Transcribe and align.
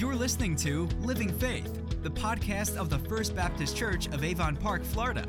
You're 0.00 0.14
listening 0.14 0.56
to 0.56 0.88
Living 1.02 1.28
Faith, 1.28 1.78
the 2.02 2.10
podcast 2.10 2.74
of 2.78 2.88
the 2.88 2.98
First 3.00 3.36
Baptist 3.36 3.76
Church 3.76 4.06
of 4.06 4.24
Avon 4.24 4.56
Park, 4.56 4.82
Florida. 4.82 5.28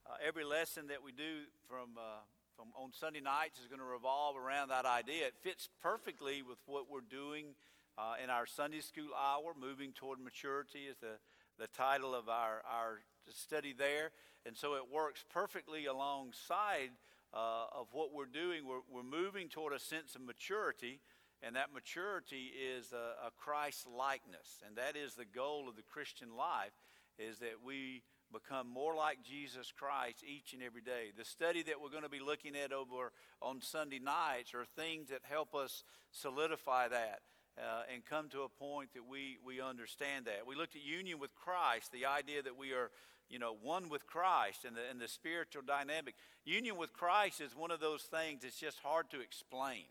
uh, 0.06 0.16
every 0.26 0.44
lesson 0.44 0.88
that 0.88 1.02
we 1.02 1.14
do 1.14 1.44
from 1.70 1.92
uh, 1.98 2.20
on 2.60 2.92
Sunday 2.92 3.22
nights 3.22 3.60
is 3.60 3.68
going 3.68 3.80
to 3.80 3.86
revolve 3.86 4.36
around 4.36 4.70
that 4.70 4.86
idea. 4.86 5.28
It 5.28 5.36
fits 5.42 5.70
perfectly 5.82 6.42
with 6.42 6.58
what 6.66 6.90
we're 6.90 7.02
doing 7.02 7.56
uh, 7.98 8.16
in 8.24 8.30
our 8.30 8.46
Sunday 8.46 8.82
school 8.82 9.10
hour, 9.16 9.54
moving 9.60 9.92
toward 9.94 10.20
maturity 10.20 10.80
is 10.90 10.98
the, 10.98 11.20
the 11.58 11.68
title 11.68 12.14
of 12.14 12.30
our, 12.30 12.62
our 12.70 13.00
study 13.30 13.74
there. 13.78 14.12
And 14.46 14.56
so 14.58 14.76
it 14.76 14.84
works 14.92 15.24
perfectly 15.30 15.86
alongside 15.86 16.92
uh, 17.34 17.66
of 17.76 17.88
what 17.92 18.14
we're 18.14 18.26
doing. 18.26 18.66
We're, 18.66 18.84
we're 18.92 19.04
moving 19.04 19.50
toward 19.50 19.74
a 19.74 19.80
sense 19.80 20.16
of 20.16 20.22
maturity, 20.22 21.00
and 21.42 21.56
that 21.56 21.74
maturity 21.74 22.52
is 22.56 22.92
a, 22.92 23.28
a 23.28 23.32
Christ 23.38 23.86
likeness. 23.88 24.64
And 24.66 24.76
that 24.78 24.96
is 24.96 25.16
the 25.16 25.26
goal 25.26 25.68
of 25.70 25.76
the 25.76 25.84
Christian 25.84 26.36
life, 26.36 26.74
is 27.18 27.40
that 27.40 27.64
we 27.64 28.04
become 28.32 28.68
more 28.68 28.96
like 28.96 29.24
Jesus 29.24 29.72
Christ 29.78 30.24
each 30.26 30.54
and 30.54 30.62
every 30.62 30.82
day. 30.82 31.12
The 31.18 31.26
study 31.26 31.64
that 31.64 31.82
we're 31.82 31.90
going 31.90 32.04
to 32.04 32.10
be 32.10 32.20
looking 32.20 32.56
at 32.56 32.72
over 32.72 33.12
on 33.42 33.62
Sunday 33.62 34.00
nights 34.00 34.54
are 34.54 34.66
things 34.76 35.10
that 35.10 35.22
help 35.24 35.56
us 35.56 35.84
solidify 36.12 36.90
that. 36.90 37.22
Uh, 37.58 37.84
and 37.94 38.06
come 38.06 38.30
to 38.30 38.44
a 38.44 38.50
point 38.50 38.94
that 38.94 39.06
we, 39.06 39.38
we 39.46 39.60
understand 39.60 40.26
that. 40.26 40.48
We 40.48 40.56
looked 40.56 40.78
at 40.78 40.82
union 40.82 41.20
with 41.20 41.36
Christ, 41.36 41.92
the 41.92 42.06
idea 42.06 42.42
that 42.42 42.58
we 42.58 42.72
are, 42.72 42.90
you 43.30 43.38
know, 43.38 43.58
one 43.62 43.90
with 43.90 44.08
Christ 44.08 44.64
and 44.66 44.78
the, 44.78 44.82
and 44.90 45.02
the 45.02 45.10
spiritual 45.10 45.64
dynamic. 45.68 46.16
Union 46.46 46.78
with 46.78 46.94
Christ 46.94 47.42
is 47.42 47.58
one 47.58 47.72
of 47.72 47.82
those 47.82 48.04
things 48.04 48.44
that's 48.44 48.60
just 48.60 48.80
hard 48.80 49.10
to 49.12 49.20
explain. 49.20 49.84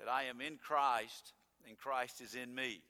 That 0.00 0.08
I 0.08 0.24
am 0.24 0.40
in 0.40 0.56
Christ 0.56 1.32
and 1.68 1.78
Christ 1.78 2.20
is 2.20 2.34
in 2.34 2.52
me. 2.52 2.82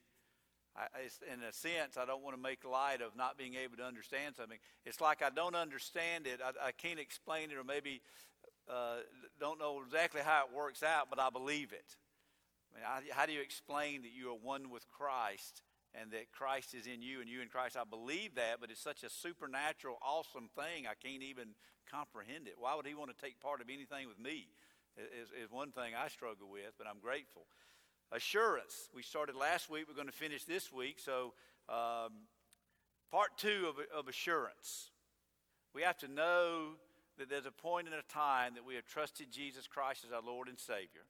I, 0.78 1.32
in 1.32 1.42
a 1.42 1.52
sense, 1.52 1.96
I 1.96 2.04
don't 2.04 2.22
want 2.22 2.36
to 2.36 2.42
make 2.42 2.64
light 2.64 3.02
of 3.02 3.16
not 3.16 3.36
being 3.36 3.54
able 3.54 3.76
to 3.78 3.84
understand 3.84 4.36
something. 4.36 4.58
It's 4.86 5.00
like 5.00 5.22
I 5.22 5.30
don't 5.30 5.56
understand 5.56 6.26
it. 6.26 6.40
I, 6.44 6.68
I 6.68 6.72
can't 6.72 7.00
explain 7.00 7.50
it, 7.50 7.56
or 7.56 7.64
maybe 7.64 8.00
uh, 8.70 8.98
don't 9.40 9.58
know 9.58 9.82
exactly 9.84 10.20
how 10.24 10.44
it 10.44 10.56
works 10.56 10.82
out, 10.82 11.08
but 11.10 11.18
I 11.18 11.30
believe 11.30 11.72
it. 11.72 11.96
I 12.70 12.76
mean, 12.76 12.84
how, 12.86 13.20
how 13.20 13.26
do 13.26 13.32
you 13.32 13.40
explain 13.40 14.02
that 14.02 14.12
you 14.14 14.30
are 14.30 14.38
one 14.40 14.70
with 14.70 14.88
Christ 14.88 15.62
and 15.94 16.12
that 16.12 16.30
Christ 16.30 16.74
is 16.74 16.86
in 16.86 17.02
you 17.02 17.20
and 17.20 17.28
you 17.28 17.40
in 17.40 17.48
Christ? 17.48 17.76
I 17.76 17.84
believe 17.88 18.36
that, 18.36 18.60
but 18.60 18.70
it's 18.70 18.80
such 18.80 19.02
a 19.02 19.10
supernatural, 19.10 19.98
awesome 20.00 20.48
thing. 20.54 20.86
I 20.86 20.94
can't 20.94 21.22
even 21.22 21.56
comprehend 21.90 22.46
it. 22.46 22.54
Why 22.58 22.76
would 22.76 22.86
He 22.86 22.94
want 22.94 23.10
to 23.10 23.20
take 23.20 23.40
part 23.40 23.60
of 23.60 23.68
anything 23.68 24.06
with 24.06 24.20
me? 24.20 24.48
Is, 24.98 25.30
is 25.30 25.50
one 25.50 25.70
thing 25.70 25.94
I 25.94 26.08
struggle 26.08 26.50
with, 26.50 26.74
but 26.76 26.86
I'm 26.86 26.98
grateful. 26.98 27.46
Assurance. 28.10 28.88
We 28.94 29.02
started 29.02 29.36
last 29.36 29.68
week. 29.68 29.84
We're 29.88 29.94
going 29.94 30.06
to 30.06 30.12
finish 30.12 30.44
this 30.44 30.72
week. 30.72 30.98
So, 30.98 31.34
um, 31.68 32.12
part 33.10 33.36
two 33.36 33.66
of, 33.68 33.76
of 33.94 34.08
assurance. 34.08 34.90
We 35.74 35.82
have 35.82 35.98
to 35.98 36.08
know 36.08 36.70
that 37.18 37.28
there's 37.28 37.46
a 37.46 37.50
point 37.52 37.86
in 37.86 37.92
a 37.92 38.02
time 38.12 38.54
that 38.54 38.64
we 38.64 38.76
have 38.76 38.86
trusted 38.86 39.30
Jesus 39.30 39.66
Christ 39.66 40.04
as 40.06 40.12
our 40.12 40.22
Lord 40.22 40.48
and 40.48 40.58
Savior. 40.58 41.02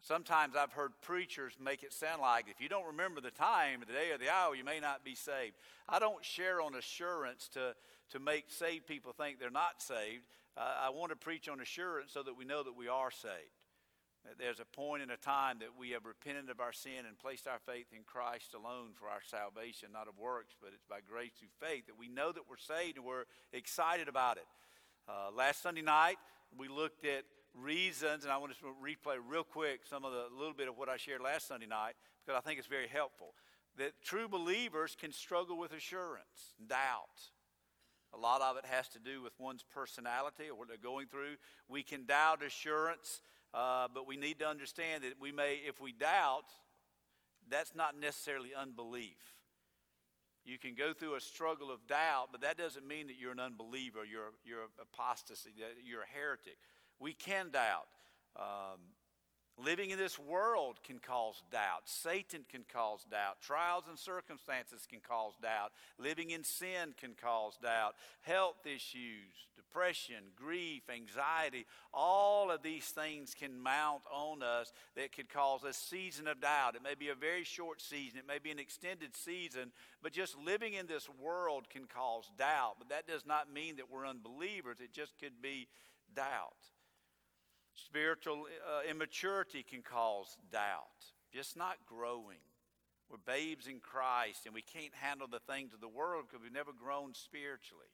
Sometimes 0.00 0.56
I've 0.56 0.72
heard 0.72 0.90
preachers 1.02 1.52
make 1.62 1.84
it 1.84 1.92
sound 1.92 2.20
like 2.20 2.46
if 2.48 2.60
you 2.60 2.68
don't 2.68 2.86
remember 2.86 3.20
the 3.20 3.30
time, 3.30 3.80
the 3.86 3.92
day, 3.92 4.10
or 4.10 4.18
the 4.18 4.32
hour, 4.32 4.56
you 4.56 4.64
may 4.64 4.80
not 4.80 5.04
be 5.04 5.14
saved. 5.14 5.54
I 5.88 6.00
don't 6.00 6.24
share 6.24 6.60
on 6.60 6.74
assurance 6.74 7.48
to, 7.54 7.76
to 8.10 8.18
make 8.18 8.46
saved 8.48 8.86
people 8.86 9.12
think 9.12 9.38
they're 9.38 9.50
not 9.50 9.80
saved. 9.80 10.24
Uh, 10.56 10.86
I 10.86 10.90
want 10.90 11.10
to 11.10 11.16
preach 11.16 11.48
on 11.48 11.60
assurance 11.60 12.12
so 12.12 12.22
that 12.24 12.36
we 12.36 12.44
know 12.44 12.64
that 12.64 12.76
we 12.76 12.88
are 12.88 13.12
saved. 13.12 13.61
There's 14.38 14.60
a 14.60 14.64
point 14.64 15.02
in 15.02 15.10
a 15.10 15.16
time 15.16 15.58
that 15.60 15.70
we 15.78 15.90
have 15.90 16.04
repented 16.04 16.48
of 16.48 16.60
our 16.60 16.72
sin 16.72 17.06
and 17.08 17.18
placed 17.18 17.48
our 17.48 17.58
faith 17.66 17.86
in 17.92 18.04
Christ 18.06 18.54
alone 18.54 18.90
for 18.94 19.08
our 19.08 19.20
salvation, 19.22 19.90
not 19.92 20.08
of 20.08 20.18
works, 20.18 20.54
but 20.60 20.70
it's 20.72 20.84
by 20.88 20.98
grace 21.06 21.32
through 21.38 21.50
faith 21.60 21.86
that 21.86 21.98
we 21.98 22.08
know 22.08 22.30
that 22.30 22.42
we're 22.48 22.56
saved 22.56 22.96
and 22.96 23.06
we're 23.06 23.24
excited 23.52 24.08
about 24.08 24.36
it. 24.36 24.46
Uh, 25.08 25.34
last 25.36 25.62
Sunday 25.62 25.82
night, 25.82 26.16
we 26.56 26.68
looked 26.68 27.04
at 27.04 27.24
reasons, 27.54 28.22
and 28.22 28.32
I 28.32 28.36
want 28.38 28.52
to 28.52 28.64
replay 28.82 29.16
real 29.26 29.44
quick 29.44 29.80
some 29.88 30.04
of 30.04 30.12
the 30.12 30.26
little 30.36 30.54
bit 30.54 30.68
of 30.68 30.78
what 30.78 30.88
I 30.88 30.96
shared 30.96 31.20
last 31.20 31.48
Sunday 31.48 31.66
night 31.66 31.94
because 32.24 32.38
I 32.38 32.46
think 32.46 32.58
it's 32.58 32.68
very 32.68 32.88
helpful. 32.88 33.34
That 33.76 33.92
true 34.02 34.28
believers 34.28 34.96
can 34.98 35.12
struggle 35.12 35.58
with 35.58 35.72
assurance, 35.72 36.54
doubt. 36.68 37.30
A 38.14 38.18
lot 38.18 38.42
of 38.42 38.56
it 38.56 38.66
has 38.66 38.88
to 38.88 38.98
do 38.98 39.22
with 39.22 39.32
one's 39.38 39.64
personality 39.64 40.44
or 40.50 40.54
what 40.54 40.68
they're 40.68 40.76
going 40.76 41.06
through. 41.06 41.36
We 41.68 41.82
can 41.82 42.04
doubt 42.04 42.44
assurance 42.44 43.22
uh, 43.54 43.88
but 43.92 44.06
we 44.06 44.16
need 44.16 44.38
to 44.38 44.46
understand 44.46 45.04
that 45.04 45.20
we 45.20 45.32
may, 45.32 45.60
if 45.66 45.80
we 45.80 45.92
doubt, 45.92 46.44
that's 47.50 47.74
not 47.74 47.98
necessarily 47.98 48.50
unbelief. 48.54 49.18
You 50.44 50.58
can 50.58 50.74
go 50.74 50.92
through 50.92 51.14
a 51.14 51.20
struggle 51.20 51.70
of 51.70 51.86
doubt, 51.86 52.28
but 52.32 52.40
that 52.40 52.56
doesn't 52.56 52.86
mean 52.86 53.06
that 53.06 53.16
you're 53.18 53.32
an 53.32 53.40
unbeliever, 53.40 54.04
you're, 54.04 54.32
you're 54.44 54.66
apostasy, 54.80 55.50
you're 55.84 56.02
a 56.02 56.18
heretic. 56.18 56.56
We 56.98 57.12
can 57.12 57.50
doubt. 57.50 57.86
Um, 58.36 58.80
Living 59.58 59.90
in 59.90 59.98
this 59.98 60.18
world 60.18 60.78
can 60.82 60.98
cause 60.98 61.42
doubt. 61.52 61.82
Satan 61.84 62.44
can 62.50 62.64
cause 62.72 63.04
doubt. 63.10 63.40
Trials 63.42 63.84
and 63.88 63.98
circumstances 63.98 64.86
can 64.88 65.00
cause 65.00 65.34
doubt. 65.42 65.72
Living 65.98 66.30
in 66.30 66.42
sin 66.42 66.94
can 66.98 67.14
cause 67.22 67.58
doubt. 67.62 67.94
Health 68.22 68.64
issues, 68.64 69.46
depression, 69.54 70.24
grief, 70.34 70.82
anxiety, 70.88 71.66
all 71.92 72.50
of 72.50 72.62
these 72.62 72.86
things 72.86 73.34
can 73.34 73.60
mount 73.62 74.02
on 74.10 74.42
us 74.42 74.72
that 74.96 75.12
could 75.12 75.28
cause 75.28 75.64
a 75.64 75.72
season 75.74 76.28
of 76.28 76.40
doubt. 76.40 76.74
It 76.74 76.82
may 76.82 76.94
be 76.94 77.10
a 77.10 77.14
very 77.14 77.44
short 77.44 77.82
season, 77.82 78.18
it 78.20 78.26
may 78.26 78.38
be 78.38 78.50
an 78.50 78.58
extended 78.58 79.14
season, 79.14 79.70
but 80.02 80.12
just 80.12 80.36
living 80.38 80.72
in 80.74 80.86
this 80.86 81.08
world 81.20 81.68
can 81.68 81.84
cause 81.84 82.30
doubt. 82.38 82.76
But 82.78 82.88
that 82.88 83.06
does 83.06 83.26
not 83.26 83.52
mean 83.52 83.76
that 83.76 83.90
we're 83.90 84.06
unbelievers, 84.06 84.78
it 84.80 84.92
just 84.92 85.18
could 85.18 85.42
be 85.42 85.68
doubt. 86.14 86.71
Spiritual 87.74 88.44
uh, 88.68 88.88
immaturity 88.88 89.62
can 89.62 89.82
cause 89.82 90.36
doubt, 90.50 91.08
just 91.32 91.56
not 91.56 91.76
growing. 91.86 92.42
We're 93.10 93.18
babes 93.18 93.66
in 93.66 93.80
Christ 93.80 94.46
and 94.46 94.54
we 94.54 94.62
can't 94.62 94.94
handle 94.94 95.26
the 95.26 95.40
things 95.40 95.72
of 95.72 95.80
the 95.80 95.88
world 95.88 96.24
because 96.28 96.42
we've 96.42 96.52
never 96.52 96.72
grown 96.72 97.14
spiritually. 97.14 97.92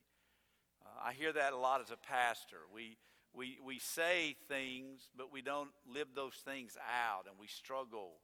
Uh, 0.84 1.08
I 1.08 1.12
hear 1.12 1.32
that 1.32 1.52
a 1.52 1.56
lot 1.56 1.80
as 1.80 1.90
a 1.90 1.96
pastor. 1.96 2.58
We, 2.72 2.96
we, 3.32 3.58
we 3.64 3.78
say 3.78 4.36
things, 4.48 5.10
but 5.16 5.32
we 5.32 5.42
don't 5.42 5.70
live 5.92 6.08
those 6.14 6.34
things 6.44 6.76
out 6.78 7.26
and 7.28 7.38
we 7.38 7.46
struggle. 7.46 8.14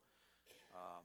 Um, 0.75 1.05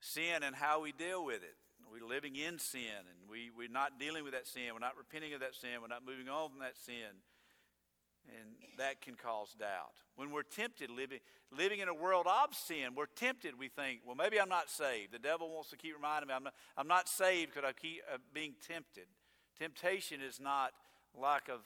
sin 0.00 0.42
and 0.42 0.56
how 0.56 0.80
we 0.82 0.92
deal 0.92 1.24
with 1.24 1.42
it. 1.42 1.56
We're 1.90 2.06
living 2.06 2.36
in 2.36 2.58
sin 2.58 3.00
and 3.00 3.30
we, 3.30 3.50
we're 3.56 3.68
not 3.68 3.98
dealing 3.98 4.24
with 4.24 4.32
that 4.32 4.46
sin. 4.46 4.72
We're 4.72 4.78
not 4.78 4.96
repenting 4.96 5.34
of 5.34 5.40
that 5.40 5.54
sin. 5.54 5.80
We're 5.80 5.88
not 5.88 6.06
moving 6.06 6.28
on 6.28 6.50
from 6.50 6.60
that 6.60 6.76
sin 6.76 7.20
and 8.38 8.48
that 8.78 9.00
can 9.00 9.14
cause 9.14 9.54
doubt. 9.58 9.92
When 10.16 10.30
we're 10.30 10.42
tempted, 10.42 10.90
living, 10.90 11.20
living 11.56 11.80
in 11.80 11.88
a 11.88 11.94
world 11.94 12.26
of 12.26 12.54
sin, 12.54 12.94
we're 12.96 13.06
tempted. 13.06 13.58
We 13.58 13.68
think, 13.68 14.00
well, 14.06 14.16
maybe 14.16 14.40
I'm 14.40 14.48
not 14.48 14.70
saved. 14.70 15.12
The 15.12 15.18
devil 15.18 15.50
wants 15.50 15.70
to 15.70 15.76
keep 15.76 15.94
reminding 15.94 16.28
me 16.28 16.34
I'm 16.34 16.44
not, 16.44 16.54
I'm 16.76 16.88
not 16.88 17.08
saved 17.08 17.54
because 17.54 17.68
I 17.68 17.72
keep 17.72 18.02
uh, 18.12 18.18
being 18.32 18.54
tempted. 18.66 19.06
Temptation 19.58 20.20
is 20.20 20.40
not 20.40 20.72
lack 21.14 21.48
of 21.48 21.60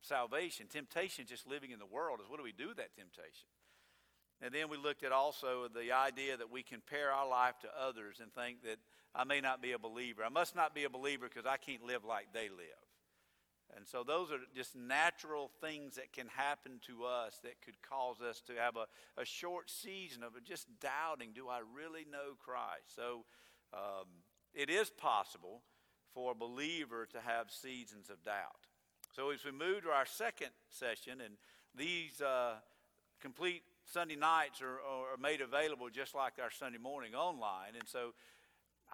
salvation. 0.00 0.66
Temptation 0.66 1.24
is 1.24 1.30
just 1.30 1.46
living 1.46 1.70
in 1.70 1.78
the 1.78 1.86
world. 1.86 2.20
Is 2.22 2.28
what 2.28 2.38
do 2.38 2.44
we 2.44 2.52
do 2.52 2.68
with 2.68 2.76
that 2.76 2.94
temptation? 2.94 3.48
And 4.42 4.52
then 4.52 4.68
we 4.68 4.76
looked 4.76 5.04
at 5.04 5.12
also 5.12 5.68
the 5.68 5.92
idea 5.92 6.36
that 6.36 6.50
we 6.50 6.62
compare 6.62 7.10
our 7.10 7.28
life 7.28 7.54
to 7.62 7.68
others 7.80 8.20
and 8.20 8.32
think 8.34 8.62
that 8.62 8.76
I 9.14 9.24
may 9.24 9.40
not 9.40 9.62
be 9.62 9.72
a 9.72 9.78
believer. 9.78 10.22
I 10.24 10.28
must 10.28 10.56
not 10.56 10.74
be 10.74 10.84
a 10.84 10.90
believer 10.90 11.28
because 11.28 11.46
I 11.46 11.56
can't 11.56 11.84
live 11.84 12.04
like 12.04 12.26
they 12.34 12.48
live. 12.48 12.83
And 13.76 13.86
so 13.86 14.04
those 14.04 14.30
are 14.30 14.38
just 14.54 14.76
natural 14.76 15.50
things 15.60 15.96
that 15.96 16.12
can 16.12 16.28
happen 16.28 16.80
to 16.86 17.04
us 17.04 17.40
that 17.42 17.60
could 17.64 17.80
cause 17.82 18.20
us 18.20 18.40
to 18.46 18.52
have 18.54 18.76
a, 18.76 18.86
a 19.20 19.24
short 19.24 19.70
season 19.70 20.22
of 20.22 20.32
just 20.44 20.68
doubting 20.80 21.30
do 21.34 21.48
I 21.48 21.60
really 21.74 22.06
know 22.10 22.34
Christ? 22.38 22.94
So 22.94 23.24
um, 23.72 24.06
it 24.54 24.70
is 24.70 24.90
possible 24.90 25.62
for 26.12 26.32
a 26.32 26.34
believer 26.34 27.06
to 27.12 27.20
have 27.20 27.50
seasons 27.50 28.10
of 28.10 28.22
doubt. 28.22 28.68
So 29.14 29.30
as 29.30 29.44
we 29.44 29.52
move 29.52 29.82
to 29.82 29.90
our 29.90 30.06
second 30.06 30.50
session, 30.68 31.20
and 31.20 31.34
these 31.76 32.20
uh, 32.20 32.54
complete 33.20 33.62
Sunday 33.84 34.16
nights 34.16 34.62
are, 34.62 34.80
are 34.80 35.16
made 35.20 35.40
available 35.40 35.88
just 35.90 36.14
like 36.14 36.34
our 36.42 36.50
Sunday 36.50 36.78
morning 36.78 37.14
online. 37.14 37.74
And 37.78 37.88
so 37.88 38.14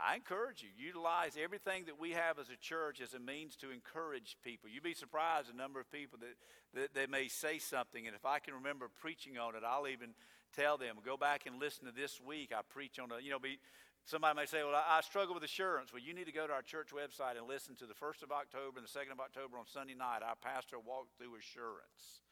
I 0.07 0.17
encourage 0.17 0.63
you, 0.63 0.69
utilize 0.77 1.37
everything 1.41 1.85
that 1.87 1.99
we 1.99 2.13
have 2.13 2.39
as 2.39 2.49
a 2.51 2.57
church 2.57 3.01
as 3.01 3.15
a 3.15 3.19
means 3.19 3.57
to 3.57 3.71
encourage 3.71 4.37
people. 4.45 4.71
You'd 4.71 4.83
be 4.83 4.95
surprised 4.95 5.49
the 5.49 5.57
number 5.57 5.81
of 5.81 5.91
people 5.91 6.19
that, 6.21 6.81
that 6.81 6.95
they 6.95 7.07
may 7.07 7.29
say 7.29 7.59
something, 7.59 8.07
and 8.07 8.17
if 8.17 8.25
I 8.25 8.39
can 8.39 8.55
remember 8.55 8.89
preaching 9.01 9.39
on 9.39 9.55
it, 9.55 9.63
I'll 9.67 9.89
even 9.89 10.11
tell 10.55 10.79
them, 10.79 10.97
go 11.05 11.17
back 11.17 11.47
and 11.47 11.61
listen 11.61 11.87
to 11.87 11.93
this 11.93 12.21
week. 12.21 12.53
I 12.57 12.63
preach 12.63 12.99
on 12.99 13.11
a, 13.13 13.23
you 13.23 13.31
know, 13.31 13.39
be, 13.39 13.59
somebody 14.05 14.37
may 14.37 14.47
say, 14.47 14.63
well, 14.65 14.75
I, 14.75 14.99
I 14.99 15.01
struggle 15.03 15.35
with 15.35 15.45
assurance. 15.45 15.93
Well, 15.93 16.03
you 16.03 16.15
need 16.15 16.27
to 16.27 16.33
go 16.33 16.47
to 16.47 16.53
our 16.53 16.63
church 16.63 16.91
website 16.91 17.39
and 17.39 17.47
listen 17.47 17.77
to 17.77 17.87
the 17.87 17.95
1st 17.95 18.23
of 18.23 18.33
October 18.33 18.79
and 18.79 18.87
the 18.87 18.91
2nd 18.91 19.13
of 19.13 19.21
October 19.21 19.59
on 19.59 19.67
Sunday 19.67 19.95
night. 19.95 20.23
Our 20.27 20.37
pastor 20.37 20.79
walked 20.79 21.17
through 21.19 21.37
assurance. 21.37 22.23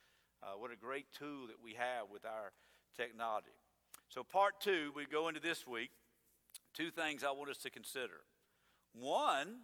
Uh, 0.43 0.59
what 0.59 0.71
a 0.73 0.77
great 0.77 1.07
tool 1.17 1.47
that 1.49 1.63
we 1.63 1.75
have 1.75 2.11
with 2.13 2.25
our 2.25 2.53
technology. 2.97 3.55
So, 4.09 4.23
part 4.23 4.61
two, 4.61 4.93
we 4.95 5.05
go 5.05 5.29
into 5.29 5.41
this 5.41 5.67
week. 5.67 5.91
Two 6.75 6.91
things 6.91 7.25
I 7.25 7.31
want 7.31 7.51
us 7.51 7.59
to 7.59 7.71
consider. 7.71 8.21
One, 8.95 9.61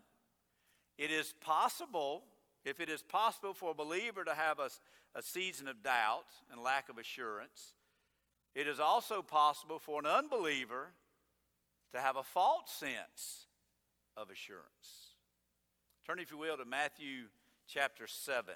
it 0.99 1.11
is 1.11 1.35
possible, 1.41 2.25
if 2.65 2.81
it 2.81 2.89
is 2.89 3.03
possible 3.03 3.55
for 3.55 3.71
a 3.71 3.75
believer 3.75 4.25
to 4.25 4.35
have 4.35 4.59
a, 4.59 4.71
a 5.15 5.23
season 5.23 5.69
of 5.69 5.83
doubt 5.83 6.27
and 6.51 6.61
lack 6.61 6.89
of 6.89 6.99
assurance, 6.99 7.75
it 8.55 8.69
is 8.69 8.79
also 8.79 9.23
possible 9.23 9.79
for 9.79 9.99
an 9.99 10.07
unbeliever 10.07 10.89
to 11.93 12.01
have 12.01 12.17
a 12.17 12.23
false 12.23 12.71
sense 12.71 13.47
of 14.17 14.31
assurance. 14.31 15.15
Turn, 16.07 16.19
if 16.19 16.31
you 16.31 16.39
will, 16.39 16.57
to 16.57 16.65
Matthew 16.65 17.25
chapter 17.67 18.07
7. 18.07 18.55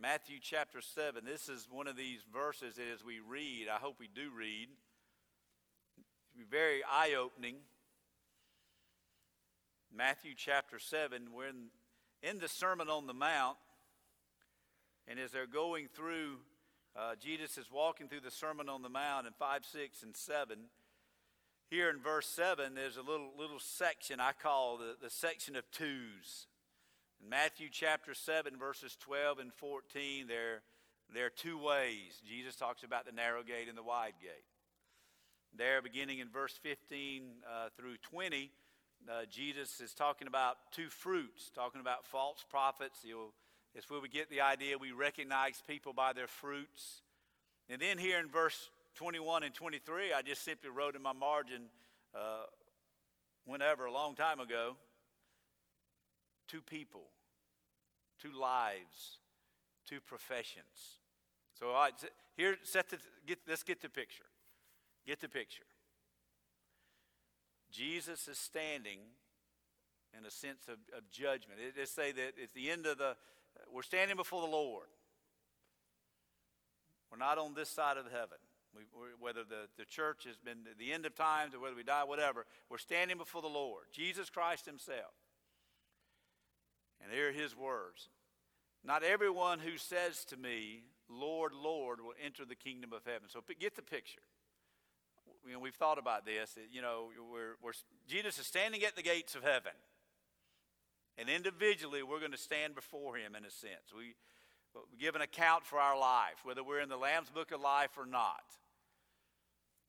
Matthew 0.00 0.38
chapter 0.40 0.80
7. 0.80 1.24
This 1.24 1.48
is 1.48 1.66
one 1.70 1.88
of 1.88 1.96
these 1.96 2.20
verses 2.32 2.76
that 2.76 2.86
as 2.92 3.04
we 3.04 3.20
read, 3.20 3.66
I 3.68 3.78
hope 3.78 3.96
we 3.98 4.08
do 4.08 4.30
read, 4.36 4.68
be 6.38 6.44
very 6.48 6.82
eye 6.84 7.14
opening. 7.18 7.56
Matthew 9.92 10.34
chapter 10.36 10.78
7, 10.78 11.30
we're 11.34 11.48
in, 11.48 11.66
in 12.22 12.38
the 12.38 12.48
Sermon 12.48 12.88
on 12.88 13.08
the 13.08 13.14
Mount, 13.14 13.56
and 15.08 15.18
as 15.18 15.32
they're 15.32 15.48
going 15.48 15.88
through, 15.92 16.36
uh, 16.94 17.16
Jesus 17.20 17.58
is 17.58 17.72
walking 17.72 18.06
through 18.06 18.20
the 18.20 18.30
Sermon 18.30 18.68
on 18.68 18.82
the 18.82 18.88
Mount 18.88 19.26
in 19.26 19.32
5, 19.32 19.64
6, 19.64 20.02
and 20.04 20.16
7. 20.16 20.58
Here 21.70 21.90
in 21.90 21.98
verse 21.98 22.28
7, 22.28 22.72
there's 22.76 22.98
a 22.98 23.02
little, 23.02 23.30
little 23.36 23.58
section 23.58 24.20
I 24.20 24.30
call 24.30 24.78
the, 24.78 24.94
the 25.02 25.10
section 25.10 25.56
of 25.56 25.68
twos. 25.72 26.46
In 27.20 27.28
Matthew 27.28 27.66
chapter 27.68 28.14
7, 28.14 28.56
verses 28.56 28.96
12 29.00 29.40
and 29.40 29.52
14, 29.54 30.28
there, 30.28 30.62
there 31.12 31.26
are 31.26 31.30
two 31.30 31.58
ways. 31.58 32.22
Jesus 32.28 32.54
talks 32.54 32.84
about 32.84 33.06
the 33.06 33.12
narrow 33.12 33.42
gate 33.42 33.68
and 33.68 33.76
the 33.76 33.82
wide 33.82 34.14
gate. 34.22 34.44
There, 35.58 35.82
beginning 35.82 36.20
in 36.20 36.28
verse 36.28 36.56
15 36.62 37.22
uh, 37.44 37.68
through 37.76 37.96
20, 38.02 38.52
uh, 39.10 39.12
Jesus 39.28 39.80
is 39.80 39.92
talking 39.92 40.28
about 40.28 40.56
two 40.70 40.88
fruits, 40.88 41.50
talking 41.52 41.80
about 41.80 42.06
false 42.06 42.44
prophets. 42.48 43.00
You'll, 43.02 43.32
it's 43.74 43.90
where 43.90 44.00
we 44.00 44.08
get 44.08 44.30
the 44.30 44.40
idea 44.40 44.78
we 44.78 44.92
recognize 44.92 45.60
people 45.66 45.92
by 45.92 46.12
their 46.12 46.28
fruits. 46.28 47.02
And 47.68 47.82
then 47.82 47.98
here 47.98 48.20
in 48.20 48.28
verse 48.28 48.70
21 48.94 49.42
and 49.42 49.52
23, 49.52 50.12
I 50.12 50.22
just 50.22 50.44
simply 50.44 50.70
wrote 50.70 50.94
in 50.94 51.02
my 51.02 51.12
margin, 51.12 51.62
uh, 52.14 52.44
whenever, 53.44 53.86
a 53.86 53.92
long 53.92 54.14
time 54.14 54.38
ago, 54.38 54.76
two 56.46 56.62
people, 56.62 57.02
two 58.22 58.32
lives, 58.32 59.18
two 59.88 59.98
professions. 60.06 61.00
So, 61.58 61.70
all 61.70 61.82
right, 61.82 61.94
here, 62.36 62.58
set 62.62 62.90
the, 62.90 62.98
get, 63.26 63.40
let's 63.48 63.64
get 63.64 63.82
the 63.82 63.88
picture. 63.88 64.27
Get 65.08 65.22
the 65.22 65.28
picture. 65.28 65.64
Jesus 67.70 68.28
is 68.28 68.36
standing 68.36 68.98
in 70.18 70.26
a 70.26 70.30
sense 70.30 70.68
of, 70.68 70.74
of 70.94 71.08
judgment. 71.10 71.60
It, 71.66 71.80
it 71.80 71.88
say 71.88 72.12
that 72.12 72.34
it's 72.36 72.52
the 72.52 72.68
end 72.68 72.84
of 72.84 72.98
the, 72.98 73.16
we're 73.72 73.80
standing 73.80 74.18
before 74.18 74.42
the 74.42 74.52
Lord. 74.52 74.84
We're 77.10 77.16
not 77.16 77.38
on 77.38 77.54
this 77.54 77.70
side 77.70 77.96
of 77.96 78.04
heaven. 78.04 78.36
We, 78.76 78.82
whether 79.18 79.44
the, 79.44 79.68
the 79.78 79.86
church 79.86 80.24
has 80.26 80.36
been 80.36 80.58
the 80.78 80.92
end 80.92 81.06
of 81.06 81.14
times 81.14 81.54
or 81.54 81.60
whether 81.60 81.74
we 81.74 81.84
die, 81.84 82.04
whatever, 82.04 82.44
we're 82.68 82.76
standing 82.76 83.16
before 83.16 83.40
the 83.40 83.48
Lord, 83.48 83.84
Jesus 83.90 84.28
Christ 84.28 84.66
Himself. 84.66 85.14
And 87.02 87.10
here 87.10 87.30
are 87.30 87.32
his 87.32 87.56
words 87.56 88.10
Not 88.84 89.02
everyone 89.02 89.60
who 89.60 89.78
says 89.78 90.26
to 90.26 90.36
me, 90.36 90.82
Lord, 91.08 91.52
Lord, 91.54 92.02
will 92.02 92.12
enter 92.22 92.44
the 92.44 92.54
kingdom 92.54 92.92
of 92.92 93.06
heaven. 93.06 93.30
So 93.30 93.40
get 93.58 93.74
the 93.74 93.80
picture. 93.80 94.20
You 95.48 95.54
know, 95.54 95.60
we've 95.60 95.74
thought 95.74 95.98
about 95.98 96.26
this. 96.26 96.58
You 96.70 96.82
know, 96.82 97.08
we're, 97.32 97.56
we're, 97.62 97.72
Jesus 98.06 98.38
is 98.38 98.46
standing 98.46 98.84
at 98.84 98.96
the 98.96 99.02
gates 99.02 99.34
of 99.34 99.42
heaven. 99.42 99.72
And 101.16 101.28
individually, 101.28 102.02
we're 102.02 102.20
going 102.20 102.32
to 102.32 102.38
stand 102.38 102.74
before 102.74 103.16
him 103.16 103.34
in 103.34 103.44
a 103.44 103.50
sense. 103.50 103.92
We, 103.96 104.14
we 104.74 104.98
give 105.00 105.16
an 105.16 105.22
account 105.22 105.64
for 105.64 105.78
our 105.78 105.98
life, 105.98 106.44
whether 106.44 106.62
we're 106.62 106.80
in 106.80 106.88
the 106.88 106.96
Lamb's 106.96 107.30
Book 107.30 107.50
of 107.50 107.60
Life 107.60 107.96
or 107.96 108.06
not. 108.06 108.44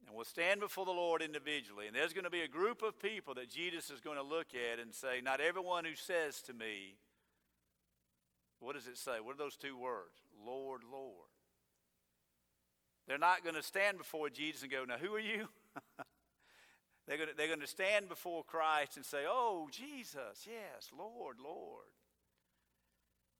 And 0.07 0.15
we'll 0.15 0.25
stand 0.25 0.61
before 0.61 0.85
the 0.85 0.91
Lord 0.91 1.21
individually. 1.21 1.87
And 1.87 1.95
there's 1.95 2.13
going 2.13 2.23
to 2.23 2.31
be 2.31 2.41
a 2.41 2.47
group 2.47 2.81
of 2.81 2.99
people 2.99 3.35
that 3.35 3.49
Jesus 3.49 3.91
is 3.91 3.99
going 3.99 4.17
to 4.17 4.23
look 4.23 4.47
at 4.55 4.79
and 4.79 4.93
say, 4.93 5.21
Not 5.21 5.41
everyone 5.41 5.85
who 5.85 5.95
says 5.95 6.41
to 6.43 6.53
me, 6.53 6.95
what 8.59 8.75
does 8.75 8.87
it 8.87 8.97
say? 8.97 9.19
What 9.21 9.35
are 9.35 9.37
those 9.37 9.55
two 9.55 9.77
words? 9.77 10.23
Lord, 10.45 10.81
Lord. 10.91 11.28
They're 13.09 13.17
not 13.17 13.43
going 13.43 13.55
to 13.55 13.63
stand 13.63 13.97
before 13.97 14.29
Jesus 14.29 14.61
and 14.61 14.71
go, 14.71 14.85
Now, 14.85 14.97
who 14.99 15.15
are 15.15 15.19
you? 15.19 15.47
they're, 17.07 17.17
going 17.17 17.29
to, 17.29 17.35
they're 17.35 17.47
going 17.47 17.59
to 17.59 17.65
stand 17.65 18.07
before 18.07 18.43
Christ 18.43 18.97
and 18.97 19.05
say, 19.05 19.23
Oh, 19.27 19.67
Jesus, 19.71 20.45
yes, 20.45 20.91
Lord, 20.95 21.37
Lord. 21.43 21.87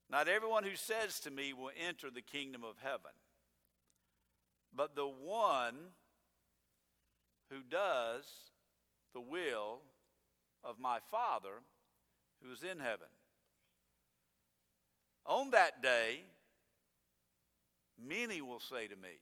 Not 0.09 0.27
everyone 0.27 0.63
who 0.63 0.75
says 0.75 1.19
to 1.19 1.29
me 1.29 1.53
will 1.53 1.69
enter 1.87 2.09
the 2.09 2.23
kingdom 2.23 2.63
of 2.63 2.77
heaven, 2.81 3.11
but 4.75 4.95
the 4.95 5.05
one 5.05 5.75
who 7.51 7.57
does 7.69 8.23
the 9.13 9.21
will 9.21 9.81
of 10.63 10.79
my 10.79 10.97
Father 11.11 11.61
who 12.43 12.51
is 12.51 12.63
in 12.63 12.79
heaven. 12.79 13.07
On 15.27 15.51
that 15.51 15.83
day, 15.83 16.21
many 18.03 18.41
will 18.41 18.59
say 18.59 18.87
to 18.87 18.95
me, 18.95 19.19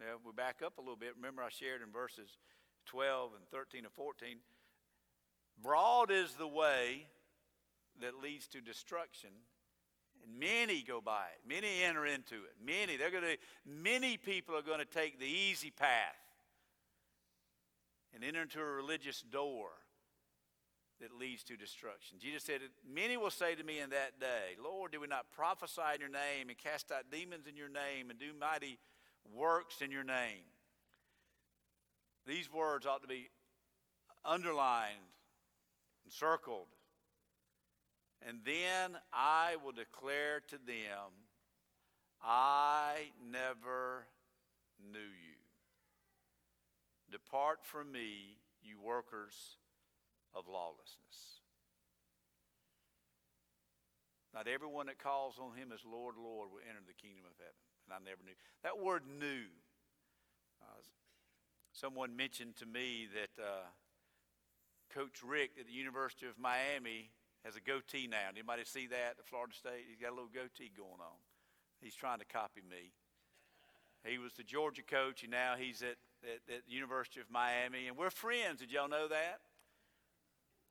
now 0.00 0.16
we 0.24 0.32
back 0.32 0.62
up 0.64 0.78
a 0.78 0.80
little 0.80 0.96
bit. 0.96 1.12
Remember, 1.14 1.42
I 1.42 1.50
shared 1.50 1.82
in 1.82 1.92
verses 1.92 2.38
12 2.86 3.32
and 3.36 3.46
13 3.50 3.84
and 3.84 3.92
14. 3.92 4.38
Broad 5.62 6.10
is 6.10 6.32
the 6.34 6.48
way 6.48 7.06
that 8.00 8.22
leads 8.22 8.46
to 8.48 8.62
destruction, 8.62 9.28
and 10.24 10.40
many 10.40 10.82
go 10.82 11.02
by 11.02 11.26
it. 11.34 11.46
Many 11.46 11.82
enter 11.84 12.06
into 12.06 12.36
it. 12.36 12.54
Many, 12.64 12.96
they're 12.96 13.10
going 13.10 13.24
to, 13.24 13.36
many 13.66 14.16
people 14.16 14.56
are 14.56 14.62
going 14.62 14.78
to 14.78 14.86
take 14.86 15.20
the 15.20 15.26
easy 15.26 15.70
path 15.70 16.16
and 18.14 18.24
enter 18.24 18.40
into 18.40 18.58
a 18.58 18.64
religious 18.64 19.20
door 19.20 19.68
that 21.00 21.18
leads 21.18 21.44
to 21.44 21.56
destruction. 21.56 22.18
Jesus 22.18 22.44
said, 22.44 22.60
Many 22.90 23.16
will 23.16 23.30
say 23.30 23.54
to 23.54 23.64
me 23.64 23.80
in 23.80 23.90
that 23.90 24.18
day, 24.18 24.56
Lord, 24.62 24.92
did 24.92 25.00
we 25.00 25.06
not 25.06 25.26
prophesy 25.34 25.82
in 25.94 26.00
your 26.00 26.10
name 26.10 26.48
and 26.48 26.58
cast 26.58 26.90
out 26.90 27.10
demons 27.10 27.46
in 27.46 27.56
your 27.56 27.68
name 27.68 28.10
and 28.10 28.18
do 28.18 28.32
mighty 28.38 28.78
works 29.34 29.80
in 29.80 29.90
your 29.90 30.04
name? 30.04 30.44
These 32.26 32.52
words 32.52 32.86
ought 32.86 33.02
to 33.02 33.08
be 33.08 33.28
underlined 34.24 34.96
and 36.04 36.12
circled. 36.12 36.66
And 38.26 38.40
then 38.44 38.96
I 39.12 39.56
will 39.64 39.72
declare 39.72 40.40
to 40.48 40.56
them, 40.66 41.10
I 42.22 43.10
never 43.30 44.06
knew 44.92 44.98
you. 44.98 45.40
Depart 47.10 47.60
from 47.64 47.90
me, 47.90 48.36
you 48.62 48.78
workers 48.78 49.56
of 50.34 50.46
lawlessness. 50.46 51.40
Not 54.32 54.46
everyone 54.46 54.86
that 54.86 55.02
calls 55.02 55.40
on 55.40 55.56
him 55.56 55.72
as 55.72 55.80
Lord, 55.84 56.14
Lord 56.16 56.50
will 56.52 56.62
enter 56.68 56.82
the 56.86 56.94
kingdom 56.94 57.24
of 57.24 57.34
heaven. 57.38 57.66
I 57.92 57.98
never 58.04 58.22
knew. 58.24 58.34
That 58.62 58.78
word 58.78 59.02
knew. 59.06 59.46
Uh, 60.62 60.82
someone 61.72 62.16
mentioned 62.16 62.56
to 62.56 62.66
me 62.66 63.08
that 63.14 63.42
uh, 63.42 63.66
Coach 64.94 65.22
Richt 65.24 65.58
at 65.58 65.66
the 65.66 65.72
University 65.72 66.26
of 66.26 66.38
Miami 66.38 67.10
has 67.44 67.56
a 67.56 67.60
goatee 67.60 68.06
now. 68.06 68.28
Anybody 68.30 68.64
see 68.64 68.86
that 68.88 69.16
at 69.18 69.26
Florida 69.26 69.54
State? 69.54 69.86
He's 69.88 69.98
got 69.98 70.10
a 70.10 70.16
little 70.16 70.32
goatee 70.32 70.70
going 70.76 71.00
on. 71.00 71.18
He's 71.80 71.94
trying 71.94 72.18
to 72.18 72.26
copy 72.26 72.60
me. 72.68 72.92
He 74.04 74.18
was 74.18 74.32
the 74.32 74.42
Georgia 74.42 74.82
coach, 74.82 75.22
and 75.22 75.30
now 75.30 75.54
he's 75.58 75.82
at, 75.82 75.96
at, 76.24 76.54
at 76.54 76.66
the 76.66 76.72
University 76.72 77.20
of 77.20 77.30
Miami, 77.30 77.86
and 77.86 77.96
we're 77.96 78.10
friends. 78.10 78.60
Did 78.60 78.72
y'all 78.72 78.88
know 78.88 79.08
that? 79.08 79.40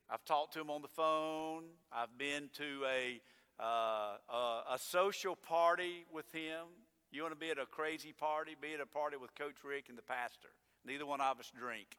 I've 0.09 0.25
talked 0.25 0.53
to 0.53 0.61
him 0.61 0.71
on 0.71 0.81
the 0.81 0.87
phone. 0.87 1.65
I've 1.91 2.17
been 2.17 2.49
to 2.57 2.83
a, 2.89 3.21
uh, 3.59 4.17
a, 4.27 4.63
a 4.73 4.79
social 4.79 5.35
party 5.35 6.05
with 6.11 6.31
him. 6.31 6.65
You 7.11 7.23
want 7.23 7.33
to 7.33 7.39
be 7.39 7.49
at 7.49 7.57
a 7.57 7.65
crazy 7.65 8.13
party? 8.13 8.55
Be 8.59 8.73
at 8.73 8.81
a 8.81 8.85
party 8.85 9.17
with 9.17 9.33
Coach 9.35 9.63
Richt 9.63 9.89
and 9.89 9.97
the 9.97 10.03
pastor. 10.03 10.49
Neither 10.85 11.05
one 11.05 11.21
of 11.21 11.39
us 11.39 11.51
drink. 11.57 11.97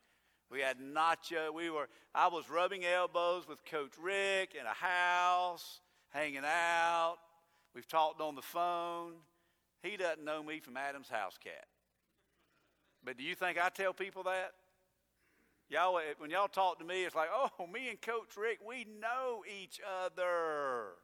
We 0.51 0.61
had 0.61 0.79
nacho. 0.79 1.53
We 1.53 1.71
were. 1.71 1.89
I 2.15 2.29
was 2.29 2.49
rubbing 2.49 2.85
elbows 2.85 3.49
with 3.49 3.65
Coach 3.65 3.93
Richt 4.01 4.55
in 4.55 4.67
a 4.67 4.75
house, 4.75 5.81
hanging 6.11 6.45
out. 6.45 7.19
We've 7.75 7.89
talked 7.89 8.21
on 8.21 8.35
the 8.35 8.43
phone. 8.43 9.13
He 9.83 9.97
doesn't 9.97 10.25
know 10.25 10.43
me 10.43 10.61
from 10.61 10.77
Adam's 10.77 11.09
house 11.09 11.39
cat. 11.43 11.67
But 13.05 13.17
do 13.17 13.25
you 13.25 13.35
think 13.35 13.59
I 13.59 13.69
tell 13.69 13.93
people 13.93 14.25
that? 14.25 14.53
Y'all, 15.69 16.01
when 16.19 16.31
y'all 16.31 16.49
talk 16.49 16.81
to 16.81 16.85
me, 16.85 17.05
it's 17.05 17.15
like, 17.15 17.29
oh, 17.33 17.67
me 17.67 17.89
and 17.91 18.01
Coach 18.01 18.37
Richt, 18.37 18.61
we 18.67 18.87
know 19.01 19.45
each 19.63 19.81
other. 20.05 20.95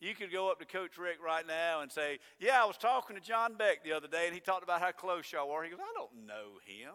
You 0.00 0.14
could 0.14 0.32
go 0.32 0.50
up 0.50 0.58
to 0.60 0.64
Coach 0.64 0.96
Richt 0.96 1.20
right 1.22 1.46
now 1.46 1.82
and 1.82 1.92
say, 1.92 2.18
Yeah, 2.38 2.62
I 2.62 2.66
was 2.66 2.78
talking 2.78 3.16
to 3.16 3.22
Jon 3.22 3.54
Beck 3.54 3.84
the 3.84 3.92
other 3.92 4.08
day, 4.08 4.24
and 4.24 4.34
he 4.34 4.40
talked 4.40 4.64
about 4.64 4.80
how 4.80 4.92
close 4.92 5.30
y'all 5.30 5.48
were. 5.48 5.62
He 5.62 5.70
goes, 5.70 5.80
I 5.80 5.92
don't 5.94 6.26
know 6.26 6.58
him. 6.64 6.94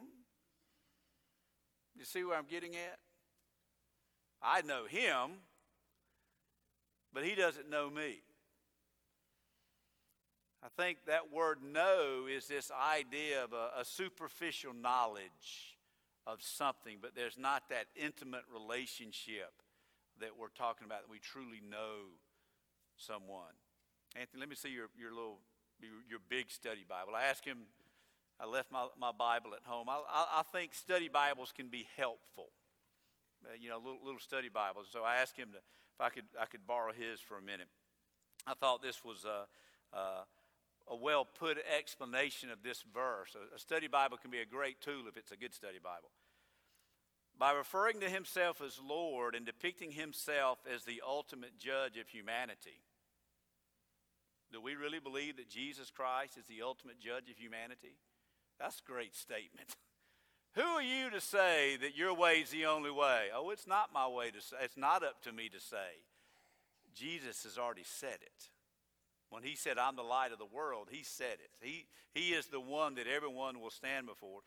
You 1.95 2.03
see 2.03 2.23
where 2.23 2.37
I'm 2.37 2.47
getting 2.49 2.75
at? 2.75 2.99
I 4.41 4.61
know 4.61 4.85
him, 4.85 5.37
but 7.13 7.23
he 7.23 7.35
doesn't 7.35 7.69
know 7.69 7.89
me. 7.89 8.21
I 10.63 10.67
think 10.75 10.97
that 11.05 11.31
word 11.31 11.59
know 11.63 12.25
is 12.29 12.47
this 12.47 12.71
idea 12.71 13.43
of 13.43 13.53
a, 13.53 13.81
a, 13.81 13.85
superficial 13.85 14.73
knowledge 14.73 15.77
of 16.25 16.41
something, 16.41 16.97
but 16.99 17.15
there's 17.15 17.37
not 17.37 17.69
that 17.69 17.85
intimate 17.95 18.43
relationship 18.51 19.53
that 20.19 20.31
we're 20.39 20.49
talking 20.49 20.85
about 20.85 21.01
that 21.03 21.11
we 21.11 21.19
truly 21.19 21.61
know 21.69 22.09
someone. 22.97 23.53
Anthony, 24.15 24.39
let 24.39 24.49
me 24.49 24.55
see 24.55 24.69
your, 24.69 24.87
your 24.97 25.11
little, 25.11 25.39
your, 25.81 26.19
big 26.29 26.49
study 26.49 26.85
Bible. 26.87 27.13
I 27.15 27.25
asked 27.25 27.45
him, 27.45 27.67
I 28.39 28.45
left 28.45 28.71
my, 28.71 28.87
my 28.99 29.11
Bible 29.11 29.51
at 29.53 29.63
home. 29.63 29.87
I, 29.89 30.01
I, 30.09 30.39
I 30.39 30.43
think 30.51 30.73
study 30.73 31.09
Bibles 31.09 31.51
can 31.55 31.67
be 31.67 31.87
helpful. 31.97 32.49
Uh, 33.43 33.53
you 33.59 33.69
know, 33.69 33.77
little, 33.77 33.99
little 34.03 34.19
study 34.19 34.49
Bibles. 34.49 34.87
So 34.91 35.03
I 35.03 35.17
asked 35.17 35.37
him 35.37 35.49
to, 35.51 35.57
if 35.57 36.01
I 36.01 36.09
could, 36.09 36.25
I 36.39 36.45
could 36.45 36.65
borrow 36.65 36.91
his 36.91 37.19
for 37.19 37.37
a 37.37 37.41
minute. 37.41 37.67
I 38.47 38.53
thought 38.53 38.81
this 38.81 39.03
was 39.03 39.25
a, 39.25 39.47
a, 39.97 40.25
a 40.87 40.95
well 40.95 41.25
put 41.25 41.57
explanation 41.77 42.49
of 42.49 42.63
this 42.63 42.83
verse. 42.93 43.35
A, 43.35 43.55
a 43.55 43.59
study 43.59 43.87
Bible 43.87 44.17
can 44.17 44.31
be 44.31 44.39
a 44.39 44.45
great 44.45 44.81
tool 44.81 45.07
if 45.07 45.17
it's 45.17 45.31
a 45.31 45.37
good 45.37 45.53
study 45.53 45.79
Bible. 45.83 46.09
By 47.37 47.51
referring 47.51 47.99
to 47.99 48.09
himself 48.09 48.61
as 48.61 48.79
Lord 48.79 49.35
and 49.35 49.45
depicting 49.45 49.91
himself 49.91 50.59
as 50.73 50.83
the 50.83 51.01
ultimate 51.05 51.57
judge 51.57 51.97
of 51.97 52.07
humanity, 52.07 52.79
do 54.51 54.61
we 54.61 54.75
really 54.75 54.99
believe 54.99 55.35
that 55.37 55.49
Jesus 55.49 55.91
Christ 55.91 56.37
is 56.37 56.45
the 56.45 56.61
ultimate 56.61 56.99
judge 56.99 57.29
of 57.29 57.37
humanity? 57.37 57.97
That's 58.57 58.79
a 58.79 58.89
great 58.89 59.15
statement. 59.15 59.75
Who 60.53 60.61
are 60.61 60.81
you 60.81 61.09
to 61.09 61.19
say 61.19 61.75
that 61.81 61.97
your 61.97 62.13
way 62.13 62.35
is 62.35 62.51
the 62.51 62.65
only 62.65 62.91
way? 62.91 63.27
Oh, 63.35 63.49
it's 63.49 63.67
not 63.67 63.93
my 63.93 64.07
way 64.07 64.31
to 64.31 64.39
say. 64.39 64.55
It's 64.63 64.77
not 64.77 65.03
up 65.03 65.21
to 65.23 65.33
me 65.33 65.49
to 65.49 65.59
say. 65.59 65.99
Jesus 66.93 67.43
has 67.43 67.57
already 67.57 67.83
said 67.83 68.19
it. 68.21 68.49
When 69.29 69.43
he 69.43 69.55
said, 69.55 69.77
I'm 69.77 69.97
the 69.97 70.03
light 70.03 70.31
of 70.31 70.39
the 70.39 70.45
world, 70.45 70.87
he 70.89 71.03
said 71.03 71.39
it. 71.43 71.51
He, 71.59 71.87
he 72.13 72.29
is 72.29 72.45
the 72.45 72.61
one 72.61 72.95
that 72.95 73.07
everyone 73.07 73.59
will 73.59 73.71
stand 73.71 74.07
before. 74.07 74.39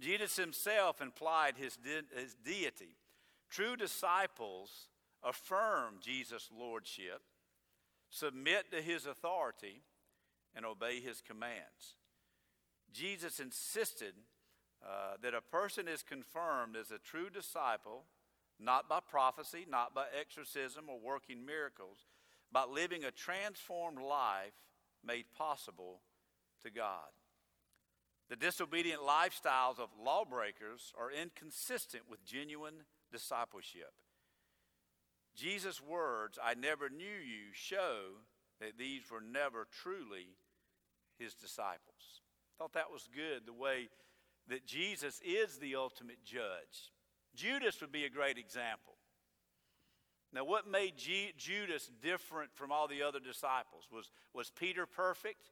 Jesus 0.00 0.36
himself 0.36 1.00
implied 1.00 1.54
his, 1.56 1.76
de- 1.76 2.18
his 2.18 2.34
deity. 2.44 2.96
True 3.50 3.76
disciples 3.76 4.88
affirm 5.22 5.96
Jesus' 6.00 6.50
lordship, 6.56 7.22
submit 8.10 8.70
to 8.70 8.80
his 8.80 9.06
authority, 9.06 9.82
and 10.54 10.64
obey 10.64 11.00
his 11.00 11.20
commands. 11.20 11.96
Jesus 12.92 13.38
insisted 13.38 14.14
uh, 14.84 15.14
that 15.22 15.34
a 15.34 15.40
person 15.40 15.86
is 15.86 16.02
confirmed 16.02 16.76
as 16.76 16.90
a 16.90 16.98
true 16.98 17.30
disciple 17.30 18.04
not 18.60 18.88
by 18.88 19.00
prophecy, 19.00 19.66
not 19.68 19.94
by 19.94 20.04
exorcism 20.18 20.84
or 20.88 20.98
working 20.98 21.44
miracles, 21.44 22.06
but 22.52 22.70
living 22.70 23.04
a 23.04 23.10
transformed 23.10 23.98
life 23.98 24.52
made 25.04 25.24
possible 25.36 26.00
to 26.62 26.70
God. 26.70 27.08
The 28.30 28.36
disobedient 28.36 29.02
lifestyles 29.02 29.80
of 29.80 29.88
lawbreakers 30.02 30.92
are 30.96 31.10
inconsistent 31.10 32.04
with 32.08 32.24
genuine 32.24 32.84
discipleship. 33.10 33.92
Jesus' 35.34 35.82
words, 35.82 36.38
I 36.42 36.54
never 36.54 36.88
knew 36.88 37.04
you, 37.04 37.52
show 37.52 38.20
that 38.60 38.78
these 38.78 39.02
were 39.10 39.20
never 39.20 39.66
truly 39.82 40.28
his 41.18 41.34
disciples. 41.34 42.22
Thought 42.56 42.74
that 42.74 42.92
was 42.92 43.08
good, 43.12 43.46
the 43.46 43.52
way 43.52 43.88
that 44.48 44.64
Jesus 44.64 45.20
is 45.24 45.58
the 45.58 45.74
ultimate 45.74 46.24
judge. 46.24 46.92
Judas 47.34 47.80
would 47.80 47.92
be 47.92 48.04
a 48.04 48.10
great 48.10 48.38
example. 48.38 48.94
Now, 50.32 50.44
what 50.44 50.70
made 50.70 50.96
G- 50.96 51.32
Judas 51.36 51.90
different 52.00 52.54
from 52.54 52.70
all 52.70 52.86
the 52.86 53.02
other 53.02 53.18
disciples? 53.18 53.88
Was, 53.92 54.12
was 54.32 54.50
Peter 54.50 54.86
perfect? 54.86 55.50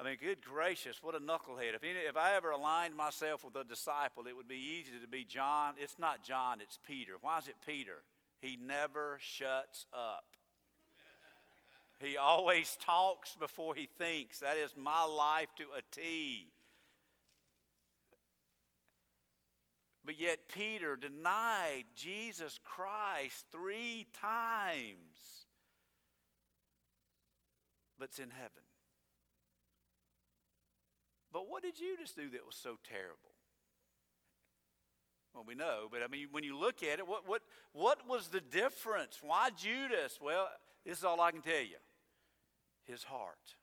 I 0.00 0.02
mean, 0.02 0.16
good 0.18 0.38
gracious, 0.42 1.02
what 1.02 1.14
a 1.14 1.18
knucklehead. 1.18 1.74
If, 1.74 1.84
any, 1.84 1.98
if 2.08 2.16
I 2.16 2.34
ever 2.34 2.52
aligned 2.52 2.96
myself 2.96 3.44
with 3.44 3.54
a 3.54 3.64
disciple, 3.64 4.24
it 4.26 4.34
would 4.34 4.48
be 4.48 4.78
easy 4.80 4.92
to 4.98 5.06
be 5.06 5.24
John. 5.24 5.74
It's 5.76 5.98
not 5.98 6.24
John, 6.24 6.62
it's 6.62 6.78
Peter. 6.86 7.12
Why 7.20 7.36
is 7.36 7.48
it 7.48 7.56
Peter? 7.66 8.02
He 8.40 8.56
never 8.56 9.18
shuts 9.20 9.84
up. 9.92 10.24
He 11.98 12.16
always 12.16 12.78
talks 12.82 13.36
before 13.38 13.74
he 13.74 13.90
thinks. 13.98 14.38
That 14.38 14.56
is 14.56 14.74
my 14.74 15.04
life 15.04 15.48
to 15.58 15.64
a 15.76 15.82
T. 15.94 16.46
But 20.02 20.18
yet, 20.18 20.38
Peter 20.48 20.96
denied 20.96 21.84
Jesus 21.94 22.58
Christ 22.64 23.44
three 23.52 24.06
times, 24.18 25.44
but's 27.98 28.18
in 28.18 28.30
heaven. 28.30 28.62
But 31.32 31.48
what 31.48 31.62
did 31.62 31.76
Judas 31.76 32.12
do 32.12 32.28
that 32.30 32.46
was 32.46 32.56
so 32.56 32.76
terrible? 32.88 33.30
Well, 35.34 35.44
we 35.46 35.54
know, 35.54 35.86
but 35.90 36.02
I 36.02 36.08
mean, 36.08 36.28
when 36.32 36.42
you 36.42 36.58
look 36.58 36.82
at 36.82 36.98
it, 36.98 37.06
what, 37.06 37.28
what, 37.28 37.42
what 37.72 38.08
was 38.08 38.28
the 38.28 38.40
difference? 38.40 39.20
Why 39.22 39.50
Judas? 39.56 40.18
Well, 40.20 40.48
this 40.84 40.98
is 40.98 41.04
all 41.04 41.20
I 41.20 41.30
can 41.30 41.42
tell 41.42 41.60
you 41.60 41.76
his 42.84 43.04
heart. 43.04 43.54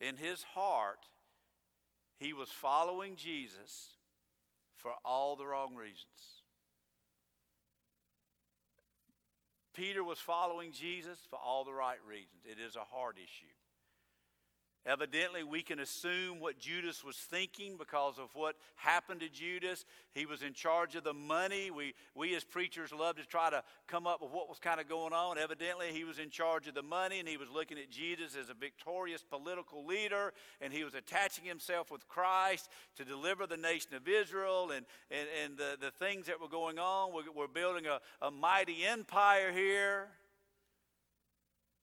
In 0.00 0.16
his 0.16 0.42
heart, 0.42 1.06
he 2.18 2.32
was 2.34 2.50
following 2.50 3.16
Jesus 3.16 3.96
for 4.76 4.92
all 5.04 5.36
the 5.36 5.46
wrong 5.46 5.74
reasons. 5.74 6.40
Peter 9.74 10.04
was 10.04 10.18
following 10.18 10.72
Jesus 10.72 11.18
for 11.30 11.38
all 11.38 11.64
the 11.64 11.72
right 11.72 11.98
reasons. 12.06 12.42
It 12.44 12.58
is 12.60 12.76
a 12.76 12.84
heart 12.84 13.16
issue. 13.16 13.54
Evidently, 14.86 15.44
we 15.44 15.60
can 15.60 15.78
assume 15.78 16.40
what 16.40 16.58
Judas 16.58 17.04
was 17.04 17.16
thinking 17.16 17.76
because 17.76 18.18
of 18.18 18.30
what 18.34 18.56
happened 18.76 19.20
to 19.20 19.28
Judas. 19.28 19.84
He 20.14 20.24
was 20.24 20.42
in 20.42 20.54
charge 20.54 20.96
of 20.96 21.04
the 21.04 21.12
money. 21.12 21.70
We, 21.70 21.92
we 22.14 22.34
as 22.34 22.44
preachers 22.44 22.90
love 22.90 23.16
to 23.16 23.26
try 23.26 23.50
to 23.50 23.62
come 23.86 24.06
up 24.06 24.22
with 24.22 24.30
what 24.30 24.48
was 24.48 24.58
kind 24.58 24.80
of 24.80 24.88
going 24.88 25.12
on. 25.12 25.36
Evidently, 25.36 25.88
he 25.92 26.04
was 26.04 26.18
in 26.18 26.30
charge 26.30 26.66
of 26.66 26.72
the 26.72 26.82
money 26.82 27.18
and 27.18 27.28
he 27.28 27.36
was 27.36 27.50
looking 27.50 27.76
at 27.76 27.90
Jesus 27.90 28.34
as 28.34 28.48
a 28.48 28.54
victorious 28.54 29.22
political 29.22 29.84
leader 29.84 30.32
and 30.62 30.72
he 30.72 30.82
was 30.82 30.94
attaching 30.94 31.44
himself 31.44 31.90
with 31.90 32.08
Christ 32.08 32.70
to 32.96 33.04
deliver 33.04 33.46
the 33.46 33.58
nation 33.58 33.94
of 33.94 34.08
Israel 34.08 34.70
and, 34.74 34.86
and, 35.10 35.28
and 35.44 35.58
the, 35.58 35.76
the 35.78 35.90
things 35.90 36.24
that 36.26 36.40
were 36.40 36.48
going 36.48 36.78
on. 36.78 37.12
We're, 37.12 37.30
we're 37.36 37.48
building 37.48 37.84
a, 37.86 38.00
a 38.24 38.30
mighty 38.30 38.82
empire 38.86 39.52
here. 39.52 40.08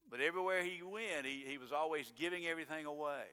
But 0.09 0.21
everywhere 0.21 0.63
he 0.63 0.81
went, 0.81 1.25
he, 1.25 1.36
was 1.67 1.73
always 1.73 2.13
giving 2.17 2.45
everything 2.47 2.85
away. 2.85 3.25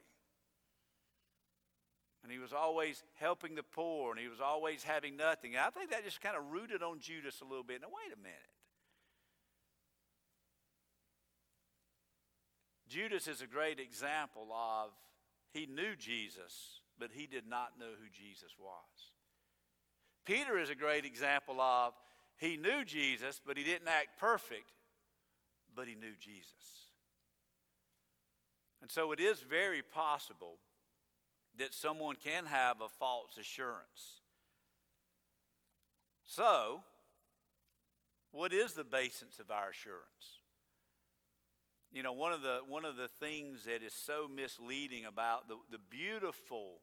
And 2.24 2.32
he 2.32 2.38
was 2.38 2.52
always 2.52 3.02
helping 3.20 3.54
the 3.54 3.62
poor, 3.62 4.10
and 4.10 4.18
he 4.18 4.28
was 4.28 4.40
always 4.40 4.82
having 4.82 5.16
nothing. 5.16 5.54
And 5.54 5.64
I 5.64 5.70
think 5.70 5.90
that 5.90 6.04
just 6.04 6.20
kind 6.20 6.36
of 6.36 6.50
rooted 6.50 6.82
on 6.82 6.98
Judas 6.98 7.40
a 7.42 7.44
little 7.44 7.62
bit. 7.62 7.80
Now, 7.82 7.88
wait 7.88 8.12
a 8.12 8.20
minute. 8.20 8.38
Judas 12.88 13.28
is 13.28 13.40
a 13.40 13.46
great 13.46 13.78
example 13.78 14.48
of 14.52 14.90
he 15.52 15.66
knew 15.66 15.94
Jesus, 15.96 16.80
but 16.98 17.10
he 17.12 17.26
did 17.26 17.46
not 17.46 17.78
know 17.78 17.92
who 18.00 18.08
Jesus 18.10 18.52
was. 18.58 19.12
Peter 20.24 20.58
is 20.58 20.70
a 20.70 20.74
great 20.74 21.04
example 21.04 21.60
of 21.60 21.92
he 22.38 22.56
knew 22.56 22.84
Jesus, 22.84 23.40
but 23.46 23.56
he 23.56 23.64
didn't 23.64 23.88
act 23.88 24.18
perfect, 24.18 24.72
but 25.76 25.86
he 25.86 25.94
knew 25.94 26.14
Jesus. 26.18 26.83
And 28.84 28.90
so 28.90 29.12
it 29.12 29.18
is 29.18 29.40
very 29.40 29.80
possible 29.80 30.58
that 31.58 31.72
someone 31.72 32.16
can 32.22 32.44
have 32.44 32.82
a 32.82 32.88
false 32.90 33.38
assurance. 33.40 34.20
So, 36.26 36.82
what 38.30 38.52
is 38.52 38.74
the 38.74 38.84
basis 38.84 39.38
of 39.40 39.50
our 39.50 39.70
assurance? 39.70 40.42
You 41.92 42.02
know, 42.02 42.12
one 42.12 42.32
of 42.34 42.42
the, 42.42 42.58
one 42.68 42.84
of 42.84 42.96
the 42.96 43.08
things 43.08 43.64
that 43.64 43.82
is 43.82 43.94
so 43.94 44.28
misleading 44.28 45.06
about 45.06 45.48
the, 45.48 45.56
the 45.70 45.80
beautiful 45.88 46.82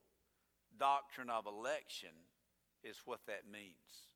doctrine 0.79 1.29
of 1.29 1.45
election 1.45 2.09
is 2.83 2.97
what 3.05 3.19
that 3.27 3.43
means. 3.45 4.09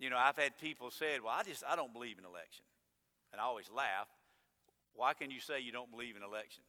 You 0.00 0.10
know, 0.10 0.18
I've 0.18 0.36
had 0.36 0.58
people 0.58 0.90
say, 0.90 1.20
well, 1.22 1.34
I 1.38 1.44
just, 1.44 1.62
I 1.68 1.76
don't 1.76 1.92
believe 1.92 2.18
in 2.18 2.24
election. 2.24 2.64
And 3.30 3.40
I 3.40 3.44
always 3.44 3.70
laugh. 3.72 4.08
Why 4.94 5.12
can 5.14 5.30
you 5.30 5.40
say 5.40 5.60
you 5.60 5.72
don't 5.72 5.90
believe 5.90 6.16
in 6.16 6.22
election? 6.22 6.62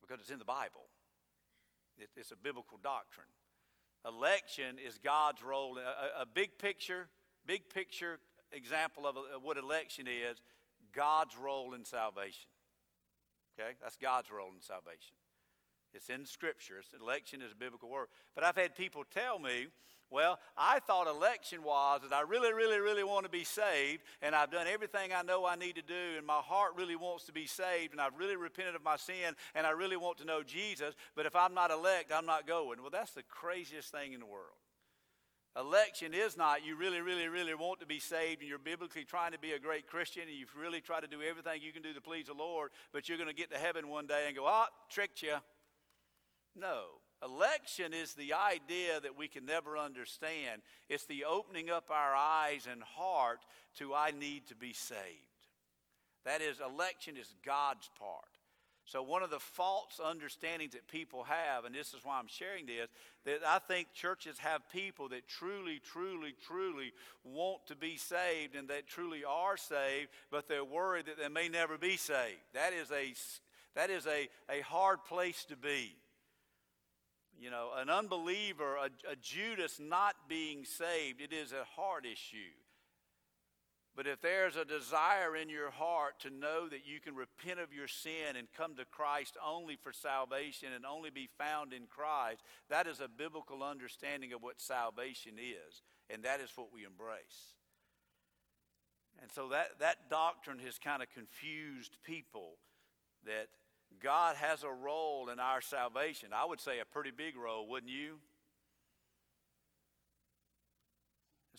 Because 0.00 0.20
it's 0.20 0.30
in 0.30 0.38
the 0.38 0.44
Bible. 0.44 0.88
It, 1.98 2.10
it's 2.16 2.32
a 2.32 2.36
biblical 2.36 2.78
doctrine. 2.82 3.26
Election 4.06 4.76
is 4.84 4.98
God's 4.98 5.42
role. 5.42 5.78
A, 5.78 6.22
a 6.22 6.26
big 6.26 6.58
picture, 6.58 7.08
big 7.46 7.68
picture 7.70 8.18
example 8.52 9.06
of, 9.06 9.16
a, 9.16 9.36
of 9.36 9.42
what 9.42 9.56
election 9.56 10.06
is 10.06 10.42
God's 10.92 11.36
role 11.36 11.74
in 11.74 11.84
salvation. 11.84 12.48
Okay? 13.58 13.72
That's 13.82 13.96
God's 13.96 14.30
role 14.30 14.50
in 14.54 14.60
salvation. 14.60 15.16
It's 15.94 16.08
in 16.08 16.26
Scripture. 16.26 16.78
It's, 16.78 16.92
election 17.00 17.42
is 17.42 17.52
a 17.52 17.56
biblical 17.56 17.88
word. 17.88 18.08
But 18.34 18.44
I've 18.44 18.56
had 18.56 18.74
people 18.74 19.04
tell 19.12 19.38
me, 19.38 19.66
well, 20.12 20.38
I 20.56 20.78
thought 20.80 21.06
election 21.06 21.62
was 21.62 22.02
that 22.02 22.14
I 22.14 22.20
really, 22.20 22.52
really, 22.52 22.78
really 22.78 23.02
want 23.02 23.24
to 23.24 23.30
be 23.30 23.44
saved, 23.44 24.02
and 24.20 24.34
I've 24.34 24.50
done 24.50 24.66
everything 24.66 25.10
I 25.14 25.22
know 25.22 25.46
I 25.46 25.56
need 25.56 25.76
to 25.76 25.82
do, 25.82 26.18
and 26.18 26.26
my 26.26 26.40
heart 26.40 26.72
really 26.76 26.96
wants 26.96 27.24
to 27.24 27.32
be 27.32 27.46
saved, 27.46 27.92
and 27.92 28.00
I've 28.00 28.18
really 28.18 28.36
repented 28.36 28.74
of 28.74 28.84
my 28.84 28.96
sin, 28.96 29.34
and 29.54 29.66
I 29.66 29.70
really 29.70 29.96
want 29.96 30.18
to 30.18 30.26
know 30.26 30.42
Jesus, 30.42 30.94
but 31.16 31.24
if 31.24 31.34
I'm 31.34 31.54
not 31.54 31.70
elect, 31.70 32.12
I'm 32.12 32.26
not 32.26 32.46
going. 32.46 32.80
Well, 32.82 32.90
that's 32.90 33.12
the 33.12 33.22
craziest 33.22 33.90
thing 33.90 34.12
in 34.12 34.20
the 34.20 34.26
world. 34.26 34.58
Election 35.56 36.14
is 36.14 36.36
not 36.36 36.64
you 36.64 36.76
really, 36.76 37.00
really, 37.00 37.28
really 37.28 37.54
want 37.54 37.80
to 37.80 37.86
be 37.86 37.98
saved 37.98 38.40
and 38.40 38.48
you're 38.48 38.58
biblically 38.58 39.04
trying 39.04 39.32
to 39.32 39.38
be 39.38 39.52
a 39.52 39.58
great 39.58 39.86
Christian 39.86 40.22
and 40.22 40.32
you've 40.32 40.56
really 40.56 40.80
tried 40.80 41.02
to 41.02 41.06
do 41.06 41.20
everything 41.20 41.60
you 41.60 41.72
can 41.72 41.82
do 41.82 41.92
to 41.92 42.00
please 42.00 42.28
the 42.28 42.32
Lord, 42.32 42.70
but 42.90 43.06
you're 43.06 43.18
going 43.18 43.28
to 43.28 43.34
get 43.34 43.50
to 43.50 43.58
heaven 43.58 43.88
one 43.88 44.06
day 44.06 44.24
and 44.26 44.34
go, 44.34 44.44
ah, 44.46 44.68
oh, 44.70 44.74
tricked 44.88 45.22
you. 45.22 45.34
No. 46.56 47.01
Election 47.24 47.92
is 47.94 48.14
the 48.14 48.32
idea 48.32 49.00
that 49.00 49.16
we 49.16 49.28
can 49.28 49.46
never 49.46 49.78
understand. 49.78 50.62
It's 50.88 51.06
the 51.06 51.24
opening 51.24 51.70
up 51.70 51.90
our 51.90 52.14
eyes 52.14 52.66
and 52.70 52.82
heart 52.82 53.40
to 53.76 53.94
I 53.94 54.10
need 54.10 54.48
to 54.48 54.56
be 54.56 54.72
saved. 54.72 54.96
That 56.24 56.40
is, 56.40 56.60
election 56.60 57.16
is 57.16 57.32
God's 57.44 57.88
part. 57.98 58.24
So, 58.84 59.02
one 59.02 59.22
of 59.22 59.30
the 59.30 59.38
false 59.38 60.00
understandings 60.04 60.72
that 60.72 60.88
people 60.88 61.22
have, 61.22 61.64
and 61.64 61.74
this 61.74 61.94
is 61.94 62.00
why 62.02 62.18
I'm 62.18 62.26
sharing 62.26 62.66
this, 62.66 62.88
that 63.24 63.38
I 63.46 63.60
think 63.60 63.92
churches 63.92 64.38
have 64.38 64.68
people 64.70 65.08
that 65.10 65.28
truly, 65.28 65.80
truly, 65.92 66.34
truly 66.44 66.92
want 67.22 67.66
to 67.68 67.76
be 67.76 67.96
saved 67.96 68.56
and 68.56 68.68
that 68.68 68.88
truly 68.88 69.22
are 69.24 69.56
saved, 69.56 70.08
but 70.32 70.48
they're 70.48 70.64
worried 70.64 71.06
that 71.06 71.18
they 71.18 71.28
may 71.28 71.48
never 71.48 71.78
be 71.78 71.96
saved. 71.96 72.40
That 72.54 72.72
is 72.72 72.90
a, 72.90 73.14
that 73.76 73.90
is 73.90 74.06
a, 74.06 74.28
a 74.50 74.62
hard 74.62 75.04
place 75.04 75.44
to 75.44 75.56
be. 75.56 75.94
You 77.42 77.50
know, 77.50 77.70
an 77.76 77.90
unbeliever, 77.90 78.76
a, 78.76 79.10
a 79.10 79.16
Judas 79.20 79.80
not 79.80 80.14
being 80.28 80.64
saved, 80.64 81.20
it 81.20 81.32
is 81.32 81.52
a 81.52 81.64
hard 81.74 82.06
issue. 82.06 82.54
But 83.96 84.06
if 84.06 84.22
there's 84.22 84.54
a 84.54 84.64
desire 84.64 85.34
in 85.34 85.50
your 85.50 85.70
heart 85.70 86.20
to 86.20 86.30
know 86.30 86.68
that 86.68 86.86
you 86.86 87.00
can 87.00 87.16
repent 87.16 87.58
of 87.58 87.72
your 87.72 87.88
sin 87.88 88.36
and 88.38 88.46
come 88.56 88.76
to 88.76 88.84
Christ 88.84 89.36
only 89.44 89.76
for 89.76 89.92
salvation 89.92 90.68
and 90.72 90.86
only 90.86 91.10
be 91.10 91.28
found 91.36 91.72
in 91.72 91.82
Christ, 91.88 92.42
that 92.70 92.86
is 92.86 93.00
a 93.00 93.08
biblical 93.08 93.64
understanding 93.64 94.32
of 94.32 94.40
what 94.40 94.60
salvation 94.60 95.32
is. 95.36 95.82
And 96.08 96.22
that 96.22 96.40
is 96.40 96.50
what 96.54 96.72
we 96.72 96.84
embrace. 96.84 97.56
And 99.20 99.30
so 99.32 99.48
that, 99.48 99.80
that 99.80 100.08
doctrine 100.08 100.60
has 100.60 100.78
kind 100.78 101.02
of 101.02 101.10
confused 101.10 101.98
people 102.04 102.54
that 103.26 103.48
God 104.00 104.36
has 104.36 104.62
a 104.62 104.70
role 104.70 105.28
in 105.28 105.40
our 105.40 105.60
salvation. 105.60 106.30
I 106.34 106.44
would 106.44 106.60
say 106.60 106.80
a 106.80 106.84
pretty 106.84 107.10
big 107.10 107.36
role, 107.36 107.68
wouldn't 107.68 107.92
you? 107.92 108.18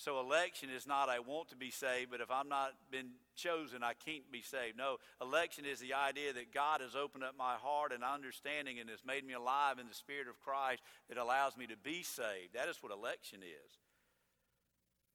So 0.03 0.19
election 0.19 0.69
is 0.69 0.85
not 0.85 1.07
I 1.07 1.19
want 1.19 1.49
to 1.49 1.55
be 1.55 1.69
saved, 1.69 2.11
but 2.11 2.19
if 2.19 2.29
I'm 2.29 2.49
not 2.49 2.71
been 2.91 3.11
chosen, 3.35 3.83
I 3.83 3.93
can't 3.93 4.29
be 4.31 4.41
saved. 4.41 4.77
No, 4.77 4.97
election 5.21 5.65
is 5.65 5.79
the 5.79 5.93
idea 5.93 6.33
that 6.33 6.53
God 6.53 6.81
has 6.81 6.95
opened 6.95 7.23
up 7.23 7.35
my 7.37 7.53
heart 7.55 7.93
and 7.93 8.03
understanding 8.03 8.79
and 8.79 8.89
has 8.89 9.05
made 9.05 9.25
me 9.25 9.33
alive 9.33 9.79
in 9.79 9.87
the 9.87 9.93
Spirit 9.93 10.27
of 10.27 10.39
Christ 10.39 10.81
that 11.07 11.17
allows 11.17 11.55
me 11.55 11.67
to 11.67 11.77
be 11.77 12.03
saved. 12.03 12.53
That 12.53 12.67
is 12.67 12.77
what 12.81 12.91
election 12.91 13.39
is. 13.43 13.77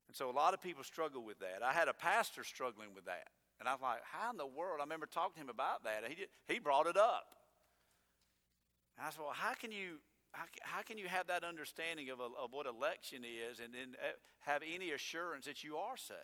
And 0.07 0.17
so 0.17 0.31
a 0.31 0.33
lot 0.33 0.55
of 0.55 0.63
people 0.63 0.85
struggle 0.85 1.23
with 1.23 1.41
that. 1.41 1.63
I 1.63 1.73
had 1.73 1.89
a 1.89 1.93
pastor 1.93 2.43
struggling 2.43 2.95
with 2.95 3.05
that. 3.05 3.29
And 3.61 3.69
I 3.69 3.73
was 3.73 3.83
like, 3.83 3.99
how 4.05 4.31
in 4.31 4.37
the 4.37 4.47
world? 4.47 4.79
I 4.81 4.85
remember 4.85 5.07
talking 5.07 5.35
to 5.35 5.41
him 5.41 5.49
about 5.49 5.85
that. 5.85 6.05
He, 6.09 6.15
did, 6.15 6.29
he 6.47 6.59
brought 6.59 6.87
it 6.87 6.97
up. 6.97 7.27
And 8.97 9.07
I 9.07 9.11
said, 9.11 9.21
well, 9.21 9.35
how 9.35 9.55
can 9.55 9.73
you 9.73 9.99
how, 10.33 10.45
how 10.61 10.83
can 10.83 10.99
you 10.99 11.09
have 11.09 11.29
that 11.29 11.43
understanding 11.43 12.11
of, 12.11 12.21
a, 12.21 12.25
of 12.25 12.53
what 12.53 12.67
election 12.67 13.25
is 13.25 13.61
and 13.61 13.73
then 13.73 13.97
uh, 14.03 14.09
have 14.41 14.63
any 14.63 14.91
assurance 14.91 15.47
that 15.47 15.65
you 15.65 15.77
are 15.77 15.97
saved? 15.97 16.19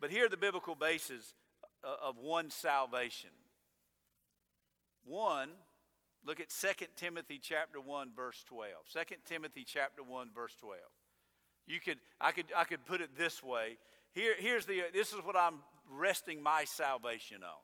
But 0.00 0.10
here 0.10 0.26
are 0.26 0.28
the 0.28 0.36
biblical 0.36 0.74
bases 0.74 1.34
uh, 1.82 2.06
of 2.06 2.18
one 2.18 2.50
salvation. 2.50 3.30
One, 5.04 5.48
look 6.26 6.40
at 6.40 6.50
2 6.50 6.86
Timothy 6.96 7.40
chapter 7.42 7.80
1 7.80 8.10
verse 8.14 8.44
12. 8.48 8.72
2 8.92 9.16
Timothy 9.26 9.64
chapter 9.66 10.02
1 10.02 10.28
verse 10.34 10.54
12. 10.60 10.78
You 11.66 11.80
could 11.80 11.98
I 12.20 12.32
could 12.32 12.46
I 12.54 12.64
could 12.64 12.84
put 12.84 13.00
it 13.00 13.16
this 13.16 13.42
way. 13.42 13.78
Here, 14.14 14.34
here's 14.38 14.64
the 14.64 14.82
this 14.92 15.12
is 15.12 15.18
what 15.24 15.36
I'm 15.36 15.56
resting 15.90 16.42
my 16.42 16.64
salvation 16.64 17.42
on. 17.42 17.62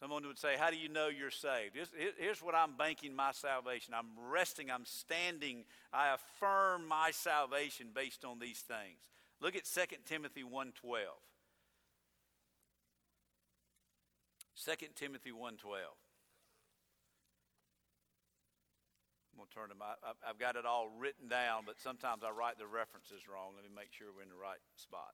Someone 0.00 0.26
would 0.26 0.38
say, 0.38 0.56
How 0.58 0.70
do 0.70 0.76
you 0.76 0.88
know 0.88 1.08
you're 1.08 1.30
saved? 1.30 1.74
Here's, 1.74 1.90
here's, 2.18 2.42
what 2.42 2.54
I'm 2.54 2.76
banking 2.76 3.14
my 3.14 3.32
salvation. 3.32 3.94
I'm 3.94 4.08
resting, 4.30 4.70
I'm 4.70 4.84
standing, 4.84 5.64
I 5.92 6.14
affirm 6.14 6.86
my 6.86 7.10
salvation 7.12 7.88
based 7.94 8.24
on 8.24 8.38
these 8.38 8.58
things. 8.58 8.98
Look 9.40 9.56
at 9.56 9.64
2 9.64 9.96
Timothy 10.04 10.42
1.12. 10.42 10.72
2 14.64 14.86
Timothy 14.94 15.30
1.12. 15.30 15.56
I'm 19.36 19.44
going 19.44 19.48
to 19.52 19.54
turn 19.54 19.68
them. 19.68 19.84
I, 19.84 20.16
I've 20.24 20.38
got 20.38 20.56
it 20.56 20.64
all 20.64 20.88
written 20.98 21.28
down, 21.28 21.64
but 21.66 21.78
sometimes 21.78 22.24
I 22.24 22.30
write 22.30 22.58
the 22.58 22.66
references 22.66 23.28
wrong. 23.28 23.52
Let 23.52 23.68
me 23.68 23.70
make 23.76 23.92
sure 23.92 24.08
we're 24.08 24.22
in 24.22 24.30
the 24.32 24.34
right 24.34 24.56
spot. 24.76 25.12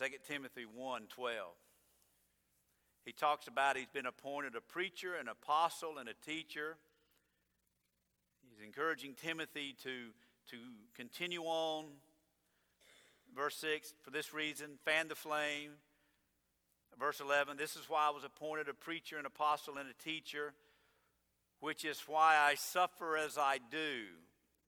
2 0.00 0.16
Timothy 0.26 0.64
1.12. 0.64 1.04
He 3.04 3.12
talks 3.12 3.46
about 3.46 3.76
he's 3.76 3.92
been 3.92 4.06
appointed 4.06 4.56
a 4.56 4.62
preacher, 4.62 5.16
an 5.20 5.28
apostle, 5.28 5.98
and 5.98 6.08
a 6.08 6.14
teacher. 6.24 6.76
He's 8.40 8.64
encouraging 8.64 9.12
Timothy 9.12 9.76
to, 9.82 10.08
to 10.48 10.56
continue 10.96 11.42
on. 11.42 11.84
Verse 13.36 13.56
6 13.56 13.92
For 14.00 14.10
this 14.10 14.32
reason, 14.32 14.78
fan 14.86 15.08
the 15.08 15.14
flame. 15.14 15.72
Verse 16.98 17.20
11 17.20 17.58
This 17.58 17.76
is 17.76 17.82
why 17.86 18.08
I 18.08 18.10
was 18.10 18.24
appointed 18.24 18.70
a 18.70 18.74
preacher, 18.74 19.18
an 19.18 19.26
apostle, 19.26 19.76
and 19.76 19.90
a 19.90 20.02
teacher, 20.02 20.54
which 21.60 21.84
is 21.84 22.00
why 22.06 22.36
I 22.36 22.54
suffer 22.54 23.16
as 23.16 23.36
I 23.36 23.58
do. 23.70 24.04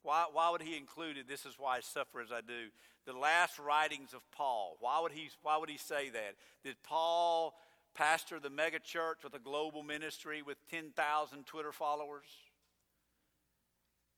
Why, 0.02 0.26
why 0.32 0.50
would 0.50 0.62
he 0.62 0.76
include 0.76 1.18
it? 1.18 1.28
This 1.28 1.44
is 1.44 1.54
why 1.58 1.76
I 1.76 1.80
suffer 1.80 2.20
as 2.20 2.32
I 2.32 2.40
do. 2.40 2.68
The 3.06 3.12
last 3.12 3.58
writings 3.58 4.14
of 4.14 4.22
Paul. 4.32 4.76
Why 4.80 5.00
would 5.00 5.12
he, 5.12 5.30
why 5.42 5.56
would 5.56 5.70
he 5.70 5.78
say 5.78 6.10
that? 6.10 6.36
Did 6.64 6.76
Paul 6.82 7.54
pastor 7.94 8.40
the 8.40 8.50
mega 8.50 8.78
church 8.78 9.18
with 9.24 9.34
a 9.34 9.38
global 9.38 9.82
ministry 9.82 10.42
with 10.42 10.56
10,000 10.70 11.46
Twitter 11.46 11.72
followers? 11.72 12.26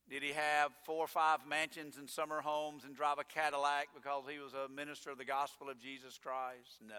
Did 0.09 0.23
he 0.23 0.33
have 0.33 0.73
four 0.85 1.05
or 1.05 1.09
five 1.09 1.41
mansions 1.49 1.97
and 1.97 2.09
summer 2.09 2.41
homes 2.41 2.85
and 2.85 2.95
drive 2.95 3.19
a 3.19 3.25
Cadillac 3.25 3.89
because 3.95 4.25
he 4.31 4.39
was 4.39 4.53
a 4.53 4.69
minister 4.69 5.11
of 5.11 5.19
the 5.19 5.25
gospel 5.25 5.71
of 5.71 5.81
Jesus 5.81 6.19
Christ? 6.19 6.77
No. 6.87 6.95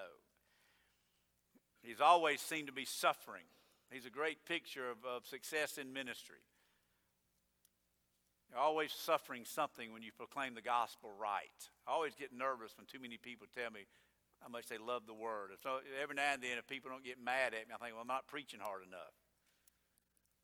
He's 1.84 2.02
always 2.02 2.42
seemed 2.42 2.68
to 2.68 2.74
be 2.74 2.86
suffering. 2.86 3.44
He's 3.94 4.10
a 4.10 4.10
great 4.10 4.44
picture 4.50 4.90
of, 4.90 5.06
of 5.06 5.26
success 5.28 5.78
in 5.78 5.94
ministry. 5.94 6.42
You're 8.50 8.60
always 8.60 8.92
suffering 8.92 9.46
something 9.46 9.94
when 9.94 10.02
you 10.02 10.10
proclaim 10.18 10.56
the 10.56 10.66
gospel 10.66 11.12
right. 11.14 11.62
I 11.88 11.92
always 11.92 12.16
get 12.16 12.34
nervous 12.34 12.74
when 12.78 12.90
too 12.90 12.98
many 13.00 13.18
people 13.18 13.46
tell 13.54 13.70
me, 13.70 13.86
how 14.42 14.50
much 14.50 14.68
they 14.68 14.78
love 14.78 15.06
the 15.08 15.14
word. 15.14 15.56
So 15.62 15.80
every 16.02 16.16
now 16.16 16.34
and 16.34 16.42
then, 16.42 16.58
if 16.58 16.68
people 16.68 16.92
don't 16.92 17.06
get 17.06 17.22
mad 17.22 17.54
at 17.54 17.70
me, 17.70 17.74
I 17.74 17.80
think, 17.80 17.94
well, 17.94 18.02
I'm 18.02 18.12
not 18.12 18.28
preaching 18.28 18.60
hard 18.60 18.84
enough. 18.84 19.16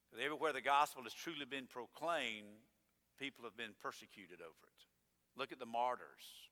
Because 0.07 0.23
everywhere 0.23 0.53
the 0.53 0.63
gospel 0.63 1.03
has 1.03 1.13
truly 1.13 1.43
been 1.43 1.67
proclaimed, 1.67 2.63
people 3.19 3.43
have 3.43 3.57
been 3.57 3.75
persecuted 3.83 4.39
over 4.39 4.63
it. 4.71 4.81
Look 5.35 5.51
at 5.51 5.59
the 5.59 5.67
martyrs. 5.67 6.47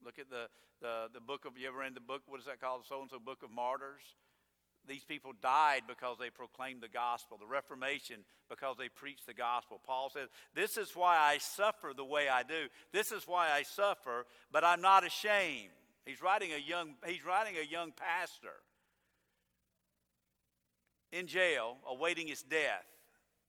Look 0.00 0.18
at 0.18 0.30
the, 0.30 0.48
the, 0.80 1.12
the 1.12 1.20
book 1.20 1.44
of, 1.44 1.58
you 1.58 1.68
ever 1.68 1.78
read 1.78 1.94
the 1.94 2.00
book, 2.00 2.22
what 2.26 2.40
is 2.40 2.46
that 2.46 2.60
called? 2.60 2.86
So 2.88 3.02
and 3.02 3.10
so 3.10 3.18
Book 3.18 3.42
of 3.42 3.50
Martyrs. 3.50 4.16
These 4.88 5.04
people 5.04 5.32
died 5.42 5.82
because 5.86 6.16
they 6.18 6.30
proclaimed 6.30 6.82
the 6.82 6.88
gospel. 6.88 7.36
The 7.38 7.46
Reformation 7.46 8.24
because 8.48 8.76
they 8.78 8.88
preached 8.88 9.26
the 9.26 9.34
gospel. 9.34 9.80
Paul 9.84 10.10
says, 10.10 10.28
This 10.54 10.76
is 10.76 10.96
why 10.96 11.18
I 11.18 11.38
suffer 11.38 11.92
the 11.94 12.04
way 12.04 12.28
I 12.28 12.42
do. 12.42 12.68
This 12.92 13.12
is 13.12 13.24
why 13.26 13.50
I 13.50 13.62
suffer, 13.62 14.26
but 14.50 14.64
I'm 14.64 14.80
not 14.80 15.06
ashamed. 15.06 15.70
He's 16.06 16.22
writing 16.22 16.50
a 16.52 16.58
young, 16.58 16.94
he's 17.06 17.24
writing 17.24 17.54
a 17.56 17.70
young 17.70 17.92
pastor 17.92 18.54
in 21.12 21.26
jail 21.26 21.76
awaiting 21.86 22.26
his 22.26 22.42
death. 22.42 22.86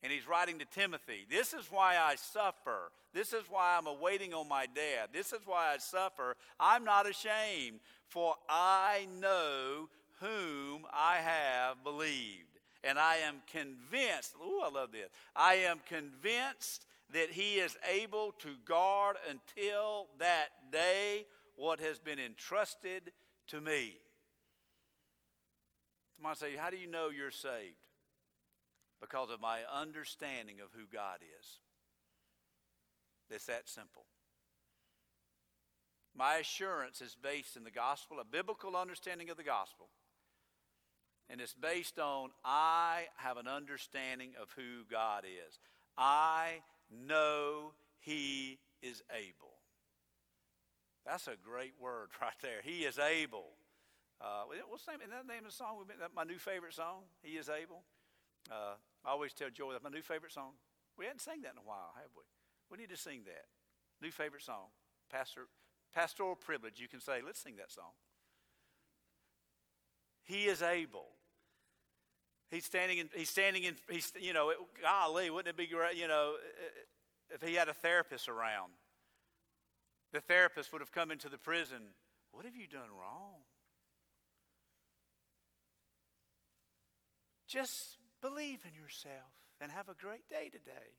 And 0.01 0.13
he's 0.13 0.27
writing 0.27 0.59
to 0.59 0.65
Timothy, 0.65 1.25
This 1.29 1.53
is 1.53 1.67
why 1.69 1.97
I 1.97 2.15
suffer. 2.15 2.91
This 3.13 3.33
is 3.33 3.43
why 3.49 3.75
I'm 3.77 3.87
awaiting 3.87 4.33
on 4.33 4.47
my 4.47 4.65
death. 4.67 5.09
This 5.11 5.33
is 5.33 5.39
why 5.45 5.73
I 5.73 5.77
suffer. 5.77 6.35
I'm 6.59 6.83
not 6.83 7.09
ashamed, 7.09 7.79
for 8.07 8.35
I 8.47 9.07
know 9.19 9.89
whom 10.19 10.85
I 10.93 11.17
have 11.17 11.83
believed. 11.83 12.59
And 12.83 12.97
I 12.97 13.17
am 13.17 13.41
convinced, 13.51 14.35
ooh, 14.41 14.61
I 14.63 14.69
love 14.69 14.91
this. 14.91 15.09
I 15.35 15.55
am 15.55 15.79
convinced 15.87 16.85
that 17.13 17.31
he 17.31 17.55
is 17.55 17.75
able 17.91 18.33
to 18.39 18.49
guard 18.65 19.17
until 19.29 20.07
that 20.19 20.71
day 20.71 21.25
what 21.55 21.79
has 21.79 21.99
been 21.99 22.19
entrusted 22.19 23.11
to 23.47 23.59
me. 23.59 23.97
Somebody 26.15 26.39
say, 26.39 26.55
How 26.57 26.69
do 26.69 26.77
you 26.77 26.87
know 26.87 27.09
you're 27.09 27.31
saved? 27.31 27.75
Because 29.01 29.29
of 29.29 29.41
my 29.41 29.59
understanding 29.73 30.57
of 30.61 30.67
who 30.73 30.85
God 30.91 31.19
is. 31.39 31.59
It's 33.29 33.45
that 33.45 33.69
simple. 33.69 34.05
My 36.15 36.35
assurance 36.35 37.01
is 37.01 37.15
based 37.21 37.55
in 37.55 37.63
the 37.63 37.71
gospel, 37.71 38.19
a 38.19 38.25
biblical 38.25 38.75
understanding 38.75 39.29
of 39.29 39.37
the 39.37 39.43
gospel. 39.43 39.87
And 41.29 41.39
it's 41.41 41.53
based 41.53 41.99
on 41.99 42.29
I 42.43 43.03
have 43.17 43.37
an 43.37 43.47
understanding 43.47 44.31
of 44.41 44.49
who 44.55 44.83
God 44.89 45.23
is. 45.25 45.59
I 45.97 46.61
know 46.89 47.73
He 47.99 48.59
is 48.81 49.03
able. 49.11 49.53
That's 51.05 51.27
a 51.27 51.35
great 51.43 51.73
word 51.79 52.09
right 52.21 52.33
there. 52.41 52.61
He 52.63 52.83
is 52.83 52.97
able. 52.99 53.51
Uh, 54.21 54.43
what's 54.67 54.85
the 54.85 54.91
name? 54.91 55.01
Isn't 55.01 55.11
that 55.11 55.27
the 55.27 55.33
name 55.33 55.45
of 55.45 55.51
the 55.51 55.55
song? 55.55 55.77
My 56.15 56.23
new 56.23 56.37
favorite 56.37 56.73
song. 56.73 57.03
He 57.21 57.37
is 57.37 57.47
able. 57.47 57.83
Uh, 58.51 58.75
I 59.05 59.11
always 59.11 59.33
tell 59.33 59.49
Joy 59.49 59.71
that's 59.71 59.83
my 59.83 59.89
new 59.89 60.01
favorite 60.01 60.31
song. 60.31 60.51
We 60.97 61.05
hadn't 61.05 61.21
sang 61.21 61.41
that 61.43 61.53
in 61.53 61.57
a 61.57 61.67
while, 61.67 61.93
have 61.95 62.11
we? 62.15 62.23
We 62.69 62.77
need 62.77 62.89
to 62.89 62.97
sing 62.97 63.21
that. 63.25 63.45
New 64.01 64.11
favorite 64.11 64.43
song. 64.43 64.67
Pastor, 65.09 65.47
pastoral 65.93 66.35
privilege. 66.35 66.79
You 66.79 66.87
can 66.87 66.99
say, 66.99 67.21
let's 67.25 67.39
sing 67.39 67.55
that 67.57 67.71
song. 67.71 67.91
He 70.23 70.45
is 70.45 70.61
able. 70.61 71.07
He's 72.49 72.65
standing 72.65 72.97
in, 72.97 73.09
he's 73.15 73.29
standing 73.29 73.63
in, 73.63 73.75
he's, 73.89 74.11
you 74.19 74.33
know, 74.33 74.49
it, 74.49 74.57
golly, 74.81 75.29
wouldn't 75.29 75.49
it 75.49 75.57
be 75.57 75.67
great, 75.67 75.95
you 75.95 76.07
know, 76.07 76.33
if 77.29 77.47
he 77.47 77.53
had 77.53 77.69
a 77.69 77.73
therapist 77.73 78.27
around? 78.27 78.71
The 80.13 80.21
therapist 80.21 80.73
would 80.73 80.81
have 80.81 80.91
come 80.91 81.11
into 81.11 81.29
the 81.29 81.37
prison. 81.37 81.93
What 82.31 82.45
have 82.45 82.55
you 82.55 82.67
done 82.67 82.89
wrong? 82.99 83.41
Just 87.47 87.97
believe 88.21 88.59
in 88.65 88.73
yourself 88.73 89.31
and 89.61 89.71
have 89.71 89.89
a 89.89 89.93
great 89.93 90.27
day 90.29 90.49
today. 90.51 90.97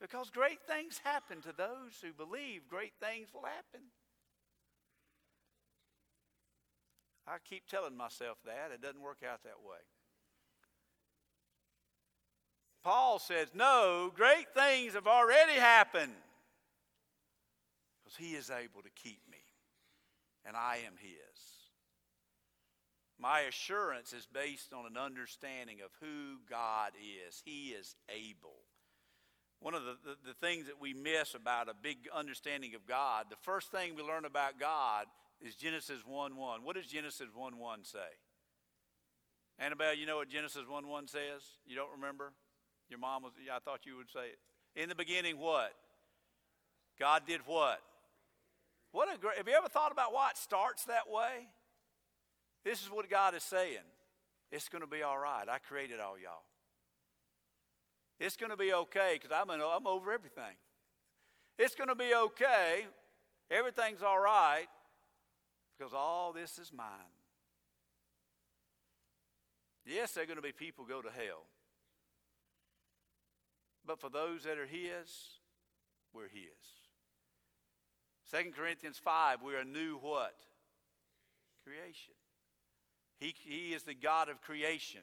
Because 0.00 0.30
great 0.30 0.60
things 0.68 1.00
happen 1.02 1.40
to 1.42 1.52
those 1.56 1.98
who 2.02 2.12
believe, 2.12 2.68
great 2.68 2.92
things 3.00 3.28
will 3.32 3.44
happen. 3.44 3.88
I 7.26 7.36
keep 7.48 7.66
telling 7.66 7.96
myself 7.96 8.38
that. 8.44 8.70
It 8.72 8.80
doesn't 8.80 9.02
work 9.02 9.22
out 9.28 9.42
that 9.44 9.60
way. 9.62 9.80
Paul 12.82 13.18
says, 13.18 13.48
No, 13.54 14.12
great 14.14 14.46
things 14.54 14.94
have 14.94 15.06
already 15.06 15.54
happened 15.54 16.12
because 18.02 18.16
he 18.16 18.34
is 18.34 18.50
able 18.50 18.82
to 18.82 18.90
keep 18.94 19.20
me, 19.30 19.38
and 20.46 20.56
I 20.56 20.80
am 20.86 20.94
his. 20.98 21.18
My 23.20 23.40
assurance 23.40 24.12
is 24.12 24.26
based 24.32 24.72
on 24.72 24.86
an 24.86 24.96
understanding 24.96 25.78
of 25.84 25.90
who 26.00 26.38
God 26.48 26.92
is. 27.26 27.42
He 27.44 27.70
is 27.70 27.96
able. 28.08 28.54
One 29.60 29.74
of 29.74 29.82
the, 29.84 29.96
the, 30.04 30.16
the, 30.28 30.34
things 30.34 30.66
that 30.66 30.80
we 30.80 30.94
miss 30.94 31.34
about 31.34 31.68
a 31.68 31.74
big 31.74 31.96
understanding 32.14 32.76
of 32.76 32.86
God, 32.86 33.26
the 33.28 33.36
first 33.42 33.72
thing 33.72 33.96
we 33.96 34.04
learn 34.04 34.24
about 34.24 34.60
God 34.60 35.06
is 35.40 35.56
Genesis 35.56 36.06
1 36.06 36.36
1. 36.36 36.62
What 36.62 36.76
does 36.76 36.86
Genesis 36.86 37.26
1 37.34 37.58
1 37.58 37.84
say? 37.84 37.98
Annabelle, 39.58 39.94
you 39.94 40.06
know 40.06 40.18
what 40.18 40.28
Genesis 40.28 40.62
1 40.68 40.86
1 40.86 41.08
says? 41.08 41.42
You 41.66 41.74
don't 41.74 41.90
remember? 41.92 42.32
Your 42.88 42.98
mom 42.98 43.22
was, 43.22 43.32
yeah, 43.44 43.56
I 43.56 43.58
thought 43.58 43.84
you 43.84 43.96
would 43.96 44.10
say 44.10 44.32
it. 44.32 44.80
In 44.80 44.88
the 44.88 44.94
beginning, 44.94 45.38
what? 45.38 45.72
God 46.98 47.22
did 47.26 47.40
what? 47.46 47.80
What 48.92 49.14
a 49.14 49.18
great, 49.18 49.36
have 49.36 49.46
you 49.46 49.54
ever 49.54 49.68
thought 49.68 49.92
about 49.92 50.12
why 50.12 50.30
it 50.30 50.38
starts 50.38 50.84
that 50.84 51.10
way? 51.10 51.48
This 52.64 52.82
is 52.82 52.90
what 52.90 53.08
God 53.08 53.34
is 53.34 53.42
saying. 53.42 53.86
It's 54.50 54.68
going 54.68 54.82
to 54.82 54.88
be 54.88 55.02
all 55.02 55.18
right. 55.18 55.44
I 55.48 55.58
created 55.58 56.00
all 56.00 56.18
y'all. 56.18 56.42
It's 58.18 58.36
going 58.36 58.50
to 58.50 58.56
be 58.56 58.72
okay 58.72 59.18
because 59.20 59.36
I'm, 59.36 59.50
I'm 59.50 59.86
over 59.86 60.12
everything. 60.12 60.56
It's 61.58 61.74
going 61.74 61.88
to 61.88 61.94
be 61.94 62.14
okay. 62.14 62.86
Everything's 63.50 64.02
all 64.02 64.18
right 64.18 64.66
because 65.76 65.92
all 65.94 66.32
this 66.32 66.58
is 66.58 66.72
mine. 66.72 66.86
Yes, 69.86 70.12
there 70.12 70.24
are 70.24 70.26
going 70.26 70.36
to 70.36 70.42
be 70.42 70.52
people 70.52 70.84
go 70.84 71.00
to 71.00 71.08
hell. 71.08 71.44
But 73.88 74.00
for 74.00 74.10
those 74.10 74.44
that 74.44 74.58
are 74.58 74.66
His, 74.66 75.40
we're 76.12 76.28
His. 76.28 76.52
2 78.30 78.50
Corinthians 78.54 78.98
5, 78.98 79.38
we're 79.42 79.60
a 79.60 79.64
new 79.64 79.96
what? 80.02 80.36
Creation. 81.64 82.12
He, 83.18 83.34
he 83.38 83.72
is 83.72 83.84
the 83.84 83.94
God 83.94 84.28
of 84.28 84.42
creation. 84.42 85.00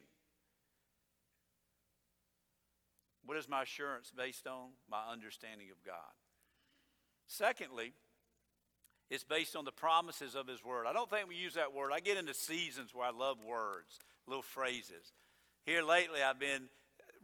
What 3.26 3.38
is 3.38 3.50
my 3.50 3.64
assurance 3.64 4.14
based 4.16 4.46
on? 4.46 4.70
My 4.88 5.12
understanding 5.12 5.72
of 5.72 5.84
God. 5.84 6.14
Secondly, 7.28 7.94
it's 9.10 9.24
based 9.24 9.56
on 9.56 9.66
the 9.66 9.72
promises 9.72 10.36
of 10.36 10.48
His 10.48 10.64
Word. 10.64 10.86
I 10.88 10.94
don't 10.94 11.10
think 11.10 11.28
we 11.28 11.36
use 11.36 11.56
that 11.56 11.74
word. 11.74 11.90
I 11.92 12.02
get 12.02 12.18
into 12.18 12.36
seasons 12.36 12.94
where 12.94 13.08
I 13.08 13.12
love 13.12 13.38
words, 13.44 14.00
little 14.28 14.44
phrases. 14.44 15.12
Here 15.66 15.82
lately, 15.82 16.22
I've 16.22 16.40
been 16.40 16.70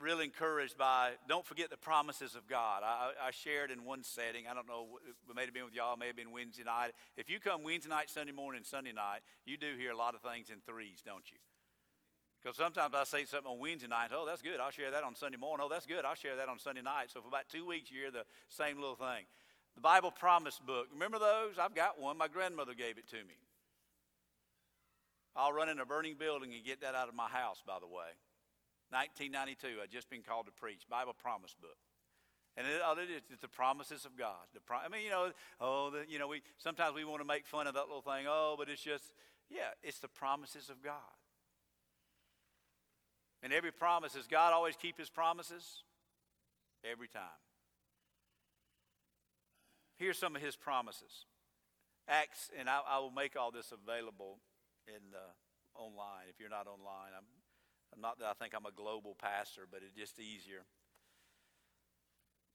really 0.02 0.26
encouraged 0.26 0.78
by 0.78 1.12
don't 1.28 1.46
forget 1.46 1.70
the 1.70 1.78
promises 1.78 2.36
of 2.36 2.48
God. 2.48 2.84
I, 2.84 3.12
I 3.28 3.32
shared 3.32 3.72
in 3.72 3.86
one 3.86 4.04
setting, 4.04 4.46
I 4.50 4.54
don't 4.54 4.68
know, 4.68 5.00
it 5.08 5.36
may 5.36 5.46
have 5.46 5.54
been 5.54 5.66
with 5.66 5.76
y'all, 5.76 5.96
may 5.98 6.08
have 6.08 6.16
been 6.16 6.32
Wednesday 6.32 6.64
night. 6.64 6.92
If 7.18 7.30
you 7.30 7.40
come 7.40 7.64
Wednesday 7.64 7.90
night, 7.90 8.10
Sunday 8.10 8.34
morning, 8.34 8.62
Sunday 8.64 8.94
night, 8.94 9.20
you 9.46 9.58
do 9.58 9.76
hear 9.78 9.92
a 9.92 9.98
lot 9.98 10.16
of 10.16 10.22
things 10.22 10.50
in 10.50 10.58
threes, 10.66 11.02
don't 11.06 11.30
you? 11.32 11.38
Because 12.42 12.58
sometimes 12.58 12.96
I 12.96 13.04
say 13.04 13.26
something 13.26 13.52
on 13.52 13.60
Wednesday 13.60 13.88
night, 13.88 14.10
oh, 14.14 14.26
that's 14.26 14.42
good, 14.42 14.60
I'll 14.60 14.72
share 14.72 14.92
that 14.92 15.04
on 15.04 15.16
Sunday 15.16 15.38
morning. 15.38 15.64
Oh, 15.66 15.70
that's 15.70 15.86
good, 15.86 16.04
I'll 16.06 16.16
share 16.16 16.36
that 16.38 16.50
on 16.50 16.58
Sunday 16.58 16.82
night. 16.82 17.12
So 17.14 17.22
for 17.22 17.28
about 17.28 17.48
two 17.50 17.66
weeks, 17.68 17.92
you 17.92 18.00
hear 18.00 18.12
the 18.12 18.26
same 18.50 18.78
little 18.78 18.96
thing. 18.96 19.26
The 19.76 19.82
Bible 19.82 20.12
Promise 20.12 20.60
Book, 20.66 20.88
remember 20.92 21.20
those? 21.20 21.60
I've 21.60 21.76
got 21.76 22.02
one. 22.02 22.18
My 22.18 22.28
grandmother 22.28 22.74
gave 22.74 22.98
it 22.98 23.08
to 23.10 23.18
me. 23.18 23.38
I'll 25.36 25.54
run 25.54 25.70
in 25.70 25.80
a 25.80 25.86
burning 25.86 26.16
building 26.20 26.52
and 26.54 26.66
get 26.66 26.82
that 26.82 26.96
out 26.96 27.08
of 27.08 27.16
my 27.16 27.30
house, 27.30 27.64
by 27.66 27.80
the 27.80 27.88
way. 27.88 28.12
1992, 28.92 29.82
I'd 29.82 29.92
just 29.92 30.10
been 30.10 30.22
called 30.22 30.46
to 30.46 30.52
preach, 30.52 30.84
Bible 30.90 31.14
Promise 31.14 31.56
Book. 31.60 31.80
And 32.58 32.68
it, 32.68 32.82
all 32.82 32.98
it 32.98 33.10
is, 33.10 33.22
it's 33.32 33.42
the 33.42 33.48
promises 33.48 34.04
of 34.04 34.18
God. 34.18 34.44
The 34.54 34.60
pro- 34.60 34.84
I 34.84 34.90
mean, 34.90 35.04
you 35.04 35.10
know, 35.10 35.32
oh, 35.60 35.90
the, 35.90 36.04
you 36.10 36.20
know, 36.20 36.28
we 36.28 36.42
sometimes 36.58 36.94
we 36.94 37.06
want 37.06 37.22
to 37.22 37.28
make 37.28 37.48
fun 37.48 37.66
of 37.68 37.74
that 37.76 37.88
little 37.88 38.02
thing. 38.02 38.26
Oh, 38.28 38.56
but 38.58 38.68
it's 38.68 38.82
just, 38.84 39.14
yeah, 39.50 39.72
it's 39.82 40.00
the 40.00 40.10
promises 40.10 40.70
of 40.70 40.84
God. 40.84 41.16
And 43.42 43.54
every 43.54 43.72
promise, 43.72 44.14
does 44.14 44.28
God 44.28 44.54
always 44.54 44.76
keep 44.76 44.98
his 44.98 45.10
promises? 45.10 45.84
Every 46.84 47.08
time. 47.08 47.40
Here's 49.98 50.18
some 50.18 50.36
of 50.36 50.42
his 50.42 50.56
promises. 50.56 51.26
Acts, 52.08 52.50
and 52.58 52.68
I, 52.68 52.82
I 52.90 53.00
will 53.00 53.12
make 53.12 53.38
all 53.38 53.52
this 53.52 53.72
available 53.72 54.40
in 54.88 55.14
uh, 55.14 55.80
online. 55.80 56.26
If 56.30 56.40
you're 56.40 56.50
not 56.50 56.68
online, 56.68 57.14
I'm 57.16 57.30
not 58.00 58.20
that 58.20 58.28
I 58.28 58.34
think 58.34 58.54
I'm 58.56 58.66
a 58.66 58.72
global 58.72 59.16
pastor, 59.20 59.64
but 59.70 59.82
it's 59.84 59.94
just 59.94 60.20
easier. 60.20 60.64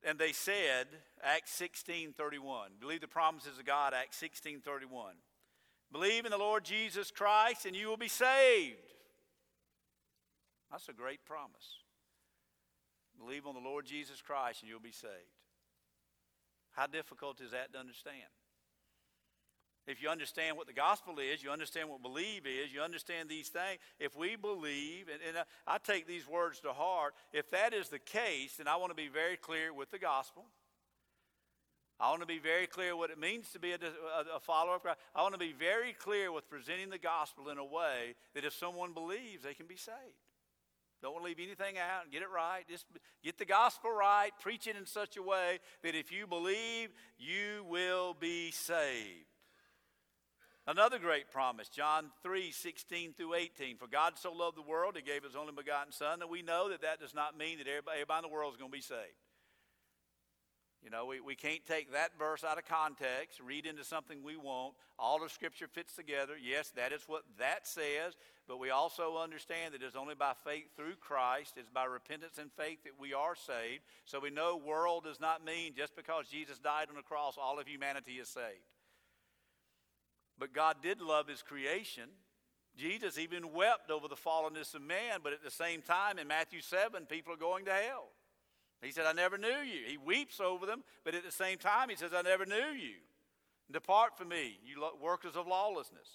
And 0.03 0.17
they 0.17 0.31
said, 0.31 0.87
Acts 1.23 1.51
16 1.51 2.13
31, 2.13 2.71
believe 2.79 3.01
the 3.01 3.07
promises 3.07 3.59
of 3.59 3.65
God, 3.65 3.93
Acts 3.93 4.17
16 4.17 4.61
31. 4.61 5.15
Believe 5.91 6.25
in 6.25 6.31
the 6.31 6.37
Lord 6.37 6.65
Jesus 6.65 7.11
Christ 7.11 7.65
and 7.65 7.75
you 7.75 7.87
will 7.87 7.97
be 7.97 8.09
saved. 8.09 8.77
That's 10.69 10.89
a 10.89 10.93
great 10.93 11.23
promise. 11.25 11.79
Believe 13.17 13.47
on 13.47 13.55
the 13.55 13.61
Lord 13.61 13.85
Jesus 13.85 14.21
Christ 14.21 14.61
and 14.61 14.69
you'll 14.69 14.79
be 14.79 14.91
saved. 14.91 15.13
How 16.71 16.87
difficult 16.87 17.41
is 17.41 17.51
that 17.51 17.73
to 17.73 17.79
understand? 17.79 18.29
If 19.87 20.01
you 20.01 20.09
understand 20.09 20.57
what 20.57 20.67
the 20.67 20.73
gospel 20.73 21.15
is, 21.17 21.41
you 21.41 21.49
understand 21.49 21.89
what 21.89 22.01
believe 22.01 22.45
is, 22.45 22.73
you 22.73 22.81
understand 22.81 23.29
these 23.29 23.47
things. 23.47 23.79
If 23.99 24.17
we 24.17 24.35
believe, 24.35 25.07
and, 25.11 25.21
and 25.25 25.37
uh, 25.37 25.43
I 25.65 25.77
take 25.77 26.05
these 26.05 26.27
words 26.27 26.59
to 26.61 26.73
heart, 26.73 27.13
if 27.31 27.49
that 27.51 27.73
is 27.73 27.87
the 27.87 27.99
case, 27.99 28.57
then 28.57 28.67
I 28.67 28.75
want 28.75 28.91
to 28.91 28.95
be 28.95 29.07
very 29.07 29.37
clear 29.37 29.73
with 29.73 29.89
the 29.89 29.97
gospel. 29.97 30.43
I 31.99 32.09
want 32.09 32.21
to 32.21 32.27
be 32.27 32.37
very 32.37 32.67
clear 32.67 32.95
what 32.95 33.09
it 33.09 33.17
means 33.17 33.49
to 33.53 33.59
be 33.59 33.71
a, 33.71 33.75
a, 33.75 34.35
a, 34.35 34.39
follower 34.39 34.75
of 34.75 34.83
Christ. 34.83 34.99
I 35.15 35.21
want 35.23 35.33
to 35.33 35.39
be 35.39 35.53
very 35.57 35.93
clear 35.93 36.31
with 36.31 36.47
presenting 36.47 36.89
the 36.89 36.99
gospel 36.99 37.49
in 37.49 37.57
a 37.57 37.65
way 37.65 38.13
that 38.35 38.43
if 38.43 38.53
someone 38.53 38.93
believes, 38.93 39.43
they 39.43 39.55
can 39.55 39.65
be 39.65 39.77
saved. 39.77 39.97
Don't 41.01 41.13
want 41.13 41.23
to 41.23 41.29
leave 41.29 41.39
anything 41.39 41.77
out 41.77 42.03
and 42.03 42.11
get 42.11 42.21
it 42.21 42.29
right. 42.33 42.63
Just 42.69 42.85
get 43.23 43.37
the 43.37 43.45
gospel 43.45 43.91
right. 43.91 44.31
Preach 44.41 44.67
it 44.67 44.75
in 44.75 44.85
such 44.85 45.15
a 45.15 45.23
way 45.23 45.59
that 45.83 45.95
if 45.95 46.11
you 46.11 46.27
believe, 46.27 46.89
you 47.17 47.65
will 47.67 48.15
be 48.19 48.51
saved. 48.51 49.36
Another 50.69 50.99
great 50.99 51.31
promise, 51.31 51.69
John 51.69 52.11
3 52.23 52.51
16 52.51 53.13
through 53.13 53.35
18. 53.35 53.77
For 53.77 53.87
God 53.87 54.13
so 54.17 54.33
loved 54.33 54.57
the 54.57 54.61
world, 54.61 54.97
he 54.97 55.01
gave 55.01 55.23
his 55.23 55.35
only 55.35 55.53
begotten 55.55 55.93
Son. 55.93 56.21
And 56.21 56.29
we 56.29 56.41
know 56.41 56.67
that 56.69 56.81
that 56.81 56.99
does 56.99 57.15
not 57.15 57.37
mean 57.37 57.59
that 57.59 57.67
everybody, 57.67 58.01
everybody 58.01 58.25
in 58.25 58.29
the 58.29 58.35
world 58.35 58.53
is 58.53 58.57
going 58.57 58.71
to 58.71 58.77
be 58.77 58.81
saved. 58.81 59.15
You 60.83 60.89
know, 60.91 61.05
we, 61.05 61.21
we 61.21 61.35
can't 61.35 61.65
take 61.65 61.93
that 61.93 62.11
verse 62.19 62.43
out 62.43 62.57
of 62.57 62.65
context, 62.65 63.39
read 63.39 63.65
into 63.65 63.83
something 63.83 64.21
we 64.21 64.35
want. 64.35 64.73
All 64.99 65.23
of 65.23 65.31
Scripture 65.31 65.67
fits 65.67 65.95
together. 65.95 66.33
Yes, 66.41 66.69
that 66.75 66.91
is 66.91 67.01
what 67.07 67.23
that 67.39 67.65
says, 67.65 68.15
but 68.47 68.59
we 68.59 68.69
also 68.69 69.17
understand 69.17 69.73
that 69.73 69.81
it's 69.81 69.95
only 69.95 70.15
by 70.15 70.33
faith 70.45 70.65
through 70.75 70.95
Christ, 70.99 71.55
it's 71.57 71.69
by 71.69 71.85
repentance 71.85 72.37
and 72.39 72.51
faith 72.51 72.83
that 72.83 72.99
we 72.99 73.13
are 73.13 73.35
saved. 73.35 73.83
So 74.05 74.19
we 74.19 74.29
know 74.29 74.57
world 74.57 75.05
does 75.05 75.19
not 75.19 75.43
mean 75.43 75.73
just 75.75 75.95
because 75.95 76.27
Jesus 76.27 76.59
died 76.59 76.87
on 76.89 76.95
the 76.95 77.01
cross, 77.01 77.37
all 77.41 77.57
of 77.57 77.67
humanity 77.67 78.13
is 78.13 78.29
saved. 78.29 78.63
But 80.39 80.53
God 80.53 80.77
did 80.81 81.01
love 81.01 81.27
his 81.27 81.41
creation. 81.41 82.09
Jesus 82.77 83.17
even 83.17 83.53
wept 83.53 83.89
over 83.89 84.07
the 84.07 84.15
fallenness 84.15 84.75
of 84.75 84.81
man, 84.83 85.19
but 85.23 85.33
at 85.33 85.43
the 85.43 85.49
same 85.49 85.81
time, 85.81 86.19
in 86.19 86.27
Matthew 86.27 86.61
7, 86.61 87.05
people 87.07 87.33
are 87.33 87.37
going 87.37 87.65
to 87.65 87.73
hell. 87.73 88.09
He 88.81 88.91
said, 88.91 89.05
I 89.07 89.13
never 89.13 89.37
knew 89.37 89.47
you. 89.47 89.81
He 89.87 89.97
weeps 89.97 90.39
over 90.39 90.67
them, 90.67 90.83
but 91.03 91.15
at 91.15 91.25
the 91.25 91.31
same 91.31 91.57
time, 91.57 91.89
he 91.89 91.95
says, 91.95 92.11
I 92.13 92.21
never 92.21 92.45
knew 92.45 92.73
you. 92.77 92.95
Depart 93.71 94.17
from 94.17 94.29
me, 94.29 94.59
you 94.63 94.81
workers 95.01 95.35
of 95.35 95.47
lawlessness. 95.47 96.07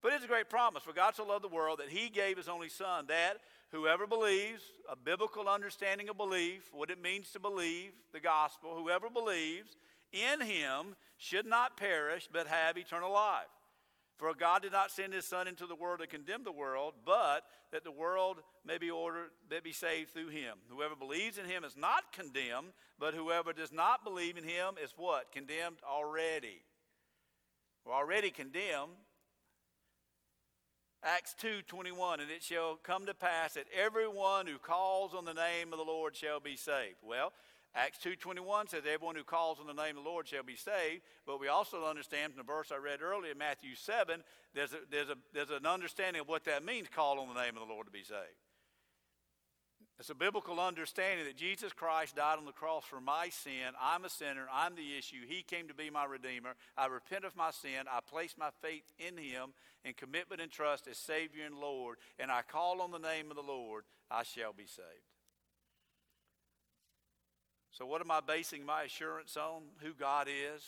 But 0.00 0.12
it's 0.12 0.24
a 0.24 0.28
great 0.28 0.48
promise. 0.48 0.82
For 0.82 0.92
God 0.92 1.16
so 1.16 1.26
loved 1.26 1.44
the 1.44 1.48
world 1.48 1.80
that 1.80 1.88
he 1.88 2.08
gave 2.08 2.36
his 2.36 2.48
only 2.48 2.68
Son, 2.68 3.06
that 3.08 3.38
whoever 3.72 4.06
believes, 4.06 4.62
a 4.88 4.94
biblical 4.96 5.48
understanding 5.48 6.08
of 6.08 6.16
belief, 6.16 6.70
what 6.72 6.90
it 6.90 7.02
means 7.02 7.30
to 7.30 7.40
believe 7.40 7.92
the 8.12 8.20
gospel, 8.20 8.76
whoever 8.76 9.10
believes 9.10 9.76
in 10.12 10.40
him 10.40 10.96
should 11.16 11.46
not 11.46 11.76
perish, 11.76 12.28
but 12.32 12.46
have 12.46 12.76
eternal 12.76 13.12
life. 13.12 13.46
For 14.16 14.32
God 14.32 14.62
did 14.62 14.72
not 14.72 14.92
send 14.92 15.12
his 15.12 15.24
Son 15.24 15.48
into 15.48 15.66
the 15.66 15.74
world 15.74 15.98
to 15.98 16.06
condemn 16.06 16.44
the 16.44 16.52
world, 16.52 16.94
but 17.04 17.44
that 17.72 17.82
the 17.82 17.90
world 17.90 18.38
may 18.64 18.78
be 18.78 18.90
ordered, 18.90 19.30
may 19.50 19.60
be 19.60 19.72
saved 19.72 20.10
through 20.10 20.28
him. 20.28 20.58
Whoever 20.68 20.94
believes 20.94 21.36
in 21.36 21.46
him 21.46 21.64
is 21.64 21.76
not 21.76 22.12
condemned, 22.12 22.68
but 22.98 23.14
whoever 23.14 23.52
does 23.52 23.72
not 23.72 24.04
believe 24.04 24.36
in 24.36 24.44
him 24.44 24.74
is 24.82 24.94
what? 24.96 25.32
Condemned 25.32 25.78
already. 25.88 26.62
We're 27.84 27.94
already 27.94 28.30
condemned. 28.30 28.92
Acts 31.02 31.34
2 31.40 31.62
21, 31.66 32.20
and 32.20 32.30
it 32.30 32.42
shall 32.42 32.76
come 32.76 33.04
to 33.06 33.14
pass 33.14 33.54
that 33.54 33.66
everyone 33.78 34.46
who 34.46 34.58
calls 34.58 35.12
on 35.12 35.26
the 35.26 35.34
name 35.34 35.72
of 35.72 35.78
the 35.78 35.84
Lord 35.84 36.16
shall 36.16 36.40
be 36.40 36.56
saved. 36.56 36.96
Well, 37.02 37.32
Acts 37.76 37.98
2.21 38.04 38.70
says, 38.70 38.82
everyone 38.86 39.16
who 39.16 39.24
calls 39.24 39.58
on 39.58 39.66
the 39.66 39.72
name 39.72 39.96
of 39.96 40.04
the 40.04 40.08
Lord 40.08 40.28
shall 40.28 40.44
be 40.44 40.54
saved. 40.54 41.02
But 41.26 41.40
we 41.40 41.48
also 41.48 41.84
understand 41.84 42.32
from 42.32 42.46
the 42.46 42.52
verse 42.52 42.70
I 42.72 42.76
read 42.76 43.02
earlier, 43.02 43.32
in 43.32 43.38
Matthew 43.38 43.74
7, 43.74 44.22
there's, 44.54 44.72
a, 44.72 44.78
there's, 44.90 45.08
a, 45.08 45.16
there's 45.32 45.50
an 45.50 45.66
understanding 45.66 46.20
of 46.20 46.28
what 46.28 46.44
that 46.44 46.64
means, 46.64 46.86
call 46.94 47.18
on 47.18 47.34
the 47.34 47.40
name 47.40 47.56
of 47.56 47.66
the 47.66 47.72
Lord 47.72 47.86
to 47.86 47.92
be 47.92 48.04
saved. 48.04 48.38
It's 49.98 50.10
a 50.10 50.14
biblical 50.14 50.58
understanding 50.58 51.24
that 51.26 51.36
Jesus 51.36 51.72
Christ 51.72 52.16
died 52.16 52.38
on 52.38 52.46
the 52.46 52.52
cross 52.52 52.84
for 52.84 53.00
my 53.00 53.28
sin. 53.28 53.74
I'm 53.80 54.04
a 54.04 54.10
sinner. 54.10 54.46
I'm 54.52 54.74
the 54.74 54.96
issue. 54.98 55.26
He 55.26 55.42
came 55.42 55.68
to 55.68 55.74
be 55.74 55.88
my 55.88 56.04
Redeemer. 56.04 56.54
I 56.76 56.86
repent 56.86 57.24
of 57.24 57.36
my 57.36 57.52
sin. 57.52 57.86
I 57.90 58.00
place 58.00 58.34
my 58.36 58.50
faith 58.60 58.84
in 58.98 59.16
Him 59.16 59.54
in 59.84 59.94
commitment 59.94 60.40
and 60.40 60.50
trust 60.50 60.88
as 60.88 60.98
Savior 60.98 61.44
and 61.46 61.58
Lord. 61.58 61.98
And 62.18 62.30
I 62.30 62.42
call 62.42 62.82
on 62.82 62.90
the 62.90 62.98
name 62.98 63.30
of 63.30 63.36
the 63.36 63.42
Lord. 63.42 63.84
I 64.10 64.24
shall 64.24 64.52
be 64.52 64.66
saved. 64.66 65.13
So, 67.76 67.84
what 67.86 68.00
am 68.00 68.10
I 68.12 68.20
basing 68.20 68.64
my 68.64 68.84
assurance 68.84 69.36
on? 69.36 69.62
Who 69.80 69.94
God 69.94 70.28
is 70.28 70.62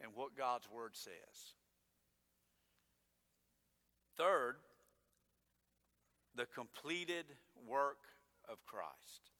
and 0.00 0.12
what 0.14 0.36
God's 0.38 0.68
Word 0.70 0.92
says. 0.94 1.54
Third, 4.16 4.54
the 6.36 6.46
completed 6.46 7.24
work 7.66 7.98
of 8.48 8.64
Christ. 8.64 9.32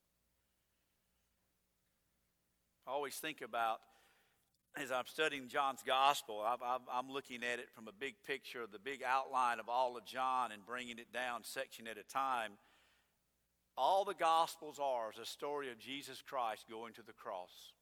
I 2.89 2.91
always 2.91 3.15
think 3.15 3.41
about, 3.41 3.79
as 4.77 4.91
I'm 4.91 5.07
studying 5.07 5.47
John's 5.47 5.85
gospel, 5.87 6.43
i 6.45 6.99
am 6.99 7.09
looking 7.09 7.45
at 7.45 7.61
it 7.61 7.71
from 7.73 7.87
a 7.87 7.93
big 7.93 8.17
picture, 8.27 8.65
the 8.71 8.81
big 8.81 9.05
outline 9.07 9.61
of 9.61 9.69
all 9.69 9.97
of 9.97 10.05
John, 10.05 10.51
and 10.51 10.67
bringing 10.67 10.99
it 10.99 11.13
down 11.13 11.45
section 11.45 11.87
at 11.87 11.99
a 11.99 12.03
time. 12.03 12.53
All 13.77 14.05
the 14.05 14.15
Gospels 14.15 14.79
are 14.81 15.11
is 15.13 15.19
a 15.19 15.27
story 15.27 15.71
of 15.71 15.79
Jesus 15.79 16.23
Christ 16.23 16.67
going 16.71 16.93
to 16.95 17.03
the 17.03 17.13
cross. 17.13 17.73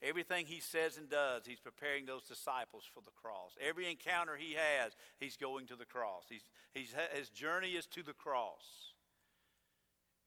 Everything 0.00 0.46
he 0.46 0.60
says 0.60 0.96
and 0.96 1.10
does, 1.10 1.42
he's 1.44 1.58
preparing 1.58 2.06
those 2.06 2.22
disciples 2.22 2.84
for 2.94 3.00
the 3.00 3.10
cross. 3.20 3.56
Every 3.60 3.90
encounter 3.90 4.36
he 4.36 4.54
has, 4.54 4.92
he's 5.18 5.36
going 5.36 5.66
to 5.66 5.76
the 5.76 5.84
cross. 5.84 6.26
He's, 6.28 6.44
he's, 6.72 6.94
his 7.12 7.30
journey 7.30 7.70
is 7.70 7.86
to 7.86 8.04
the 8.04 8.12
cross. 8.12 8.94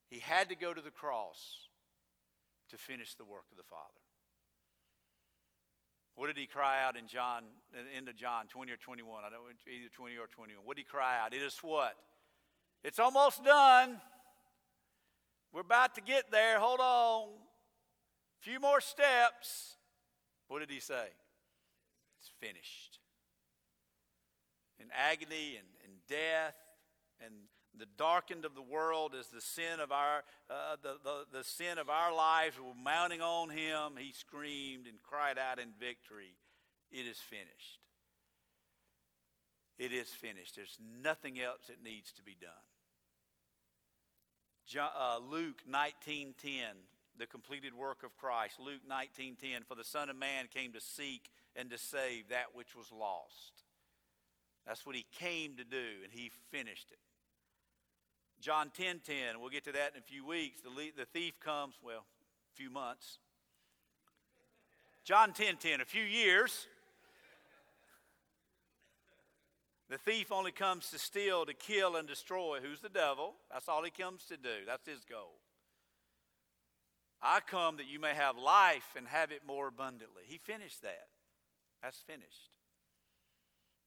He 0.09 0.19
had 0.19 0.49
to 0.49 0.55
go 0.55 0.73
to 0.73 0.81
the 0.81 0.91
cross 0.91 1.69
to 2.69 2.77
finish 2.77 3.15
the 3.15 3.23
work 3.23 3.45
of 3.49 3.57
the 3.57 3.63
Father. 3.63 4.01
What 6.15 6.27
did 6.27 6.37
he 6.37 6.47
cry 6.47 6.83
out 6.83 6.97
in 6.97 7.07
John, 7.07 7.43
into 7.97 8.11
John 8.11 8.47
20 8.47 8.73
or 8.73 8.77
21? 8.77 9.23
I 9.25 9.29
don't 9.29 9.39
know, 9.39 9.47
either 9.71 9.89
20 9.95 10.15
or 10.17 10.27
21. 10.27 10.65
What 10.65 10.75
did 10.75 10.83
he 10.83 10.89
cry 10.91 11.17
out? 11.17 11.33
It 11.33 11.41
is 11.41 11.57
what? 11.61 11.95
It's 12.83 12.99
almost 12.99 13.43
done. 13.43 13.99
We're 15.53 15.61
about 15.61 15.95
to 15.95 16.01
get 16.01 16.31
there. 16.31 16.59
Hold 16.59 16.79
on. 16.79 17.27
A 17.27 18.43
few 18.43 18.59
more 18.59 18.81
steps. 18.81 19.75
What 20.47 20.59
did 20.59 20.69
he 20.69 20.79
say? 20.79 21.07
It's 22.19 22.31
finished. 22.39 22.99
In 24.79 24.87
agony 24.93 25.57
and, 25.57 25.67
and 25.85 25.93
death 26.07 26.55
and 27.23 27.33
the 27.77 27.85
darkened 27.97 28.45
of 28.45 28.55
the 28.55 28.61
world 28.61 29.13
as 29.17 29.27
the 29.27 29.41
sin 29.41 29.79
of 29.79 29.91
our 29.91 30.23
uh, 30.49 30.75
the, 30.81 30.97
the, 31.03 31.37
the 31.37 31.43
sin 31.43 31.77
of 31.77 31.89
our 31.89 32.13
lives 32.13 32.57
were 32.59 32.73
mounting 32.83 33.21
on 33.21 33.49
him 33.49 33.93
he 33.97 34.11
screamed 34.11 34.87
and 34.87 35.01
cried 35.01 35.37
out 35.37 35.59
in 35.59 35.69
victory 35.79 36.35
it 36.91 37.05
is 37.05 37.17
finished 37.17 37.79
it 39.79 39.93
is 39.93 40.09
finished 40.09 40.55
there's 40.55 40.77
nothing 41.01 41.39
else 41.39 41.61
that 41.67 41.81
needs 41.81 42.11
to 42.11 42.23
be 42.23 42.35
done 42.39 42.51
John, 44.71 44.89
uh, 44.97 45.17
Luke 45.17 45.61
19:10, 45.67 46.87
the 47.17 47.27
completed 47.27 47.73
work 47.73 48.03
of 48.03 48.15
Christ. 48.15 48.57
Luke 48.57 48.85
19:10, 48.87 49.65
for 49.65 49.75
the 49.75 49.83
Son 49.83 50.09
of 50.09 50.15
Man 50.15 50.47
came 50.47 50.71
to 50.71 50.79
seek 50.79 51.29
and 51.57 51.69
to 51.71 51.77
save 51.77 52.29
that 52.29 52.55
which 52.55 52.73
was 52.73 52.89
lost. 52.89 53.65
That's 54.65 54.85
what 54.85 54.95
he 54.95 55.03
came 55.03 55.57
to 55.57 55.65
do, 55.65 55.99
and 56.05 56.13
he 56.13 56.29
finished 56.51 56.89
it. 56.89 56.99
John 58.39 58.71
10:10, 58.71 58.73
10, 58.73 58.99
10, 59.01 59.39
we'll 59.41 59.49
get 59.49 59.65
to 59.65 59.73
that 59.73 59.91
in 59.91 59.99
a 59.99 60.05
few 60.05 60.25
weeks. 60.25 60.61
The, 60.61 60.93
the 60.95 61.05
thief 61.05 61.37
comes, 61.41 61.75
well, 61.81 62.05
a 62.53 62.55
few 62.55 62.69
months. 62.69 63.19
John 65.03 65.33
10:10, 65.33 65.59
10, 65.59 65.81
a 65.81 65.85
few 65.85 66.03
years. 66.03 66.69
The 69.91 69.97
thief 69.97 70.31
only 70.31 70.53
comes 70.53 70.89
to 70.91 70.97
steal, 70.97 71.45
to 71.45 71.53
kill, 71.53 71.97
and 71.97 72.07
destroy. 72.07 72.59
Who's 72.63 72.79
the 72.79 72.87
devil? 72.87 73.33
That's 73.51 73.67
all 73.67 73.83
he 73.83 73.91
comes 73.91 74.23
to 74.27 74.37
do. 74.37 74.63
That's 74.65 74.87
his 74.87 75.03
goal. 75.03 75.33
I 77.21 77.41
come 77.45 77.75
that 77.75 77.89
you 77.91 77.99
may 77.99 78.13
have 78.13 78.37
life 78.37 78.95
and 78.95 79.05
have 79.05 79.33
it 79.33 79.41
more 79.45 79.67
abundantly. 79.67 80.23
He 80.25 80.37
finished 80.37 80.81
that. 80.83 81.09
That's 81.83 81.99
finished. 82.07 82.51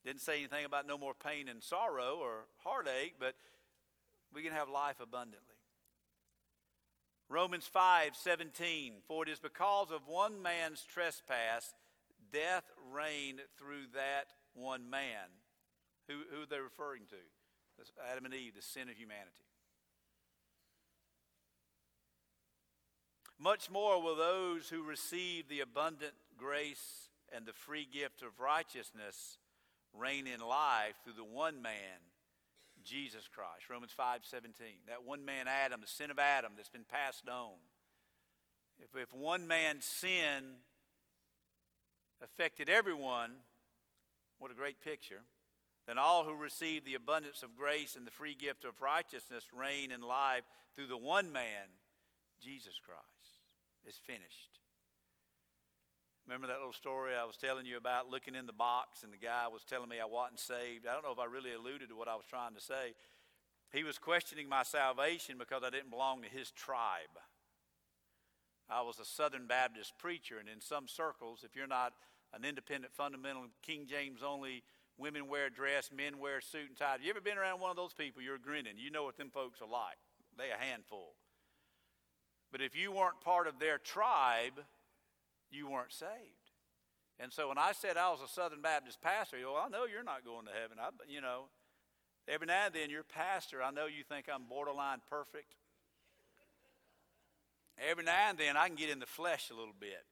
Didn't 0.04 0.20
say 0.20 0.40
anything 0.40 0.66
about 0.66 0.86
no 0.86 0.98
more 0.98 1.14
pain 1.14 1.48
and 1.48 1.62
sorrow 1.62 2.18
or 2.20 2.48
heartache, 2.58 3.14
but 3.18 3.34
we 4.34 4.42
can 4.42 4.52
have 4.52 4.68
life 4.68 5.00
abundantly. 5.00 5.56
Romans 7.30 7.66
5 7.66 8.14
17, 8.14 8.96
for 9.08 9.22
it 9.22 9.30
is 9.30 9.38
because 9.38 9.90
of 9.90 10.06
one 10.06 10.42
man's 10.42 10.82
trespass, 10.82 11.72
death 12.30 12.64
reigned 12.92 13.40
through 13.58 13.86
that 13.94 14.26
one 14.52 14.90
man 14.90 15.30
who, 16.08 16.14
who 16.30 16.42
are 16.42 16.46
they 16.46 16.60
referring 16.60 17.02
to? 17.10 17.22
That's 17.78 17.90
Adam 18.10 18.24
and 18.24 18.34
Eve, 18.34 18.54
the 18.54 18.62
sin 18.62 18.88
of 18.88 18.96
humanity. 18.96 19.48
Much 23.38 23.70
more 23.70 24.00
will 24.00 24.16
those 24.16 24.68
who 24.68 24.82
receive 24.82 25.48
the 25.48 25.60
abundant 25.60 26.14
grace 26.38 27.08
and 27.34 27.44
the 27.44 27.52
free 27.52 27.86
gift 27.90 28.22
of 28.22 28.38
righteousness 28.38 29.38
reign 29.92 30.26
in 30.26 30.40
life 30.40 30.94
through 31.02 31.14
the 31.14 31.24
one 31.24 31.60
man, 31.60 31.98
Jesus 32.84 33.28
Christ. 33.28 33.68
Romans 33.68 33.92
5:17. 33.92 34.86
That 34.86 35.04
one 35.04 35.24
man 35.24 35.48
Adam, 35.48 35.80
the 35.80 35.86
sin 35.86 36.10
of 36.10 36.18
Adam 36.18 36.52
that's 36.56 36.68
been 36.68 36.84
passed 36.84 37.28
on. 37.28 37.54
If, 38.78 38.94
if 38.96 39.12
one 39.12 39.46
man's 39.46 39.84
sin 39.84 40.56
affected 42.22 42.68
everyone, 42.68 43.32
what 44.38 44.50
a 44.50 44.54
great 44.54 44.80
picture. 44.80 45.22
Then 45.86 45.98
all 45.98 46.24
who 46.24 46.34
receive 46.34 46.84
the 46.84 46.94
abundance 46.94 47.42
of 47.42 47.56
grace 47.56 47.96
and 47.96 48.06
the 48.06 48.10
free 48.10 48.34
gift 48.34 48.64
of 48.64 48.80
righteousness 48.80 49.44
reign 49.52 49.92
in 49.92 50.00
life 50.00 50.44
through 50.74 50.86
the 50.86 50.96
one 50.96 51.30
man, 51.30 51.68
Jesus 52.42 52.80
Christ. 52.84 53.04
It's 53.84 53.98
finished. 53.98 54.60
Remember 56.26 56.46
that 56.46 56.56
little 56.56 56.72
story 56.72 57.12
I 57.14 57.26
was 57.26 57.36
telling 57.36 57.66
you 57.66 57.76
about 57.76 58.08
looking 58.08 58.34
in 58.34 58.46
the 58.46 58.52
box 58.52 59.02
and 59.02 59.12
the 59.12 59.18
guy 59.18 59.46
was 59.52 59.62
telling 59.62 59.90
me 59.90 60.00
I 60.00 60.06
wasn't 60.06 60.40
saved? 60.40 60.86
I 60.86 60.94
don't 60.94 61.04
know 61.04 61.12
if 61.12 61.18
I 61.18 61.26
really 61.26 61.52
alluded 61.52 61.90
to 61.90 61.96
what 61.96 62.08
I 62.08 62.16
was 62.16 62.24
trying 62.24 62.54
to 62.54 62.62
say. 62.62 62.94
He 63.72 63.84
was 63.84 63.98
questioning 63.98 64.48
my 64.48 64.62
salvation 64.62 65.36
because 65.38 65.62
I 65.62 65.68
didn't 65.68 65.90
belong 65.90 66.22
to 66.22 66.28
his 66.28 66.50
tribe. 66.50 67.12
I 68.70 68.80
was 68.80 68.98
a 68.98 69.04
Southern 69.04 69.46
Baptist 69.46 69.98
preacher, 69.98 70.38
and 70.38 70.48
in 70.48 70.60
some 70.60 70.88
circles, 70.88 71.44
if 71.44 71.54
you're 71.54 71.66
not 71.66 71.92
an 72.32 72.44
independent, 72.44 72.94
fundamental, 72.94 73.44
King 73.62 73.86
James 73.86 74.22
only, 74.22 74.62
women 74.98 75.28
wear 75.28 75.46
a 75.46 75.50
dress, 75.50 75.90
men 75.94 76.18
wear 76.18 76.38
a 76.38 76.42
suit 76.42 76.68
and 76.68 76.76
tie. 76.76 76.96
You 77.02 77.10
ever 77.10 77.20
been 77.20 77.38
around 77.38 77.60
one 77.60 77.70
of 77.70 77.76
those 77.76 77.92
people? 77.92 78.22
You're 78.22 78.38
grinning. 78.38 78.74
You 78.76 78.90
know 78.90 79.04
what 79.04 79.16
them 79.16 79.30
folks 79.30 79.60
are 79.60 79.68
like. 79.68 79.98
They 80.38 80.50
a 80.50 80.62
handful. 80.62 81.14
But 82.52 82.60
if 82.60 82.76
you 82.76 82.92
weren't 82.92 83.20
part 83.20 83.46
of 83.46 83.58
their 83.58 83.78
tribe, 83.78 84.62
you 85.50 85.68
weren't 85.68 85.92
saved. 85.92 86.44
And 87.18 87.32
so 87.32 87.48
when 87.48 87.58
I 87.58 87.72
said 87.72 87.96
I 87.96 88.10
was 88.10 88.20
a 88.20 88.28
Southern 88.28 88.60
Baptist 88.60 89.00
pastor, 89.00 89.38
you 89.38 89.44
know, 89.44 89.56
I 89.56 89.68
know 89.68 89.86
you're 89.86 90.04
not 90.04 90.24
going 90.24 90.46
to 90.46 90.52
heaven. 90.52 90.78
I, 90.80 90.90
you 91.08 91.20
know, 91.20 91.46
every 92.26 92.46
now 92.46 92.66
and 92.66 92.74
then 92.74 92.90
you're 92.90 93.04
pastor. 93.04 93.62
I 93.62 93.70
know 93.70 93.86
you 93.86 94.02
think 94.08 94.26
I'm 94.32 94.44
borderline 94.48 94.98
perfect. 95.08 95.54
Every 97.78 98.04
now 98.04 98.30
and 98.30 98.38
then 98.38 98.56
I 98.56 98.68
can 98.68 98.76
get 98.76 98.90
in 98.90 98.98
the 98.98 99.06
flesh 99.06 99.50
a 99.50 99.54
little 99.54 99.74
bit. 99.78 100.04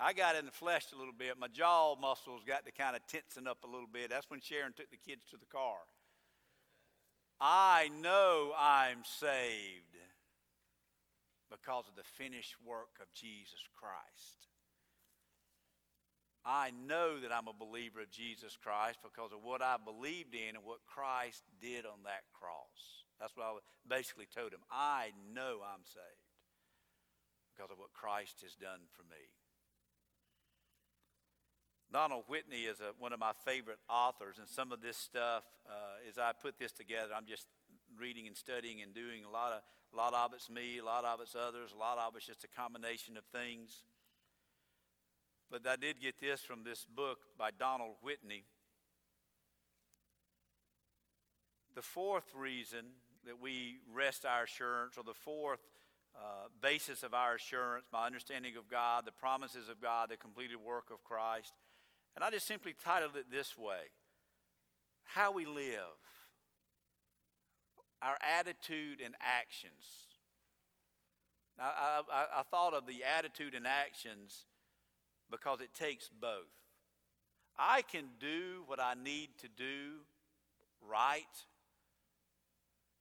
I 0.00 0.12
got 0.12 0.36
in 0.36 0.46
the 0.46 0.52
flesh 0.52 0.86
a 0.94 0.98
little 0.98 1.12
bit. 1.16 1.38
My 1.38 1.48
jaw 1.48 1.96
muscles 1.96 2.42
got 2.46 2.64
to 2.66 2.72
kind 2.72 2.94
of 2.94 3.02
tensing 3.08 3.48
up 3.48 3.58
a 3.64 3.66
little 3.66 3.88
bit. 3.92 4.10
That's 4.10 4.30
when 4.30 4.40
Sharon 4.40 4.72
took 4.72 4.90
the 4.90 4.96
kids 4.96 5.24
to 5.30 5.36
the 5.36 5.46
car. 5.46 5.78
I 7.40 7.90
know 8.00 8.52
I'm 8.58 9.02
saved 9.04 9.94
because 11.50 11.84
of 11.88 11.96
the 11.96 12.06
finished 12.16 12.54
work 12.64 12.98
of 13.00 13.12
Jesus 13.12 13.62
Christ. 13.74 14.48
I 16.44 16.70
know 16.86 17.20
that 17.20 17.32
I'm 17.32 17.48
a 17.48 17.52
believer 17.52 18.00
of 18.00 18.10
Jesus 18.10 18.56
Christ 18.56 18.98
because 19.02 19.32
of 19.32 19.42
what 19.42 19.62
I 19.62 19.76
believed 19.82 20.34
in 20.34 20.56
and 20.56 20.64
what 20.64 20.86
Christ 20.86 21.42
did 21.60 21.84
on 21.84 22.04
that 22.04 22.24
cross. 22.32 23.04
That's 23.20 23.36
what 23.36 23.44
I 23.44 23.58
basically 23.88 24.26
told 24.30 24.52
him. 24.52 24.62
I 24.70 25.10
know 25.34 25.60
I'm 25.60 25.84
saved 25.84 26.28
because 27.52 27.70
of 27.70 27.78
what 27.78 27.92
Christ 27.92 28.40
has 28.46 28.54
done 28.54 28.86
for 28.94 29.02
me. 29.10 29.20
Donald 31.92 32.24
Whitney 32.28 32.62
is 32.62 32.80
a, 32.80 32.92
one 32.98 33.12
of 33.12 33.20
my 33.20 33.32
favorite 33.44 33.78
authors, 33.88 34.38
and 34.38 34.46
some 34.46 34.72
of 34.72 34.82
this 34.82 34.96
stuff, 34.96 35.44
uh, 35.66 36.08
as 36.08 36.18
I 36.18 36.32
put 36.40 36.58
this 36.58 36.72
together, 36.72 37.12
I'm 37.16 37.26
just 37.26 37.46
reading 37.98 38.26
and 38.26 38.36
studying 38.36 38.82
and 38.82 38.94
doing 38.94 39.24
a 39.24 39.30
lot 39.30 39.52
of 39.52 39.62
a 39.92 39.96
lot 39.96 40.12
of 40.12 40.34
it's 40.34 40.50
me, 40.50 40.78
a 40.78 40.84
lot 40.84 41.06
of 41.06 41.20
it's 41.22 41.34
others, 41.34 41.72
a 41.74 41.78
lot 41.78 41.96
of 41.96 42.14
it's 42.14 42.26
just 42.26 42.44
a 42.44 42.48
combination 42.48 43.16
of 43.16 43.24
things. 43.32 43.84
But 45.50 45.66
I 45.66 45.76
did 45.76 45.98
get 45.98 46.20
this 46.20 46.42
from 46.42 46.62
this 46.62 46.84
book 46.84 47.20
by 47.38 47.50
Donald 47.58 47.94
Whitney. 48.02 48.44
The 51.74 51.80
fourth 51.80 52.34
reason 52.36 52.84
that 53.24 53.40
we 53.40 53.78
rest 53.90 54.26
our 54.26 54.44
assurance, 54.44 54.98
or 54.98 55.04
the 55.04 55.14
fourth 55.14 55.60
uh, 56.14 56.48
basis 56.60 57.02
of 57.02 57.14
our 57.14 57.36
assurance, 57.36 57.86
my 57.90 58.04
understanding 58.04 58.56
of 58.56 58.68
God, 58.68 59.06
the 59.06 59.12
promises 59.12 59.70
of 59.70 59.80
God, 59.80 60.10
the 60.10 60.16
completed 60.18 60.56
work 60.56 60.90
of 60.92 61.02
Christ. 61.02 61.54
And 62.18 62.24
I 62.24 62.30
just 62.32 62.48
simply 62.48 62.74
titled 62.84 63.14
it 63.14 63.26
this 63.30 63.56
way 63.56 63.94
How 65.04 65.30
We 65.30 65.46
Live 65.46 65.94
our 68.02 68.18
attitude 68.40 69.00
and 69.04 69.14
actions. 69.20 69.86
Now, 71.56 71.70
I, 71.78 72.00
I, 72.12 72.26
I, 72.40 72.42
thought 72.42 72.74
of 72.74 72.88
the 72.88 73.04
attitude 73.04 73.54
and 73.54 73.68
actions 73.68 74.46
because 75.30 75.60
it 75.60 75.72
takes 75.74 76.08
both. 76.08 76.50
I 77.56 77.82
can 77.82 78.06
do 78.18 78.64
what 78.66 78.80
I 78.80 78.94
need 78.94 79.28
to 79.38 79.48
do 79.56 80.02
right, 80.88 81.22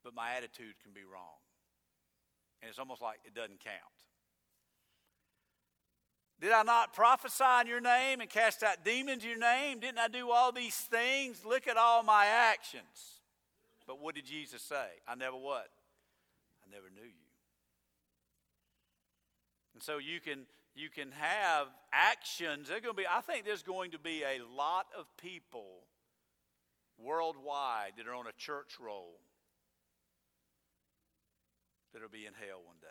but 0.03 0.13
my 0.13 0.33
attitude 0.37 0.75
can 0.83 0.93
be 0.93 1.01
wrong. 1.11 1.41
And 2.61 2.69
it's 2.69 2.77
almost 2.77 3.01
like 3.01 3.17
it 3.25 3.33
doesn't 3.33 3.61
count. 3.61 3.97
Did 6.39 6.51
I 6.51 6.63
not 6.63 6.93
prophesy 6.93 7.43
in 7.61 7.67
your 7.67 7.81
name 7.81 8.21
and 8.21 8.29
cast 8.29 8.61
out 8.61 8.85
demons 8.85 9.23
in 9.23 9.29
your 9.29 9.39
name? 9.39 9.79
Didn't 9.79 9.97
I 9.97 10.07
do 10.07 10.29
all 10.29 10.51
these 10.51 10.75
things? 10.75 11.43
Look 11.43 11.67
at 11.67 11.77
all 11.77 12.03
my 12.03 12.25
actions. 12.25 13.21
But 13.87 13.99
what 13.99 14.15
did 14.15 14.25
Jesus 14.25 14.61
say? 14.61 14.87
I 15.07 15.15
never 15.15 15.35
what? 15.35 15.69
I 16.61 16.69
never 16.71 16.89
knew 16.93 17.07
you. 17.07 17.27
And 19.73 19.81
so 19.81 19.97
you 19.97 20.19
can 20.19 20.45
you 20.77 20.89
can 20.89 21.11
have 21.11 21.67
actions. 21.91 22.67
There's 22.67 22.81
going 22.81 22.95
to 22.95 23.01
be, 23.01 23.07
I 23.09 23.21
think 23.21 23.45
there's 23.45 23.63
going 23.63 23.91
to 23.91 23.99
be 23.99 24.21
a 24.21 24.39
lot 24.55 24.85
of 24.97 25.05
people 25.17 25.87
worldwide 26.99 27.93
that 27.97 28.07
are 28.07 28.13
on 28.13 28.27
a 28.27 28.31
church 28.37 28.77
roll 28.79 29.19
that'll 31.93 32.09
be 32.09 32.27
in 32.27 32.33
hell 32.33 32.61
one 32.63 32.77
day. 32.79 32.86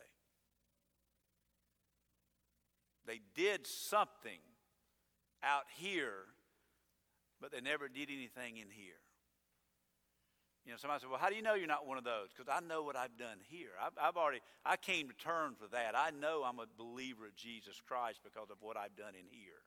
They 3.06 3.20
did 3.34 3.66
something 3.66 4.38
out 5.42 5.64
here, 5.76 6.26
but 7.40 7.52
they 7.52 7.60
never 7.60 7.88
did 7.88 8.08
anything 8.10 8.56
in 8.56 8.70
here. 8.70 9.00
You 10.64 10.72
know, 10.72 10.78
somebody 10.78 11.00
said, 11.00 11.10
well, 11.10 11.20
how 11.20 11.28
do 11.28 11.36
you 11.36 11.42
know 11.42 11.54
you're 11.54 11.68
not 11.68 11.86
one 11.86 11.96
of 11.96 12.02
those? 12.02 12.30
Because 12.36 12.52
I 12.52 12.58
know 12.66 12.82
what 12.82 12.96
I've 12.96 13.16
done 13.16 13.38
here. 13.48 13.70
I've, 13.80 13.92
I've, 14.02 14.16
already, 14.16 14.40
I 14.64 14.76
came 14.76 15.08
to 15.08 15.14
terms 15.14 15.58
with 15.60 15.70
that. 15.70 15.94
I 15.96 16.10
know 16.10 16.42
I'm 16.44 16.58
a 16.58 16.66
believer 16.76 17.26
of 17.26 17.36
Jesus 17.36 17.80
Christ 17.86 18.18
because 18.24 18.50
of 18.50 18.56
what 18.60 18.76
I've 18.76 18.96
done 18.96 19.14
in 19.14 19.26
here. 19.30 19.62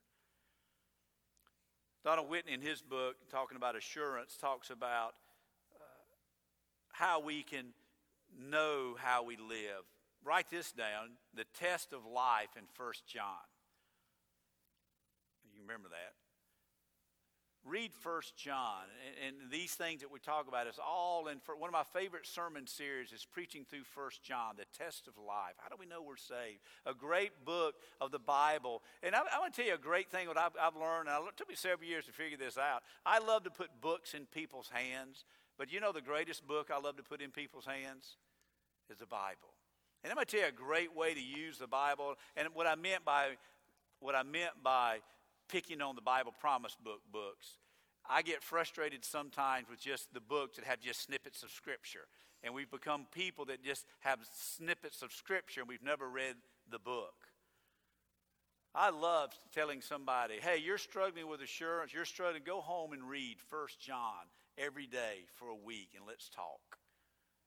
Donald 2.03 2.29
Whitney, 2.29 2.53
in 2.53 2.61
his 2.61 2.81
book, 2.81 3.15
talking 3.31 3.55
about 3.55 3.77
assurance, 3.77 4.35
talks 4.35 4.69
about 4.69 5.15
uh, 5.73 5.83
how 6.91 7.21
we 7.21 7.43
can 7.43 7.67
know 8.37 8.95
how 8.97 9.23
we 9.23 9.37
live. 9.37 9.85
Write 10.23 10.49
this 10.49 10.71
down 10.71 11.17
the 11.33 11.45
test 11.59 11.93
of 11.93 12.05
life 12.05 12.49
in 12.57 12.63
1 12.77 12.93
John. 13.07 13.47
You 15.53 15.61
remember 15.61 15.89
that 15.89 16.13
read 17.65 17.93
First 17.93 18.35
John, 18.35 18.85
and, 19.05 19.35
and, 19.41 19.51
these 19.51 19.73
things 19.73 20.01
that 20.01 20.11
we 20.11 20.19
talk 20.19 20.47
about 20.47 20.67
is 20.67 20.79
all 20.83 21.27
in. 21.27 21.39
For, 21.39 21.55
one 21.55 21.67
of 21.67 21.73
my 21.73 21.83
favorite 21.83 22.25
sermon 22.25 22.67
series 22.67 23.11
is 23.11 23.25
preaching 23.25 23.65
through 23.69 23.83
First 23.83 24.23
John, 24.23 24.55
the 24.57 24.65
test 24.77 25.07
of 25.07 25.17
life. 25.17 25.53
How 25.57 25.69
do 25.69 25.75
we 25.79 25.85
know 25.85 26.01
we're 26.01 26.17
saved? 26.17 26.59
A 26.85 26.93
great 26.93 27.45
book 27.45 27.75
of 28.01 28.11
the 28.11 28.19
Bible, 28.19 28.81
and 29.03 29.15
I, 29.15 29.19
I 29.19 29.39
want 29.39 29.53
to 29.53 29.61
tell 29.61 29.67
you 29.67 29.75
a 29.75 29.77
great 29.77 30.09
thing. 30.09 30.27
What 30.27 30.37
I've, 30.37 30.53
I've 30.59 30.75
learned, 30.75 31.09
and 31.09 31.27
it 31.27 31.37
took 31.37 31.49
me 31.49 31.55
several 31.55 31.87
years 31.87 32.05
to 32.05 32.11
figure 32.11 32.37
this 32.37 32.57
out. 32.57 32.83
I 33.05 33.19
love 33.19 33.43
to 33.43 33.51
put 33.51 33.69
books 33.81 34.13
in 34.13 34.25
people's 34.25 34.69
hands, 34.71 35.25
but 35.57 35.71
you 35.71 35.79
know 35.79 35.91
the 35.91 36.01
greatest 36.01 36.47
book 36.47 36.69
I 36.73 36.79
love 36.79 36.97
to 36.97 37.03
put 37.03 37.21
in 37.21 37.31
people's 37.31 37.65
hands 37.65 38.17
is 38.89 38.97
the 38.97 39.05
Bible. 39.05 39.53
And 40.03 40.11
I'm 40.11 40.15
going 40.15 40.25
to 40.25 40.31
tell 40.31 40.41
you 40.41 40.47
a 40.47 40.51
great 40.51 40.95
way 40.95 41.13
to 41.13 41.21
use 41.21 41.57
the 41.57 41.67
Bible, 41.67 42.15
and 42.37 42.47
what 42.53 42.67
I 42.67 42.75
meant 42.75 43.03
by 43.03 43.31
what 43.99 44.15
I 44.15 44.23
meant 44.23 44.63
by 44.63 44.99
picking 45.49 45.81
on 45.81 45.95
the 45.95 46.01
Bible 46.01 46.33
promise 46.39 46.75
book 46.81 47.01
books. 47.11 47.57
I 48.09 48.21
get 48.21 48.43
frustrated 48.43 49.05
sometimes 49.05 49.69
with 49.69 49.79
just 49.79 50.13
the 50.13 50.21
books 50.21 50.55
that 50.55 50.65
have 50.65 50.79
just 50.79 51.01
snippets 51.01 51.43
of 51.43 51.51
Scripture. 51.51 52.07
And 52.41 52.53
we've 52.53 52.71
become 52.71 53.05
people 53.11 53.45
that 53.45 53.63
just 53.63 53.85
have 53.99 54.19
snippets 54.33 55.01
of 55.01 55.11
Scripture 55.11 55.61
and 55.61 55.69
we've 55.69 55.83
never 55.83 56.09
read 56.09 56.35
the 56.71 56.79
book. 56.79 57.13
I 58.73 58.89
love 58.89 59.31
telling 59.53 59.81
somebody, 59.81 60.35
hey, 60.39 60.57
you're 60.63 60.77
struggling 60.77 61.27
with 61.27 61.41
assurance, 61.41 61.93
you're 61.93 62.05
struggling, 62.05 62.43
go 62.45 62.61
home 62.61 62.93
and 62.93 63.03
read 63.03 63.37
First 63.49 63.79
John 63.79 64.29
every 64.57 64.87
day 64.87 65.25
for 65.35 65.49
a 65.49 65.55
week 65.55 65.89
and 65.95 66.05
let's 66.07 66.29
talk. 66.29 66.78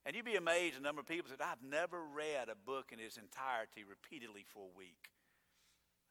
And 0.04 0.16
you'd 0.16 0.24
be 0.24 0.36
amazed 0.36 0.76
the 0.76 0.80
number 0.80 1.00
of 1.00 1.06
people 1.06 1.30
that 1.30 1.44
I've 1.44 1.62
never 1.62 2.02
read 2.02 2.48
a 2.48 2.56
book 2.56 2.90
in 2.92 2.98
its 2.98 3.16
entirety 3.16 3.84
repeatedly 3.88 4.44
for 4.48 4.64
a 4.64 4.76
week. 4.76 5.10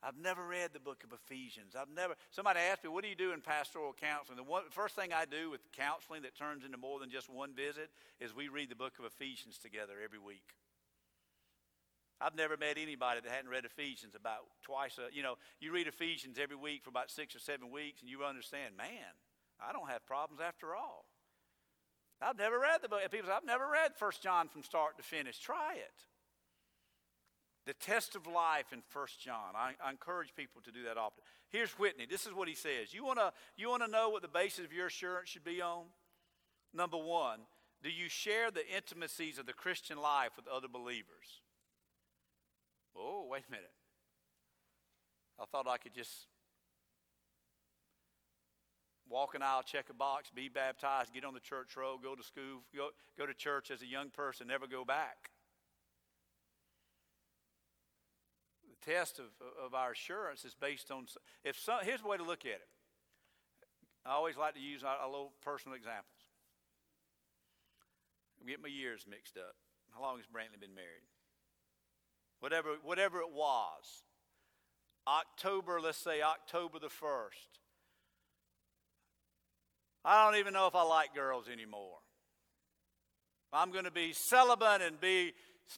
I've 0.04 0.18
never 0.18 0.48
read 0.48 0.72
the 0.74 0.80
book 0.80 1.04
of 1.04 1.14
Ephesians. 1.14 1.76
I've 1.76 1.90
never. 1.90 2.16
Somebody 2.32 2.60
asked 2.60 2.84
me, 2.84 2.90
"What 2.90 3.04
do 3.04 3.10
you 3.10 3.16
do 3.16 3.34
in 3.34 3.42
pastoral 3.42 3.94
counseling?" 3.94 4.38
The 4.38 4.44
one, 4.44 4.68
first 4.72 4.96
thing 4.96 5.14
I 5.14 5.26
do 5.26 5.52
with 5.52 5.72
counseling 5.74 6.24
that 6.24 6.36
turns 6.36 6.64
into 6.64 6.78
more 6.78 7.00
than 7.00 7.12
just 7.12 7.30
one 7.30 7.54
visit 7.54 7.92
is 8.20 8.34
we 8.34 8.48
read 8.48 8.70
the 8.70 8.76
book 8.76 8.98
of 8.98 9.06
Ephesians 9.06 9.60
together 9.60 10.02
every 10.02 10.18
week. 10.18 10.56
I've 12.20 12.36
never 12.36 12.58
met 12.58 12.78
anybody 12.78 13.20
that 13.20 13.32
hadn't 13.32 13.52
read 13.52 13.66
Ephesians 13.66 14.16
about 14.16 14.48
twice. 14.64 14.98
A, 14.98 15.14
you 15.14 15.22
know, 15.22 15.38
you 15.60 15.72
read 15.72 15.88
Ephesians 15.88 16.40
every 16.40 16.56
week 16.56 16.84
for 16.84 16.90
about 16.90 17.12
six 17.12 17.36
or 17.36 17.40
seven 17.40 17.70
weeks, 17.70 18.02
and 18.02 18.10
you 18.10 18.24
understand, 18.24 18.78
man, 18.78 19.14
I 19.60 19.72
don't 19.72 19.90
have 19.90 20.06
problems 20.06 20.42
after 20.42 20.74
all. 20.74 21.06
I've 22.22 22.38
never 22.38 22.60
read 22.60 22.82
the 22.82 22.90
book. 22.90 23.02
People 23.12 23.28
say, 23.28 23.34
I've 23.34 23.46
never 23.46 23.68
read 23.72 23.96
First 23.96 24.22
John 24.22 24.48
from 24.48 24.64
start 24.64 24.98
to 24.98 25.04
finish. 25.04 25.40
Try 25.40 25.76
it. 25.76 26.06
The 27.66 27.74
test 27.74 28.16
of 28.16 28.28
life 28.28 28.74
in 28.74 28.82
First 28.90 29.20
John. 29.20 29.56
I, 29.56 29.74
I, 29.84 29.92
encourage 29.92 30.34
people 30.36 30.62
to 30.64 30.72
do 30.72 30.84
that 30.84 30.98
often. 30.98 31.24
Here's 31.50 31.72
Whitney. 31.74 32.08
This 32.10 32.26
is 32.26 32.34
what 32.34 32.48
he 32.48 32.56
says. 32.56 32.94
You 32.94 33.06
want 33.06 33.20
to 33.20 33.32
you 33.56 33.70
wanna 33.70 33.88
know 33.88 34.10
what 34.10 34.22
the 34.22 34.28
basis 34.28 34.66
of 34.66 34.74
your 34.74 34.88
assurance 34.88 35.30
should 35.30 35.44
be 35.44 35.62
on? 35.62 35.84
Number 36.74 36.98
one, 36.98 37.40
do 37.84 37.90
you 37.90 38.10
share 38.10 38.50
the 38.52 38.68
intimacies 38.68 39.38
of 39.38 39.46
the 39.46 39.54
Christian 39.54 39.98
life 39.98 40.32
with 40.36 40.48
other 40.48 40.68
believers? 40.68 41.42
Oh, 42.96 43.28
wait 43.30 43.44
a 43.48 43.52
minute. 43.52 43.72
I 45.40 45.46
thought 45.46 45.68
I 45.68 45.78
could 45.78 45.94
just 45.94 46.28
walk 49.12 49.36
an 49.36 49.44
aisle, 49.44 49.62
check 49.64 49.90
a 49.90 49.94
box, 49.94 50.32
be 50.34 50.48
baptized, 50.48 51.14
get 51.14 51.26
on 51.26 51.34
the 51.34 51.40
church 51.40 51.76
road, 51.76 52.00
go 52.02 52.16
to 52.16 52.24
school, 52.24 52.64
go, 52.76 52.90
go 53.18 53.26
to 53.26 53.34
church 53.34 53.70
as 53.70 53.82
a 53.82 53.86
young 53.86 54.10
person, 54.10 54.48
never 54.48 54.68
go 54.68 54.86
back. 54.86 55.30
The 58.64 58.92
test 58.92 59.20
of, 59.20 59.26
of 59.64 59.74
our 59.74 59.92
assurance 59.92 60.46
is 60.46 60.56
based 60.56 60.90
on, 60.90 61.06
if 61.44 61.60
some, 61.60 61.80
here's 61.84 62.02
the 62.02 62.08
way 62.08 62.18
to 62.18 62.24
look 62.24 62.46
at 62.46 62.62
it. 62.62 62.70
I 64.06 64.12
always 64.14 64.38
like 64.38 64.56
to 64.56 64.62
use 64.62 64.82
a, 64.84 65.06
a 65.06 65.08
little 65.08 65.34
personal 65.44 65.76
examples. 65.76 66.08
I'm 68.40 68.48
getting 68.48 68.64
my 68.64 68.70
years 68.70 69.06
mixed 69.08 69.38
up. 69.38 69.56
How 69.94 70.02
long 70.02 70.18
has 70.18 70.26
Brantley 70.26 70.60
been 70.60 70.74
married? 70.74 71.06
Whatever, 72.40 72.70
whatever 72.82 73.20
it 73.20 73.32
was. 73.32 74.04
October, 75.08 75.80
let's 75.82 75.98
say 75.98 76.22
October 76.22 76.80
the 76.80 76.88
1st. 76.88 77.61
I 80.04 80.26
don't 80.26 80.40
even 80.40 80.54
know 80.54 80.68
if 80.68 80.76
I 80.76 80.84
like 80.84 81.14
girls 81.14 81.48
anymore. 81.52 81.98
I'm 83.54 83.72
going 83.72 83.86
to 83.86 83.92
be 83.92 84.14
celibate 84.14 84.82
and 84.82 85.00
be 85.00 85.34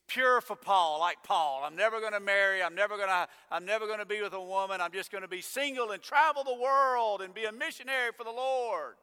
pure 0.08 0.42
for 0.42 0.56
Paul, 0.56 1.00
like 1.00 1.18
Paul. 1.24 1.64
I'm 1.66 1.76
never 1.76 2.00
going 2.00 2.14
to 2.14 2.20
marry. 2.20 2.62
I'm 2.64 2.76
never 2.76 2.98
going 2.98 3.10
to. 3.10 3.28
I'm 3.52 3.66
never 3.66 3.88
going 3.88 4.00
to 4.00 4.06
be 4.06 4.22
with 4.22 4.34
a 4.34 4.42
woman. 4.42 4.80
I'm 4.80 4.92
just 4.92 5.12
going 5.12 5.24
to 5.24 5.28
be 5.28 5.42
single 5.42 5.92
and 5.92 6.02
travel 6.02 6.44
the 6.44 6.56
world 6.56 7.22
and 7.22 7.34
be 7.34 7.46
a 7.46 7.52
missionary 7.52 8.12
for 8.16 8.24
the 8.24 8.32
Lord. 8.32 8.96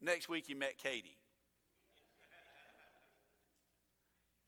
Next 0.00 0.28
week, 0.28 0.44
he 0.46 0.54
met 0.54 0.78
Katie. 0.78 1.16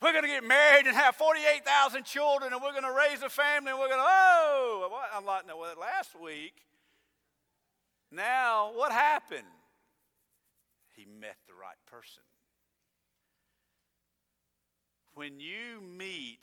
We're 0.02 0.12
going 0.12 0.24
to 0.24 0.28
get 0.28 0.44
married 0.44 0.86
and 0.86 0.94
have 0.94 1.16
48,000 1.16 2.04
children 2.04 2.52
and 2.52 2.60
we're 2.60 2.72
going 2.72 2.84
to 2.84 2.92
raise 2.92 3.22
a 3.22 3.30
family 3.30 3.70
and 3.70 3.80
we're 3.80 3.88
going 3.88 4.00
to, 4.00 4.06
oh, 4.06 5.00
I'm 5.16 5.24
like, 5.24 5.46
no, 5.46 5.56
well, 5.56 5.74
last 5.80 6.10
week 6.20 6.52
now, 8.14 8.70
what 8.74 8.92
happened? 8.92 9.42
He 10.96 11.04
met 11.04 11.36
the 11.46 11.54
right 11.54 11.76
person. 11.86 12.22
When 15.14 15.40
you 15.40 15.80
meet 15.80 16.38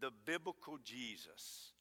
the 0.00 0.10
biblical 0.26 0.78
Jesus 0.84 1.72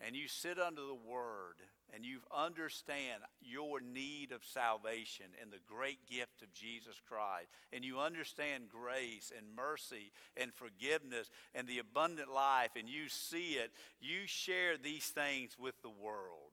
and 0.00 0.16
you 0.16 0.28
sit 0.28 0.58
under 0.58 0.82
the 0.82 0.94
Word 0.94 1.56
and 1.94 2.04
you 2.06 2.20
understand 2.34 3.22
your 3.42 3.80
need 3.80 4.32
of 4.32 4.44
salvation 4.44 5.26
and 5.40 5.50
the 5.52 5.58
great 5.66 5.98
gift 6.08 6.40
of 6.42 6.52
Jesus 6.54 7.00
Christ, 7.06 7.48
and 7.72 7.84
you 7.84 7.98
understand 7.98 8.64
grace 8.70 9.30
and 9.36 9.54
mercy 9.54 10.10
and 10.36 10.54
forgiveness 10.54 11.28
and 11.54 11.68
the 11.68 11.80
abundant 11.80 12.32
life, 12.32 12.70
and 12.78 12.88
you 12.88 13.08
see 13.08 13.52
it, 13.52 13.72
you 14.00 14.26
share 14.26 14.78
these 14.78 15.06
things 15.06 15.58
with 15.58 15.74
the 15.82 15.90
world. 15.90 16.51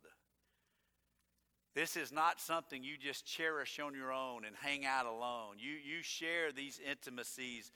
This 1.75 1.95
is 1.95 2.11
not 2.11 2.41
something 2.41 2.83
you 2.83 2.97
just 2.97 3.25
cherish 3.25 3.79
on 3.79 3.93
your 3.93 4.11
own 4.11 4.43
and 4.43 4.55
hang 4.55 4.85
out 4.85 5.05
alone. 5.05 5.55
You, 5.57 5.71
you 5.71 6.01
share 6.01 6.51
these 6.51 6.79
intimacies 6.89 7.71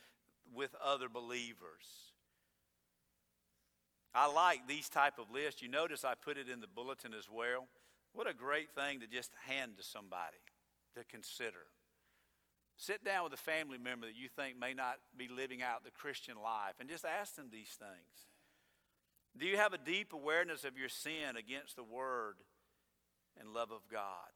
with 0.53 0.75
other 0.83 1.09
believers. 1.09 2.11
I 4.15 4.31
like 4.31 4.67
these 4.67 4.89
type 4.89 5.19
of 5.19 5.31
lists. 5.31 5.61
You 5.61 5.69
notice 5.69 6.03
I 6.03 6.13
put 6.15 6.37
it 6.37 6.49
in 6.49 6.59
the 6.59 6.67
bulletin 6.67 7.13
as 7.13 7.27
well. 7.31 7.67
What 8.13 8.29
a 8.29 8.33
great 8.33 8.71
thing 8.71 8.99
to 8.99 9.07
just 9.07 9.31
hand 9.47 9.77
to 9.77 9.83
somebody 9.83 10.37
to 10.95 11.03
consider. 11.05 11.65
Sit 12.77 13.03
down 13.03 13.23
with 13.23 13.33
a 13.33 13.37
family 13.37 13.77
member 13.77 14.07
that 14.07 14.15
you 14.15 14.27
think 14.27 14.59
may 14.59 14.73
not 14.73 14.97
be 15.17 15.27
living 15.27 15.61
out 15.61 15.83
the 15.83 15.91
Christian 15.91 16.35
life 16.41 16.75
and 16.79 16.89
just 16.89 17.05
ask 17.05 17.35
them 17.35 17.49
these 17.51 17.77
things. 17.79 18.27
Do 19.37 19.47
you 19.47 19.57
have 19.57 19.73
a 19.73 19.77
deep 19.79 20.13
awareness 20.13 20.63
of 20.63 20.77
your 20.77 20.89
sin 20.89 21.37
against 21.37 21.75
the 21.75 21.83
Word 21.83 22.35
and 23.39 23.53
love 23.53 23.71
of 23.71 23.81
God. 23.91 24.31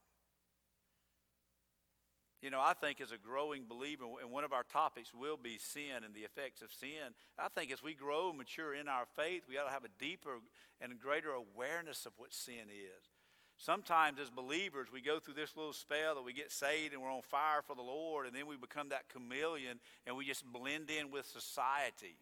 You 2.41 2.51
know, 2.51 2.61
I 2.61 2.73
think 2.73 3.01
as 3.01 3.11
a 3.11 3.17
growing 3.17 3.65
believer, 3.67 4.05
and 4.21 4.31
one 4.31 4.43
of 4.43 4.53
our 4.53 4.63
topics 4.63 5.11
will 5.11 5.37
be 5.37 5.57
sin 5.57 6.03
and 6.05 6.13
the 6.13 6.21
effects 6.21 6.61
of 6.61 6.71
sin. 6.71 7.15
I 7.37 7.47
think 7.49 7.71
as 7.71 7.81
we 7.81 7.95
grow 7.95 8.29
and 8.29 8.37
mature 8.37 8.75
in 8.75 8.87
our 8.87 9.05
faith, 9.15 9.43
we 9.49 9.57
ought 9.57 9.65
to 9.65 9.71
have 9.71 9.85
a 9.85 9.99
deeper 9.99 10.37
and 10.79 10.99
greater 10.99 11.31
awareness 11.31 12.05
of 12.05 12.13
what 12.17 12.33
sin 12.33 12.69
is. 12.69 13.09
Sometimes 13.57 14.19
as 14.19 14.29
believers, 14.29 14.89
we 14.93 15.01
go 15.01 15.19
through 15.19 15.33
this 15.33 15.57
little 15.57 15.73
spell 15.73 16.13
that 16.13 16.23
we 16.23 16.31
get 16.31 16.51
saved 16.51 16.93
and 16.93 17.01
we're 17.01 17.11
on 17.11 17.23
fire 17.23 17.63
for 17.65 17.75
the 17.75 17.81
Lord, 17.81 18.27
and 18.27 18.35
then 18.35 18.45
we 18.45 18.55
become 18.55 18.89
that 18.89 19.09
chameleon 19.09 19.79
and 20.05 20.15
we 20.15 20.23
just 20.23 20.45
blend 20.45 20.91
in 20.91 21.09
with 21.09 21.25
society. 21.25 22.17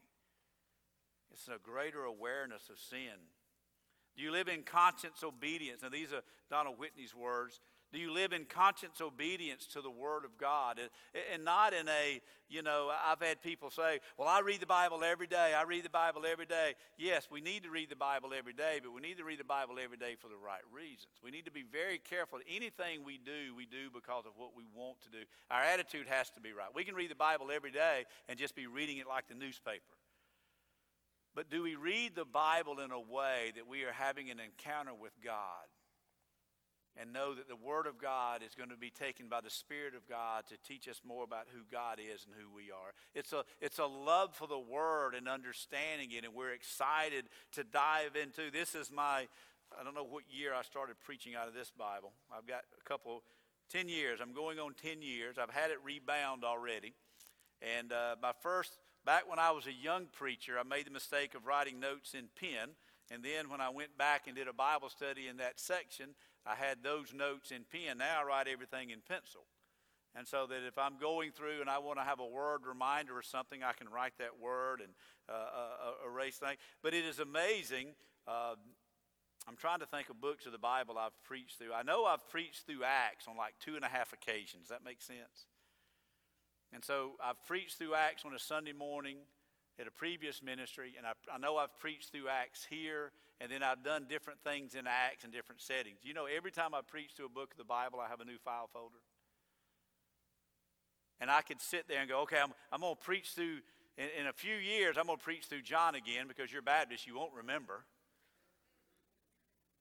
It's 1.34 1.50
a 1.50 1.60
greater 1.62 2.06
awareness 2.06 2.70
of 2.70 2.80
sin. 2.80 3.35
Do 4.16 4.24
you 4.24 4.32
live 4.32 4.48
in 4.48 4.64
conscience 4.64 5.24
obedience? 5.24 5.82
Now, 5.84 5.90
these 5.90 6.14
are 6.14 6.22
Donald 6.50 6.80
Whitney's 6.80 7.14
words. 7.16 7.60
Do 7.94 8.00
you 8.02 8.14
live 8.14 8.34
in 8.34 8.46
conscience 8.46 9.00
obedience 9.00 9.68
to 9.68 9.82
the 9.82 9.90
Word 9.90 10.26
of 10.26 10.38
God? 10.38 10.80
And 11.34 11.46
not 11.46 11.74
in 11.74 11.88
a, 11.88 12.20
you 12.50 12.62
know, 12.62 12.92
I've 12.92 13.22
had 13.22 13.42
people 13.42 13.70
say, 13.70 14.00
well, 14.18 14.28
I 14.28 14.42
read 14.42 14.60
the 14.60 14.66
Bible 14.66 15.04
every 15.04 15.28
day. 15.28 15.54
I 15.54 15.64
read 15.64 15.86
the 15.86 15.90
Bible 15.90 16.24
every 16.30 16.46
day. 16.46 16.74
Yes, 16.98 17.28
we 17.32 17.40
need 17.40 17.64
to 17.64 17.70
read 17.70 17.90
the 17.90 17.96
Bible 17.96 18.32
every 18.38 18.54
day, 18.54 18.82
but 18.84 18.94
we 18.94 19.02
need 19.02 19.18
to 19.18 19.24
read 19.24 19.40
the 19.40 19.46
Bible 19.46 19.76
every 19.82 19.98
day 19.98 20.16
for 20.20 20.28
the 20.28 20.36
right 20.36 20.64
reasons. 20.74 21.14
We 21.24 21.32
need 21.32 21.46
to 21.46 21.52
be 21.52 21.64
very 21.64 22.00
careful. 22.00 22.40
Anything 22.50 23.06
we 23.06 23.18
do, 23.18 23.56
we 23.56 23.66
do 23.66 23.90
because 23.94 24.26
of 24.26 24.34
what 24.36 24.52
we 24.58 24.64
want 24.76 25.02
to 25.04 25.10
do. 25.10 25.24
Our 25.50 25.62
attitude 25.62 26.08
has 26.10 26.30
to 26.32 26.42
be 26.42 26.52
right. 26.52 26.68
We 26.74 26.84
can 26.84 26.96
read 26.96 27.12
the 27.12 27.16
Bible 27.16 27.48
every 27.54 27.72
day 27.72 28.06
and 28.28 28.38
just 28.38 28.56
be 28.56 28.68
reading 28.68 28.98
it 28.98 29.08
like 29.08 29.30
the 29.30 29.36
newspaper. 29.36 29.96
But 31.36 31.50
do 31.50 31.64
we 31.64 31.76
read 31.76 32.16
the 32.16 32.26
Bible 32.26 32.80
in 32.80 32.92
a 32.92 33.00
way 33.00 33.52
that 33.56 33.68
we 33.68 33.84
are 33.84 33.92
having 33.92 34.30
an 34.32 34.40
encounter 34.40 34.94
with 34.94 35.12
God 35.24 35.68
and 36.96 37.12
know 37.12 37.36
that 37.36 37.50
the 37.50 37.58
Word 37.58 37.88
of 37.88 38.00
God 38.00 38.42
is 38.42 38.56
going 38.56 38.70
to 38.70 38.78
be 38.78 38.90
taken 38.90 39.28
by 39.28 39.42
the 39.42 39.50
Spirit 39.50 39.96
of 39.96 40.08
God 40.08 40.46
to 40.48 40.56
teach 40.66 40.88
us 40.88 41.02
more 41.06 41.26
about 41.26 41.48
who 41.54 41.60
God 41.70 42.00
is 42.00 42.26
and 42.26 42.34
who 42.40 42.50
we 42.56 42.72
are? 42.72 42.94
It's 43.14 43.34
a, 43.34 43.44
it's 43.60 43.80
a 43.80 43.86
love 43.86 44.34
for 44.34 44.48
the 44.48 44.58
Word 44.58 45.14
and 45.14 45.28
understanding 45.28 46.12
it, 46.12 46.24
and 46.24 46.34
we're 46.34 46.54
excited 46.54 47.26
to 47.52 47.66
dive 47.66 48.16
into. 48.16 48.50
This 48.50 48.74
is 48.74 48.90
my, 48.90 49.28
I 49.78 49.84
don't 49.84 49.94
know 49.94 50.06
what 50.06 50.24
year 50.30 50.54
I 50.54 50.62
started 50.62 50.96
preaching 51.04 51.36
out 51.36 51.50
of 51.50 51.54
this 51.54 51.70
Bible. 51.70 52.14
I've 52.32 52.48
got 52.48 52.62
a 52.80 52.84
couple, 52.88 53.24
10 53.72 53.90
years. 53.90 54.20
I'm 54.22 54.34
going 54.34 54.58
on 54.58 54.74
10 54.74 55.02
years. 55.02 55.36
I've 55.38 55.50
had 55.50 55.72
it 55.72 55.80
rebound 55.84 56.46
already. 56.46 56.94
And 57.62 57.92
uh, 57.92 58.16
my 58.22 58.32
first 58.42 58.78
Back 59.06 59.30
when 59.30 59.38
I 59.38 59.52
was 59.52 59.68
a 59.68 59.72
young 59.72 60.08
preacher, 60.12 60.58
I 60.60 60.64
made 60.64 60.88
the 60.88 60.92
mistake 60.92 61.36
of 61.36 61.46
writing 61.46 61.80
notes 61.80 62.16
in 62.16 62.26
pen. 62.40 62.70
And 63.12 63.22
then 63.24 63.50
when 63.50 63.62
I 63.62 63.70
went 63.70 63.96
back 64.00 64.26
and 64.26 64.36
did 64.36 64.48
a 64.48 64.54
Bible 64.54 64.90
study 64.90 65.28
in 65.28 65.38
that 65.38 65.60
section, 65.60 66.16
I 66.44 66.56
had 66.56 66.82
those 66.82 67.14
notes 67.14 67.52
in 67.52 67.66
pen. 67.72 68.00
Now 68.00 68.22
I 68.22 68.26
write 68.26 68.48
everything 68.48 68.90
in 68.90 69.02
pencil. 69.08 69.42
And 70.16 70.28
so 70.28 70.48
that 70.48 70.66
if 70.66 70.78
I'm 70.80 70.98
going 70.98 71.32
through 71.32 71.62
and 71.62 71.70
I 71.70 71.78
want 71.78 72.00
to 72.00 72.04
have 72.04 72.20
a 72.20 72.26
word 72.26 72.62
reminder 72.68 73.16
or 73.16 73.22
something, 73.22 73.62
I 73.62 73.74
can 73.74 73.90
write 73.90 74.14
that 74.18 74.40
word 74.42 74.80
and 74.82 74.90
uh, 75.30 75.34
uh, 75.34 75.36
uh 75.38 76.10
erase 76.10 76.38
things. 76.38 76.58
But 76.82 76.96
it 76.96 77.06
is 77.06 77.20
amazing. 77.20 77.90
Uh, 78.28 78.56
I'm 79.48 79.58
trying 79.58 79.80
to 79.80 79.86
think 79.86 80.10
of 80.10 80.20
books 80.20 80.48
of 80.48 80.52
the 80.52 80.58
Bible 80.58 80.98
I've 80.98 81.22
preached 81.24 81.60
through. 81.60 81.74
I 81.74 81.84
know 81.84 82.06
I've 82.06 82.28
preached 82.30 82.66
through 82.66 82.84
Acts 82.84 83.28
on 83.28 83.38
like 83.38 83.54
two 83.60 83.76
and 83.76 83.86
a 83.86 83.90
half 83.90 84.14
occasions. 84.14 84.70
That 84.70 84.84
make 84.84 85.02
sense? 85.02 85.46
And 86.76 86.84
so 86.84 87.12
I've 87.24 87.42
preached 87.48 87.78
through 87.78 87.96
Acts 87.96 88.26
on 88.26 88.34
a 88.34 88.40
Sunday 88.40 88.74
morning 88.74 89.16
at 89.80 89.88
a 89.88 89.92
previous 89.92 90.44
ministry, 90.44 90.96
and 90.98 91.08
I, 91.08 91.14
I, 91.34 91.38
know 91.38 91.56
I've 91.56 91.76
preached 91.80 92.12
through 92.12 92.28
Acts 92.28 92.68
here, 92.70 93.14
and 93.40 93.50
then 93.50 93.64
I've 93.64 93.82
done 93.82 94.08
different 94.10 94.42
things 94.44 94.76
in 94.76 94.86
Acts 94.86 95.24
in 95.24 95.32
different 95.32 95.62
settings. 95.62 96.00
You 96.04 96.14
know, 96.14 96.26
every 96.26 96.52
time 96.52 96.76
I 96.76 96.82
preach 96.86 97.12
through 97.16 97.28
a 97.28 97.30
book 97.30 97.52
of 97.52 97.58
the 97.58 97.64
Bible, 97.64 98.02
I 98.02 98.10
have 98.10 98.20
a 98.20 98.26
new 98.26 98.38
file 98.44 98.70
folder. 98.74 99.00
And 101.22 101.32
I 101.32 101.42
could 101.44 101.62
sit 101.62 101.88
there 101.88 102.02
and 102.02 102.10
go, 102.10 102.24
okay, 102.24 102.40
I'm, 102.44 102.52
I'm 102.74 102.82
going 102.82 102.96
to 102.96 103.02
preach 103.02 103.30
through, 103.30 103.60
in, 103.98 104.08
in 104.20 104.28
a 104.28 104.34
few 104.34 104.56
years, 104.56 104.98
I'm 105.00 105.06
going 105.06 105.18
to 105.18 105.24
preach 105.24 105.46
through 105.46 105.62
John 105.62 105.96
again 105.96 106.28
because 106.28 106.52
you're 106.52 106.62
Baptist, 106.62 107.08
you 107.08 107.16
won't 107.16 107.34
remember. 107.34 107.86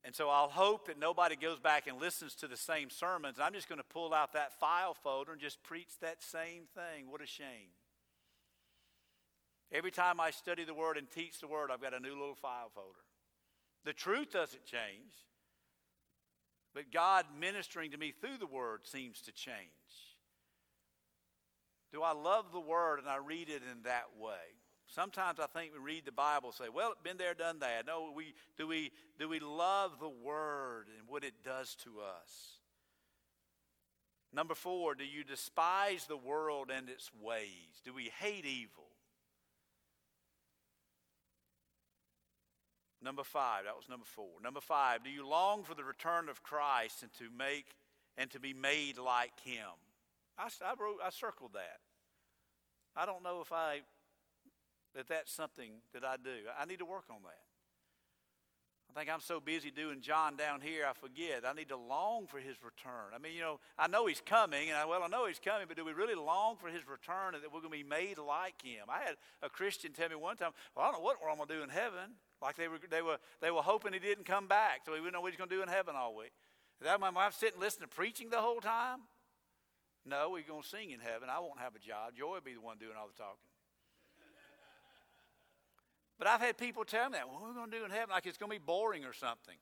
And 0.04 0.14
so 0.14 0.28
I'll 0.28 0.50
hope 0.50 0.86
that 0.88 0.98
nobody 0.98 1.34
goes 1.34 1.58
back 1.58 1.86
and 1.86 1.98
listens 1.98 2.34
to 2.36 2.46
the 2.46 2.58
same 2.58 2.90
sermons. 2.90 3.38
I'm 3.40 3.54
just 3.54 3.68
going 3.68 3.78
to 3.78 3.84
pull 3.84 4.12
out 4.12 4.34
that 4.34 4.58
file 4.60 4.92
folder 4.92 5.32
and 5.32 5.40
just 5.40 5.62
preach 5.62 5.98
that 6.02 6.22
same 6.22 6.64
thing. 6.74 7.10
What 7.10 7.22
a 7.22 7.26
shame. 7.26 7.72
Every 9.72 9.90
time 9.90 10.20
I 10.20 10.30
study 10.30 10.64
the 10.64 10.74
Word 10.74 10.98
and 10.98 11.10
teach 11.10 11.40
the 11.40 11.48
Word, 11.48 11.70
I've 11.72 11.80
got 11.80 11.94
a 11.94 12.00
new 12.00 12.12
little 12.12 12.34
file 12.34 12.70
folder. 12.74 12.98
The 13.84 13.94
truth 13.94 14.32
doesn't 14.32 14.64
change, 14.66 15.14
but 16.74 16.92
God 16.92 17.24
ministering 17.40 17.90
to 17.92 17.98
me 17.98 18.12
through 18.12 18.38
the 18.38 18.46
Word 18.46 18.80
seems 18.84 19.20
to 19.22 19.32
change. 19.32 19.56
Do 21.92 22.02
I 22.02 22.12
love 22.12 22.46
the 22.52 22.60
Word 22.60 22.98
and 22.98 23.08
I 23.08 23.16
read 23.16 23.48
it 23.48 23.62
in 23.70 23.82
that 23.84 24.06
way? 24.20 24.53
Sometimes 24.94 25.40
I 25.40 25.46
think 25.46 25.72
we 25.72 25.80
read 25.80 26.04
the 26.04 26.12
Bible 26.12 26.50
and 26.50 26.54
say, 26.54 26.72
well, 26.72 26.92
been 27.02 27.16
there, 27.16 27.34
done 27.34 27.58
that. 27.58 27.84
No, 27.86 28.12
we, 28.14 28.32
do, 28.56 28.68
we, 28.68 28.92
do 29.18 29.28
we 29.28 29.40
love 29.40 29.98
the 29.98 30.08
Word 30.08 30.86
and 30.96 31.08
what 31.08 31.24
it 31.24 31.34
does 31.44 31.74
to 31.82 31.90
us? 32.00 32.60
Number 34.32 34.54
four, 34.54 34.94
do 34.94 35.04
you 35.04 35.24
despise 35.24 36.06
the 36.06 36.16
world 36.16 36.70
and 36.72 36.88
its 36.88 37.10
ways? 37.20 37.80
Do 37.84 37.92
we 37.92 38.12
hate 38.20 38.44
evil? 38.44 38.84
Number 43.02 43.24
five, 43.24 43.64
that 43.64 43.76
was 43.76 43.88
number 43.88 44.06
four. 44.06 44.30
Number 44.42 44.60
five, 44.60 45.02
do 45.02 45.10
you 45.10 45.26
long 45.26 45.64
for 45.64 45.74
the 45.74 45.84
return 45.84 46.28
of 46.28 46.42
Christ 46.42 47.02
and 47.02 47.12
to 47.14 47.24
make 47.36 47.66
and 48.16 48.30
to 48.30 48.38
be 48.38 48.54
made 48.54 48.96
like 48.98 49.38
him? 49.40 49.74
I, 50.38 50.48
I 50.64 50.74
wrote, 50.80 50.98
I 51.04 51.10
circled 51.10 51.52
that. 51.54 51.80
I 52.96 53.06
don't 53.06 53.24
know 53.24 53.40
if 53.40 53.52
I 53.52 53.80
that 54.94 55.08
that's 55.08 55.32
something 55.32 55.72
that 55.92 56.04
I 56.04 56.16
do. 56.16 56.48
I 56.58 56.64
need 56.64 56.78
to 56.78 56.84
work 56.84 57.04
on 57.10 57.22
that. 57.24 57.42
I 58.94 59.00
think 59.00 59.10
I'm 59.10 59.20
so 59.20 59.40
busy 59.40 59.72
doing 59.72 60.00
John 60.00 60.36
down 60.36 60.60
here, 60.60 60.86
I 60.88 60.92
forget. 60.92 61.42
I 61.44 61.52
need 61.52 61.68
to 61.70 61.76
long 61.76 62.28
for 62.28 62.38
his 62.38 62.54
return. 62.62 63.10
I 63.12 63.18
mean, 63.18 63.34
you 63.34 63.40
know, 63.40 63.58
I 63.76 63.88
know 63.88 64.06
he's 64.06 64.22
coming, 64.24 64.68
and 64.68 64.78
I, 64.78 64.84
well, 64.84 65.02
I 65.02 65.08
know 65.08 65.26
he's 65.26 65.40
coming, 65.40 65.66
but 65.66 65.76
do 65.76 65.84
we 65.84 65.92
really 65.92 66.14
long 66.14 66.54
for 66.56 66.68
his 66.68 66.86
return 66.86 67.34
and 67.34 67.42
that 67.42 67.52
we're 67.52 67.58
going 67.58 67.72
to 67.72 67.78
be 67.78 67.82
made 67.82 68.18
like 68.18 68.62
him? 68.62 68.86
I 68.88 69.00
had 69.00 69.16
a 69.42 69.48
Christian 69.48 69.92
tell 69.92 70.08
me 70.08 70.14
one 70.14 70.36
time, 70.36 70.52
well, 70.76 70.86
I 70.86 70.92
don't 70.92 71.00
know 71.00 71.04
what 71.04 71.18
I'm 71.28 71.36
going 71.36 71.48
to 71.48 71.56
do 71.56 71.62
in 71.64 71.70
heaven. 71.70 72.14
Like 72.40 72.54
they 72.54 72.68
were, 72.68 72.78
they 72.88 73.02
were, 73.02 73.18
they 73.40 73.50
were 73.50 73.62
hoping 73.62 73.94
he 73.94 73.98
didn't 73.98 74.26
come 74.26 74.46
back, 74.46 74.82
so 74.86 74.92
we 74.92 74.98
didn't 74.98 75.14
know 75.14 75.22
what 75.22 75.32
he's 75.32 75.38
going 75.38 75.50
to 75.50 75.56
do 75.56 75.62
in 75.62 75.68
heaven 75.68 75.96
all 75.96 76.14
week. 76.14 76.32
Is 76.80 76.86
that 76.86 77.00
my 77.00 77.10
wife 77.10 77.34
sitting 77.34 77.58
listening 77.58 77.88
to 77.88 77.96
preaching 77.96 78.30
the 78.30 78.40
whole 78.40 78.60
time? 78.60 79.00
No, 80.06 80.30
we're 80.30 80.46
going 80.46 80.62
to 80.62 80.68
sing 80.68 80.92
in 80.92 81.00
heaven. 81.00 81.28
I 81.30 81.40
won't 81.40 81.58
have 81.58 81.74
a 81.74 81.80
job. 81.80 82.14
Joy 82.16 82.34
will 82.34 82.46
be 82.46 82.54
the 82.54 82.60
one 82.60 82.78
doing 82.78 82.92
all 83.00 83.08
the 83.08 83.18
talking. 83.18 83.53
But 86.18 86.28
I've 86.28 86.40
had 86.40 86.56
people 86.56 86.84
tell 86.84 87.10
me 87.10 87.18
that, 87.18 87.28
what 87.28 87.42
are 87.42 87.48
we 87.48 87.54
going 87.54 87.70
to 87.70 87.78
do 87.78 87.84
in 87.84 87.90
heaven? 87.90 88.10
Like 88.10 88.26
it's 88.26 88.38
going 88.38 88.50
to 88.50 88.58
be 88.58 88.64
boring 88.64 89.04
or 89.04 89.12
something. 89.12 89.56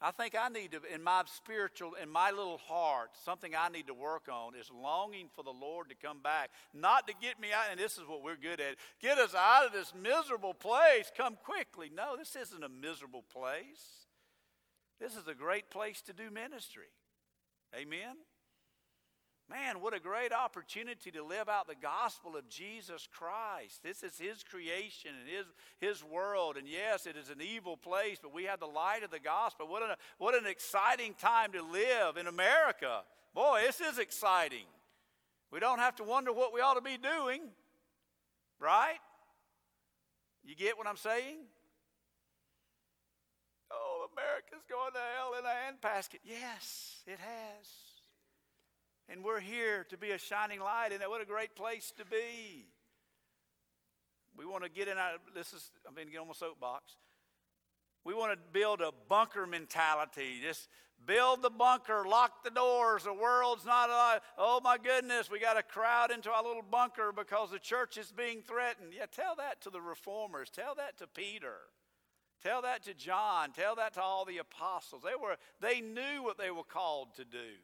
I 0.00 0.10
think 0.10 0.34
I 0.38 0.48
need 0.48 0.72
to, 0.72 0.80
in 0.92 1.02
my 1.02 1.22
spiritual, 1.24 1.94
in 1.94 2.10
my 2.10 2.30
little 2.30 2.58
heart, 2.58 3.10
something 3.24 3.52
I 3.56 3.70
need 3.70 3.86
to 3.86 3.94
work 3.94 4.28
on 4.30 4.54
is 4.54 4.70
longing 4.70 5.28
for 5.34 5.42
the 5.42 5.52
Lord 5.52 5.88
to 5.88 5.94
come 5.94 6.20
back. 6.20 6.50
Not 6.74 7.08
to 7.08 7.14
get 7.20 7.40
me 7.40 7.48
out, 7.52 7.70
and 7.70 7.80
this 7.80 7.94
is 7.94 8.06
what 8.06 8.22
we're 8.22 8.36
good 8.36 8.60
at 8.60 8.76
get 9.00 9.16
us 9.18 9.34
out 9.34 9.64
of 9.64 9.72
this 9.72 9.94
miserable 9.94 10.52
place. 10.52 11.10
Come 11.16 11.38
quickly. 11.42 11.90
No, 11.94 12.14
this 12.16 12.36
isn't 12.36 12.62
a 12.62 12.68
miserable 12.68 13.24
place. 13.32 14.06
This 15.00 15.16
is 15.16 15.28
a 15.28 15.34
great 15.34 15.70
place 15.70 16.02
to 16.02 16.12
do 16.12 16.30
ministry. 16.30 16.92
Amen? 17.74 18.16
Man, 19.48 19.80
what 19.80 19.94
a 19.94 20.00
great 20.00 20.32
opportunity 20.32 21.12
to 21.12 21.22
live 21.22 21.48
out 21.48 21.68
the 21.68 21.76
gospel 21.80 22.36
of 22.36 22.48
Jesus 22.48 23.08
Christ. 23.12 23.80
This 23.84 24.02
is 24.02 24.18
His 24.18 24.42
creation 24.42 25.12
and 25.20 25.28
His, 25.28 25.46
His 25.78 26.04
world. 26.04 26.56
And 26.56 26.66
yes, 26.66 27.06
it 27.06 27.16
is 27.16 27.30
an 27.30 27.40
evil 27.40 27.76
place, 27.76 28.18
but 28.20 28.34
we 28.34 28.44
have 28.44 28.58
the 28.58 28.66
light 28.66 29.04
of 29.04 29.12
the 29.12 29.20
gospel. 29.20 29.68
What 29.68 29.84
an, 29.84 29.90
what 30.18 30.34
an 30.34 30.50
exciting 30.50 31.14
time 31.14 31.52
to 31.52 31.62
live 31.62 32.16
in 32.16 32.26
America. 32.26 33.02
Boy, 33.34 33.62
this 33.64 33.80
is 33.80 34.00
exciting. 34.00 34.66
We 35.52 35.60
don't 35.60 35.78
have 35.78 35.94
to 35.96 36.02
wonder 36.02 36.32
what 36.32 36.52
we 36.52 36.60
ought 36.60 36.74
to 36.74 36.80
be 36.80 36.96
doing, 36.96 37.42
right? 38.58 38.98
You 40.44 40.56
get 40.56 40.76
what 40.76 40.88
I'm 40.88 40.96
saying? 40.96 41.36
Oh, 43.70 44.08
America's 44.12 44.64
going 44.68 44.92
to 44.92 44.98
hell 45.16 45.34
in 45.38 45.44
a 45.44 45.48
handbasket. 45.48 46.18
Yes, 46.24 47.02
it 47.06 47.18
has. 47.20 47.85
And 49.16 49.24
we're 49.24 49.40
here 49.40 49.86
to 49.88 49.96
be 49.96 50.10
a 50.10 50.18
shining 50.18 50.60
light, 50.60 50.90
and 50.92 51.02
what 51.08 51.22
a 51.22 51.24
great 51.24 51.56
place 51.56 51.90
to 51.96 52.04
be. 52.04 52.66
We 54.36 54.44
want 54.44 54.62
to 54.62 54.68
get 54.68 54.88
in 54.88 54.98
our, 54.98 55.12
this 55.34 55.54
is, 55.54 55.70
I'm 55.88 55.94
to 55.94 56.04
get 56.04 56.20
on 56.20 56.26
my 56.26 56.34
soapbox. 56.34 56.96
We 58.04 58.12
want 58.12 58.32
to 58.32 58.38
build 58.52 58.82
a 58.82 58.92
bunker 59.08 59.46
mentality. 59.46 60.40
Just 60.42 60.68
build 61.06 61.40
the 61.40 61.48
bunker, 61.48 62.04
lock 62.06 62.44
the 62.44 62.50
doors. 62.50 63.04
The 63.04 63.14
world's 63.14 63.64
not 63.64 63.88
alive. 63.88 64.20
Oh 64.36 64.60
my 64.62 64.76
goodness, 64.76 65.30
we 65.30 65.40
got 65.40 65.54
to 65.54 65.62
crowd 65.62 66.10
into 66.10 66.30
our 66.30 66.42
little 66.42 66.60
bunker 66.70 67.10
because 67.10 67.50
the 67.50 67.58
church 67.58 67.96
is 67.96 68.12
being 68.12 68.42
threatened. 68.42 68.92
Yeah, 68.94 69.06
tell 69.10 69.34
that 69.36 69.62
to 69.62 69.70
the 69.70 69.80
reformers. 69.80 70.50
Tell 70.50 70.74
that 70.74 70.98
to 70.98 71.06
Peter. 71.06 71.56
Tell 72.42 72.60
that 72.60 72.82
to 72.82 72.92
John. 72.92 73.52
Tell 73.52 73.76
that 73.76 73.94
to 73.94 74.02
all 74.02 74.26
the 74.26 74.36
apostles. 74.36 75.00
They 75.02 75.16
were 75.18 75.36
they 75.62 75.80
knew 75.80 76.22
what 76.22 76.36
they 76.36 76.50
were 76.50 76.64
called 76.64 77.14
to 77.16 77.24
do. 77.24 77.56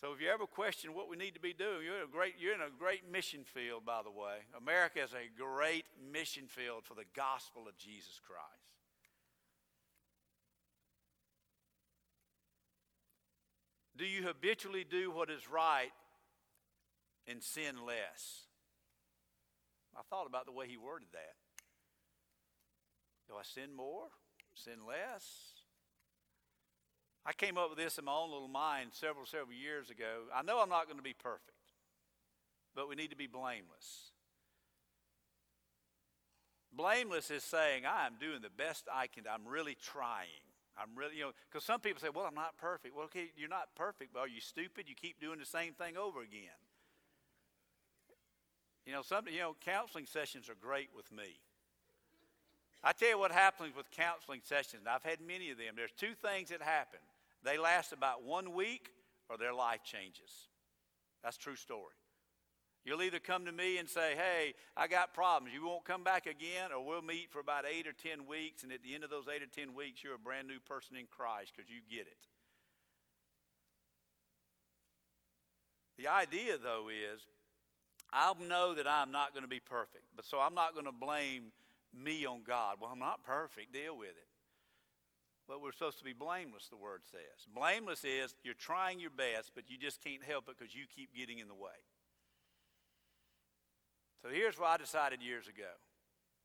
So 0.00 0.12
if 0.12 0.20
you 0.20 0.28
ever 0.28 0.46
question 0.46 0.94
what 0.94 1.08
we 1.08 1.16
need 1.16 1.34
to 1.34 1.40
be 1.40 1.54
doing, 1.54 1.84
you're 1.84 1.96
in 1.96 2.04
a 2.04 2.12
great, 2.12 2.34
you're 2.38 2.54
in 2.54 2.60
a 2.60 2.70
great 2.78 3.10
mission 3.10 3.44
field, 3.44 3.86
by 3.86 4.02
the 4.04 4.10
way. 4.10 4.44
America 4.56 5.02
is 5.02 5.14
a 5.14 5.30
great 5.36 5.86
mission 6.12 6.44
field 6.48 6.84
for 6.84 6.94
the 6.94 7.06
gospel 7.14 7.66
of 7.66 7.78
Jesus 7.78 8.20
Christ. 8.26 8.66
Do 13.96 14.04
you 14.04 14.24
habitually 14.24 14.84
do 14.84 15.10
what 15.10 15.30
is 15.30 15.48
right 15.50 15.92
and 17.26 17.42
sin 17.42 17.76
less? 17.86 18.44
I 19.96 20.02
thought 20.10 20.26
about 20.26 20.44
the 20.44 20.52
way 20.52 20.68
he 20.68 20.76
worded 20.76 21.08
that. 21.12 21.36
Do 23.28 23.34
I 23.40 23.42
sin 23.42 23.74
more? 23.74 24.08
Sin 24.54 24.84
less? 24.86 25.55
I 27.26 27.32
came 27.32 27.58
up 27.58 27.70
with 27.70 27.78
this 27.78 27.98
in 27.98 28.04
my 28.04 28.12
own 28.12 28.30
little 28.30 28.46
mind 28.46 28.90
several, 28.92 29.26
several 29.26 29.52
years 29.52 29.90
ago. 29.90 30.30
I 30.32 30.42
know 30.42 30.60
I'm 30.60 30.68
not 30.68 30.86
going 30.86 30.96
to 30.96 31.02
be 31.02 31.12
perfect, 31.12 31.74
but 32.74 32.88
we 32.88 32.94
need 32.94 33.10
to 33.10 33.16
be 33.16 33.26
blameless. 33.26 34.12
Blameless 36.72 37.32
is 37.32 37.42
saying, 37.42 37.84
I 37.84 38.06
am 38.06 38.12
doing 38.20 38.42
the 38.42 38.50
best 38.50 38.84
I 38.92 39.08
can. 39.08 39.24
I'm 39.26 39.50
really 39.50 39.76
trying. 39.82 40.44
I'm 40.78 40.90
really, 40.94 41.16
you 41.16 41.22
know, 41.22 41.32
because 41.50 41.64
some 41.64 41.80
people 41.80 42.00
say, 42.00 42.10
well, 42.14 42.26
I'm 42.26 42.34
not 42.34 42.58
perfect. 42.58 42.94
Well, 42.94 43.06
okay, 43.06 43.30
you're 43.36 43.48
not 43.48 43.74
perfect, 43.74 44.12
but 44.12 44.20
are 44.20 44.28
you 44.28 44.40
stupid? 44.40 44.84
You 44.86 44.94
keep 44.94 45.18
doing 45.20 45.40
the 45.40 45.46
same 45.46 45.72
thing 45.72 45.96
over 45.96 46.20
again. 46.20 46.60
You 48.84 48.92
know, 48.92 49.02
some, 49.02 49.26
you 49.26 49.40
know, 49.40 49.56
counseling 49.64 50.06
sessions 50.06 50.48
are 50.48 50.54
great 50.60 50.90
with 50.94 51.10
me. 51.10 51.40
I 52.84 52.92
tell 52.92 53.08
you 53.08 53.18
what 53.18 53.32
happens 53.32 53.74
with 53.74 53.90
counseling 53.90 54.42
sessions. 54.44 54.82
I've 54.88 55.02
had 55.02 55.20
many 55.20 55.50
of 55.50 55.58
them. 55.58 55.74
There's 55.74 55.90
two 55.96 56.14
things 56.22 56.50
that 56.50 56.62
happen. 56.62 57.00
They 57.46 57.58
last 57.58 57.92
about 57.92 58.24
one 58.24 58.54
week 58.54 58.90
or 59.30 59.38
their 59.38 59.54
life 59.54 59.84
changes. 59.84 60.48
That's 61.22 61.36
true 61.36 61.54
story. 61.54 61.94
You'll 62.84 63.02
either 63.02 63.20
come 63.20 63.46
to 63.46 63.52
me 63.52 63.78
and 63.78 63.88
say, 63.88 64.14
Hey, 64.16 64.54
I 64.76 64.88
got 64.88 65.14
problems. 65.14 65.54
You 65.54 65.64
won't 65.64 65.84
come 65.84 66.02
back 66.02 66.26
again, 66.26 66.72
or 66.76 66.84
we'll 66.84 67.02
meet 67.02 67.30
for 67.30 67.38
about 67.38 67.64
eight 67.64 67.86
or 67.86 67.92
10 67.92 68.26
weeks, 68.26 68.64
and 68.64 68.72
at 68.72 68.82
the 68.82 68.94
end 68.94 69.04
of 69.04 69.10
those 69.10 69.26
eight 69.32 69.42
or 69.42 69.46
10 69.46 69.74
weeks, 69.74 70.02
you're 70.02 70.16
a 70.16 70.18
brand 70.18 70.48
new 70.48 70.58
person 70.58 70.96
in 70.96 71.06
Christ 71.06 71.52
because 71.56 71.70
you 71.70 71.78
get 71.88 72.06
it. 72.08 72.18
The 75.98 76.08
idea, 76.08 76.58
though, 76.62 76.88
is 76.88 77.20
I'll 78.12 78.36
know 78.36 78.74
that 78.74 78.88
I'm 78.88 79.12
not 79.12 79.32
going 79.34 79.44
to 79.44 79.48
be 79.48 79.60
perfect, 79.60 80.04
but 80.16 80.24
so 80.24 80.38
I'm 80.38 80.54
not 80.54 80.74
going 80.74 80.86
to 80.86 80.92
blame 80.92 81.52
me 81.94 82.26
on 82.26 82.42
God. 82.46 82.76
Well, 82.80 82.90
I'm 82.92 82.98
not 82.98 83.24
perfect. 83.24 83.72
Deal 83.72 83.96
with 83.96 84.10
it. 84.10 84.35
But 85.48 85.62
we're 85.62 85.72
supposed 85.72 85.98
to 85.98 86.04
be 86.04 86.12
blameless, 86.12 86.68
the 86.68 86.76
word 86.76 87.02
says. 87.10 87.46
Blameless 87.54 88.04
is 88.04 88.34
you're 88.42 88.54
trying 88.54 88.98
your 88.98 89.10
best, 89.10 89.52
but 89.54 89.70
you 89.70 89.78
just 89.78 90.02
can't 90.02 90.24
help 90.24 90.48
it 90.48 90.56
because 90.58 90.74
you 90.74 90.84
keep 90.94 91.14
getting 91.14 91.38
in 91.38 91.46
the 91.46 91.54
way. 91.54 91.78
So 94.22 94.28
here's 94.28 94.58
what 94.58 94.70
I 94.70 94.76
decided 94.76 95.22
years 95.22 95.46
ago. 95.46 95.70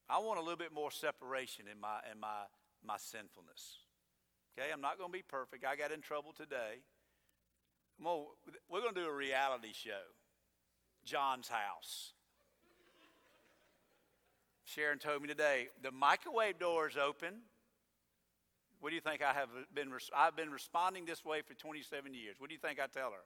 I 0.07 0.19
want 0.19 0.39
a 0.39 0.41
little 0.41 0.57
bit 0.57 0.73
more 0.73 0.91
separation 0.91 1.65
in 1.71 1.79
my 1.79 1.99
in 2.11 2.19
my 2.19 2.45
my 2.85 2.97
sinfulness. 2.97 3.79
Okay, 4.57 4.69
I'm 4.71 4.81
not 4.81 4.97
going 4.97 5.09
to 5.09 5.17
be 5.17 5.23
perfect. 5.23 5.65
I 5.65 5.75
got 5.75 5.91
in 5.91 6.01
trouble 6.01 6.33
today. 6.33 6.83
Gonna, 8.03 8.23
we're 8.69 8.81
going 8.81 8.93
to 8.93 9.01
do 9.01 9.07
a 9.07 9.13
reality 9.13 9.73
show. 9.73 10.11
Jon's 11.05 11.47
house. 11.47 12.13
Sharon 14.65 14.99
told 14.99 15.21
me 15.21 15.27
today 15.27 15.67
the 15.81 15.91
microwave 15.91 16.59
door 16.59 16.87
is 16.87 16.97
open. 16.97 17.41
What 18.82 18.89
do 18.89 18.95
you 18.95 19.01
think 19.01 19.21
I 19.21 19.32
have 19.34 19.49
been? 19.73 19.93
I've 20.15 20.36
been 20.36 20.49
responding 20.49 21.05
this 21.05 21.23
way 21.23 21.41
for 21.43 21.53
27 21.53 22.15
years. 22.15 22.36
What 22.39 22.49
do 22.49 22.55
you 22.55 22.59
think 22.59 22.79
I 22.79 22.88
tell 22.88 23.11
her? 23.11 23.23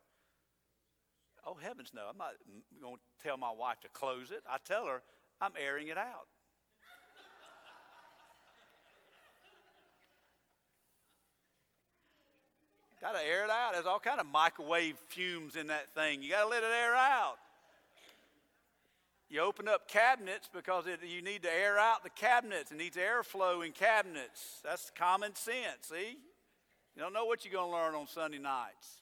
Oh, 1.45 1.56
heavens 1.62 1.91
no. 1.95 2.01
I'm 2.10 2.18
not 2.18 2.34
going 2.82 2.95
to 2.95 3.01
tell 3.24 3.38
my 3.38 3.51
wife 3.51 3.80
to 3.82 3.89
close 3.89 4.32
it. 4.32 4.43
I 4.49 4.58
tell 4.66 4.86
her 4.86 5.01
I'm 5.39 5.53
airing 5.58 5.88
it 5.88 5.97
out. 5.97 6.28
got 13.01 13.14
to 13.14 13.26
air 13.26 13.45
it 13.45 13.49
out. 13.49 13.74
There's 13.74 13.86
all 13.86 13.99
kind 13.99 14.20
of 14.20 14.26
microwave 14.26 14.97
fumes 15.08 15.56
in 15.56 15.68
that 15.68 15.93
thing. 15.93 16.22
You 16.22 16.32
got 16.32 16.43
to 16.43 16.49
let 16.49 16.64
it 16.64 16.72
air 16.72 16.95
out. 16.95 17.38
You 19.30 19.41
open 19.41 19.67
up 19.67 19.88
cabinets 19.88 20.49
because 20.53 20.86
it, 20.86 20.99
you 21.03 21.21
need 21.21 21.43
to 21.43 21.51
air 21.51 21.80
out 21.80 22.03
the 22.03 22.11
cabinets. 22.11 22.71
It 22.71 22.78
needs 22.78 22.95
airflow 22.95 23.65
in 23.65 23.71
cabinets. 23.71 24.61
That's 24.63 24.91
common 24.95 25.36
sense, 25.36 25.88
see? 25.89 26.17
You 26.95 27.01
don't 27.01 27.13
know 27.13 27.26
what 27.26 27.43
you're 27.43 27.53
going 27.53 27.71
to 27.71 27.76
learn 27.76 27.95
on 27.95 28.07
Sunday 28.07 28.38
nights. 28.38 29.01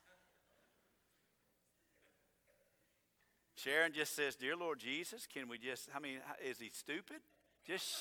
Sharon 3.56 3.94
just 3.94 4.16
says, 4.16 4.36
Dear 4.36 4.56
Lord 4.56 4.80
Jesus, 4.80 5.28
can 5.32 5.48
we 5.48 5.58
just, 5.58 5.90
I 5.96 6.00
mean, 6.00 6.18
is 6.46 6.60
he 6.60 6.70
stupid? 6.74 7.18
Just, 7.66 7.94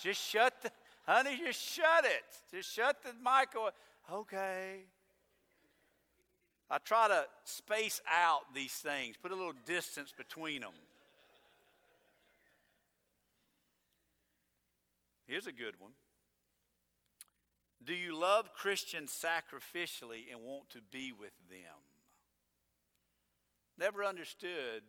just 0.00 0.20
shut 0.20 0.54
the, 0.62 0.70
honey, 1.06 1.40
just 1.44 1.60
shut 1.60 2.04
it. 2.04 2.24
Just 2.50 2.72
shut 2.72 3.02
the 3.02 3.12
mic. 3.22 3.50
Okay. 4.12 4.80
I 6.70 6.78
try 6.78 7.08
to 7.08 7.26
space 7.44 8.00
out 8.10 8.40
these 8.54 8.72
things, 8.72 9.16
put 9.20 9.30
a 9.30 9.36
little 9.36 9.52
distance 9.66 10.12
between 10.16 10.62
them. 10.62 10.72
Here's 15.34 15.48
a 15.48 15.52
good 15.52 15.80
one. 15.80 15.90
Do 17.84 17.92
you 17.92 18.16
love 18.16 18.52
Christians 18.54 19.10
sacrificially 19.10 20.30
and 20.30 20.40
want 20.40 20.70
to 20.70 20.78
be 20.92 21.10
with 21.10 21.32
them? 21.50 21.74
Never 23.76 24.04
understood 24.04 24.84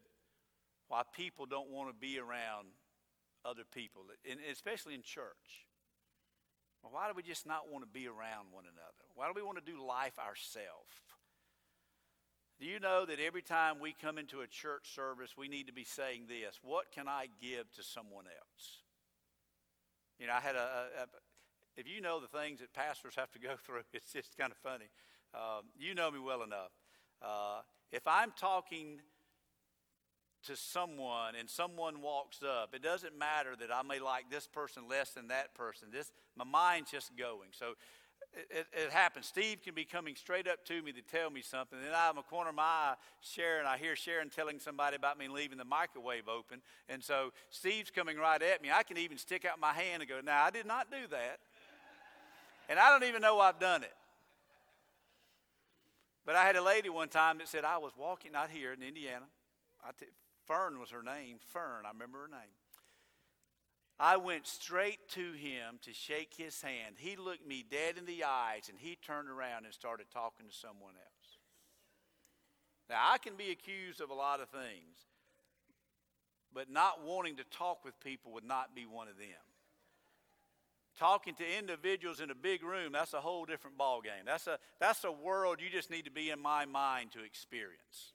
why 0.88 1.02
people 1.18 1.48
don't 1.48 1.72
want 1.72 1.89
to 1.89 1.96
be 1.96 2.20
around 2.20 2.68
other 3.43 3.64
people, 3.74 4.04
and 4.30 4.39
especially 4.52 4.93
in 4.93 5.02
church. 5.02 5.66
Why 6.84 7.08
do 7.08 7.16
we 7.16 7.24
just 7.24 7.48
not 7.48 7.72
want 7.72 7.84
to 7.84 7.89
be 7.89 8.06
around 8.06 8.52
one 8.52 8.66
another? 8.66 9.06
Why 9.16 9.26
do 9.26 9.34
we 9.36 9.41
want 9.41 9.58
to 9.58 9.66
do 9.66 9.84
life 9.84 10.20
ourselves? 10.20 10.93
Do 12.60 12.68
you 12.68 12.80
know 12.80 13.04
that 13.08 13.20
every 13.20 13.41
time 13.41 13.80
we 13.80 13.96
come 14.00 14.20
into 14.20 14.41
a 14.41 14.48
church 14.48 14.93
service, 14.93 15.36
we 15.36 15.48
need 15.48 15.66
to 15.66 15.74
be 15.74 15.86
saying 15.86 16.28
this 16.28 16.60
What 16.62 16.91
can 16.91 17.08
I 17.08 17.30
give 17.41 17.72
to 17.78 17.82
someone 17.82 18.26
else? 18.28 18.84
You 20.20 20.28
know, 20.28 20.34
I 20.34 20.39
had 20.39 20.55
a, 20.55 20.88
a, 21.01 21.07
if 21.78 21.88
you 21.88 22.01
know 22.01 22.20
the 22.20 22.28
things 22.28 22.59
that 22.59 22.74
pastors 22.74 23.16
have 23.16 23.32
to 23.34 23.39
go 23.39 23.55
through, 23.66 23.82
it's 23.93 24.13
just 24.13 24.38
kind 24.38 24.51
of 24.51 24.57
funny. 24.57 24.89
Um, 25.34 25.66
you 25.78 25.93
know 25.93 26.09
me 26.11 26.20
well 26.20 26.43
enough. 26.43 26.72
Uh, 27.22 27.61
if 27.91 28.07
I'm 28.07 28.32
talking 28.39 29.01
to 30.45 30.55
someone 30.55 31.36
and 31.38 31.49
someone 31.49 32.01
walks 32.01 32.41
up, 32.43 32.74
it 32.74 32.84
doesn't 32.84 33.18
matter 33.18 33.55
that 33.59 33.74
I 33.74 33.82
may 33.82 33.99
like 33.99 34.30
this 34.30 34.47
person 34.47 34.84
less 34.88 35.11
than 35.11 35.28
that 35.30 35.53
person. 35.55 35.89
This 35.91 36.11
my 36.36 36.45
mind's 36.45 36.91
just 36.91 37.16
going. 37.18 37.49
So 37.51 37.74
it, 38.49 38.67
it, 38.73 38.91
happens. 38.91 39.25
Steve 39.25 39.61
can 39.63 39.73
be 39.73 39.86
coming 39.86 40.15
straight 40.15 40.47
up 40.47 40.65
to 40.65 40.81
me 40.81 40.91
to 40.91 41.01
tell 41.01 41.29
me 41.29 41.41
something. 41.41 41.79
Then 41.81 41.93
I'm 41.95 42.17
a 42.17 42.23
corner 42.23 42.49
of 42.49 42.55
my 42.55 42.63
eye, 42.63 42.95
Sharon. 43.21 43.65
I 43.65 43.77
hear 43.77 43.95
Sharon 43.95 44.29
telling 44.29 44.59
somebody 44.59 44.95
about 44.95 45.17
me 45.17 45.27
leaving 45.27 45.57
the 45.57 45.65
microwave 45.65 46.27
open. 46.27 46.61
And 46.89 47.03
so 47.03 47.31
Steve's 47.49 47.91
coming 47.91 48.17
right 48.17 48.41
at 48.41 48.61
me. 48.61 48.69
I 48.73 48.83
can 48.83 48.97
even 48.97 49.17
stick 49.17 49.45
out 49.45 49.59
my 49.59 49.73
hand 49.73 50.01
and 50.01 50.09
go, 50.09 50.19
Now, 50.23 50.43
I 50.43 50.49
did 50.49 50.65
not 50.65 50.91
do 50.91 51.07
that. 51.11 51.39
And 52.67 52.79
I 52.79 52.89
don't 52.89 53.07
even 53.07 53.21
know 53.21 53.39
I've 53.39 53.59
done 53.59 53.83
it. 53.83 53.93
But 56.25 56.36
I 56.36 56.43
had 56.43 56.55
a 56.55 56.63
lady 56.63 56.89
one 56.89 57.09
time 57.09 57.38
that 57.38 57.47
said, 57.47 57.63
I 57.63 57.77
was 57.77 57.91
walking 57.97 58.31
out 58.36 58.49
here 58.49 58.73
in 58.73 58.81
Indiana. 58.81 59.25
T- 59.99 60.07
Fern 60.47 60.79
was 60.79 60.89
her 60.89 61.03
name. 61.03 61.38
Fern, 61.39 61.86
I 61.86 61.89
remember 61.89 62.19
her 62.19 62.27
name. 62.27 62.49
I 64.00 64.18
went 64.18 64.46
straight 64.46 65.00
to 65.12 65.32
him 65.32 65.80
to 65.84 65.93
shake 65.93 66.34
his 66.36 66.62
hand. 66.62 66.96
He 66.98 67.16
looked 67.16 67.48
me 67.48 67.64
dead 67.70 67.98
in 67.98 68.06
the 68.06 68.26
eyes 68.26 68.68
and 68.70 68.78
he 68.78 68.98
turned 68.98 69.30
around 69.30 69.64
and 69.64 69.74
started 69.74 70.08
talking 70.14 70.48
to 70.48 70.54
someone 70.54 70.96
else. 70.96 71.38
Now, 72.89 72.98
I 73.02 73.18
can 73.18 73.36
be 73.36 73.52
accused 73.52 74.02
of 74.02 74.10
a 74.10 74.14
lot 74.14 74.41
of 74.41 74.50
things, 74.50 74.98
but 76.54 76.70
not 76.70 77.04
wanting 77.06 77.38
to 77.38 77.43
talk 77.46 77.86
with 77.86 78.00
people 78.02 78.34
would 78.34 78.43
not 78.43 78.76
be 78.76 78.86
one 78.86 79.08
of 79.08 79.18
them. 79.18 79.28
Talking 81.00 81.36
to 81.36 81.58
individuals 81.58 82.20
in 82.20 82.32
a 82.32 82.36
big 82.36 82.64
room, 82.64 82.91
that's 82.91 83.14
a 83.14 83.22
whole 83.22 83.46
different 83.46 83.78
ballgame. 83.78 84.26
That's 84.26 84.48
a, 84.48 84.60
that's 84.80 85.04
a 85.04 85.12
world 85.12 85.60
you 85.62 85.70
just 85.70 85.89
need 85.89 86.06
to 86.06 86.12
be 86.12 86.30
in 86.30 86.39
my 86.39 86.66
mind 86.66 87.12
to 87.14 87.24
experience. 87.24 88.14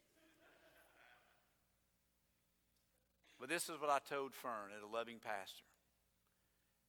But 3.38 3.48
this 3.48 3.64
is 3.64 3.80
what 3.80 3.88
I 3.88 3.98
told 4.08 4.34
Fern 4.34 4.70
at 4.76 4.82
a 4.82 4.92
loving 4.94 5.18
pastor. 5.18 5.64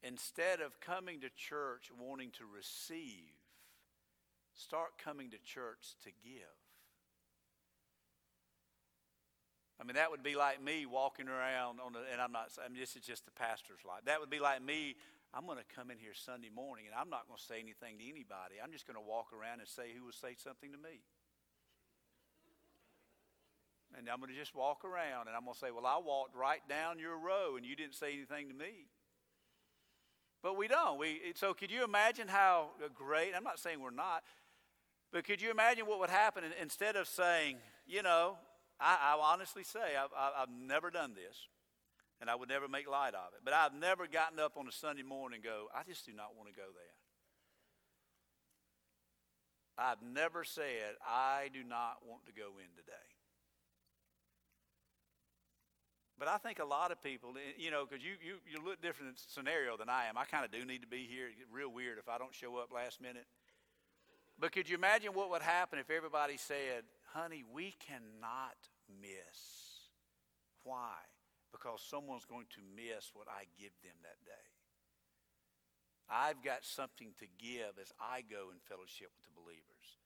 Instead 0.04 0.62
of 0.62 0.80
coming 0.80 1.22
to 1.22 1.30
church 1.30 1.92
wanting 2.00 2.32
to 2.32 2.44
receive, 2.46 3.38
start 4.54 4.98
coming 5.04 5.30
to 5.30 5.38
church 5.38 5.96
to 6.04 6.10
give. 6.24 6.58
I 9.80 9.84
mean, 9.84 9.96
that 9.96 10.12
would 10.12 10.22
be 10.22 10.36
like 10.36 10.62
me 10.62 10.86
walking 10.86 11.28
around 11.28 11.80
on 11.82 11.94
the, 11.94 12.06
and 12.12 12.22
I'm 12.22 12.32
not, 12.32 12.54
I 12.64 12.70
mean, 12.70 12.80
this 12.80 12.96
is 12.96 13.02
just 13.02 13.26
the 13.26 13.34
pastor's 13.34 13.82
life. 13.82 14.06
That 14.06 14.20
would 14.20 14.30
be 14.30 14.40
like 14.40 14.62
me, 14.62 14.96
I'm 15.34 15.46
going 15.46 15.58
to 15.58 15.70
come 15.74 15.90
in 15.90 15.98
here 15.98 16.14
Sunday 16.14 16.54
morning 16.54 16.86
and 16.86 16.94
I'm 16.94 17.10
not 17.10 17.26
going 17.26 17.42
to 17.42 17.44
say 17.44 17.58
anything 17.58 17.98
to 17.98 18.06
anybody. 18.06 18.62
I'm 18.62 18.72
just 18.72 18.86
going 18.86 19.00
to 19.00 19.02
walk 19.02 19.34
around 19.34 19.58
and 19.58 19.68
say 19.68 19.90
who 19.98 20.06
will 20.06 20.14
say 20.14 20.38
something 20.38 20.70
to 20.70 20.78
me. 20.78 21.02
And 23.98 24.06
I'm 24.06 24.22
going 24.22 24.30
to 24.32 24.38
just 24.38 24.54
walk 24.54 24.86
around 24.86 25.28
and 25.28 25.36
I'm 25.36 25.50
going 25.50 25.58
to 25.58 25.60
say, 25.60 25.74
well, 25.74 25.90
I 25.90 25.98
walked 25.98 26.38
right 26.38 26.62
down 26.70 27.00
your 27.00 27.18
row 27.18 27.58
and 27.58 27.66
you 27.66 27.76
didn't 27.76 27.96
say 27.96 28.14
anything 28.14 28.50
to 28.50 28.56
me. 28.56 28.86
But 30.44 30.58
we 30.58 30.68
don't. 30.68 30.98
We, 30.98 31.20
so 31.36 31.54
could 31.54 31.72
you 31.72 31.84
imagine 31.84 32.28
how 32.28 32.72
great, 32.96 33.34
I'm 33.36 33.44
not 33.44 33.60
saying 33.60 33.80
we're 33.80 33.92
not, 33.92 34.24
but 35.12 35.24
could 35.24 35.42
you 35.42 35.52
imagine 35.52 35.86
what 35.86 36.00
would 36.00 36.10
happen 36.10 36.44
instead 36.60 36.96
of 36.96 37.08
saying, 37.08 37.58
you 37.86 38.02
know, 38.02 38.38
I, 38.80 39.14
I 39.14 39.34
honestly 39.34 39.64
say 39.64 39.80
I've, 39.80 40.10
I've 40.18 40.50
never 40.50 40.90
done 40.90 41.14
this 41.14 41.48
and 42.20 42.30
I 42.30 42.36
would 42.36 42.50
never 42.50 42.68
make 42.68 42.90
light 42.90 43.14
of 43.14 43.34
it. 43.36 43.42
But 43.44 43.54
I've 43.54 43.74
never 43.74 44.08
gotten 44.08 44.40
up 44.40 44.54
on 44.58 44.68
a 44.68 44.72
Sunday 44.72 45.04
morning 45.04 45.38
and 45.38 45.44
go, 45.44 45.68
I 45.76 45.84
just 45.84 46.06
do 46.06 46.14
not 46.14 46.36
want 46.36 46.50
to 46.50 46.56
go 46.56 46.68
there. 46.74 46.96
I've 49.78 50.02
never 50.02 50.44
said, 50.44 50.96
I 51.06 51.50
do 51.54 51.64
not 51.64 51.98
want 52.08 52.26
to 52.28 52.32
go 52.32 52.58
in 52.58 52.70
today. 52.76 53.11
But 56.22 56.30
I 56.30 56.38
think 56.38 56.60
a 56.60 56.70
lot 56.70 56.92
of 56.92 57.02
people, 57.02 57.34
eh, 57.34 57.58
you 57.58 57.72
know, 57.72 57.82
because 57.82 58.06
you, 58.06 58.14
you, 58.22 58.38
you 58.46 58.64
look 58.64 58.80
different 58.80 59.18
scenario 59.18 59.74
than 59.76 59.90
I 59.90 60.06
am. 60.06 60.22
I 60.22 60.26
kind 60.26 60.46
of 60.46 60.52
do 60.54 60.64
need 60.64 60.86
to 60.86 60.88
be 60.88 61.10
here. 61.10 61.26
It's 61.26 61.50
real 61.50 61.74
weird 61.74 61.98
if 61.98 62.08
I 62.08 62.20
don't 62.20 62.30
show 62.30 62.62
up 62.62 62.70
last 62.70 63.02
minute. 63.02 63.26
But 64.38 64.52
could 64.52 64.70
you 64.70 64.78
imagine 64.78 65.18
what 65.18 65.32
would 65.32 65.42
happen 65.42 65.80
if 65.80 65.90
everybody 65.90 66.38
said, 66.38 66.86
honey, 67.18 67.42
we 67.42 67.74
cannot 67.82 68.54
miss. 69.02 69.90
Why? 70.62 70.94
Because 71.52 71.82
someone's 71.82 72.30
going 72.30 72.46
to 72.54 72.62
miss 72.78 73.10
what 73.16 73.26
I 73.26 73.50
give 73.58 73.74
them 73.82 73.98
that 74.06 74.22
day. 74.24 74.46
I've 76.06 76.44
got 76.46 76.62
something 76.62 77.18
to 77.18 77.26
give 77.42 77.82
as 77.82 77.90
I 77.98 78.22
go 78.22 78.54
in 78.54 78.62
fellowship 78.70 79.10
with 79.18 79.26
the 79.26 79.34
believers. 79.34 79.98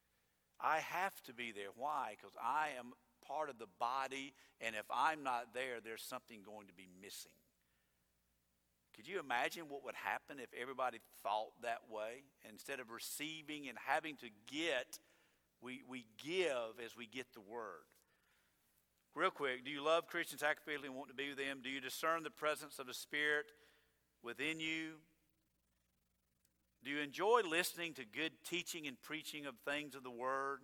I 0.63 0.79
have 0.79 1.21
to 1.23 1.33
be 1.33 1.51
there. 1.51 1.75
Why? 1.75 2.15
Because 2.15 2.39
I 2.39 2.69
am 2.79 2.95
part 3.27 3.49
of 3.49 3.57
the 3.57 3.67
body, 3.79 4.33
and 4.61 4.75
if 4.75 4.85
I'm 4.93 5.23
not 5.23 5.53
there, 5.53 5.79
there's 5.83 6.03
something 6.03 6.41
going 6.45 6.67
to 6.67 6.73
be 6.73 6.87
missing. 7.01 7.31
Could 8.95 9.07
you 9.07 9.19
imagine 9.19 9.63
what 9.67 9.83
would 9.83 9.95
happen 9.95 10.39
if 10.39 10.49
everybody 10.59 10.99
thought 11.21 11.51
that 11.61 11.81
way? 11.89 12.23
Instead 12.49 12.79
of 12.79 12.91
receiving 12.91 13.67
and 13.67 13.77
having 13.85 14.15
to 14.17 14.27
get, 14.47 14.99
we, 15.61 15.81
we 15.87 16.05
give 16.23 16.79
as 16.83 16.95
we 16.95 17.05
get 17.05 17.33
the 17.33 17.41
word. 17.41 17.83
Real 19.13 19.31
quick, 19.31 19.65
do 19.65 19.71
you 19.71 19.83
love 19.83 20.07
Christians 20.07 20.41
sacrificially 20.41 20.85
and 20.85 20.95
want 20.95 21.09
to 21.09 21.15
be 21.15 21.29
with 21.29 21.37
them? 21.37 21.59
Do 21.63 21.69
you 21.69 21.81
discern 21.81 22.23
the 22.23 22.29
presence 22.29 22.79
of 22.79 22.87
the 22.87 22.93
Spirit 22.93 23.45
within 24.23 24.59
you? 24.59 24.91
Do 26.83 26.91
you 26.91 26.99
enjoy 26.99 27.41
listening 27.49 27.93
to 27.95 28.05
good 28.05 28.31
teaching 28.47 28.87
and 28.87 29.01
preaching 29.01 29.45
of 29.45 29.55
things 29.65 29.95
of 29.95 30.03
the 30.03 30.11
Word? 30.11 30.59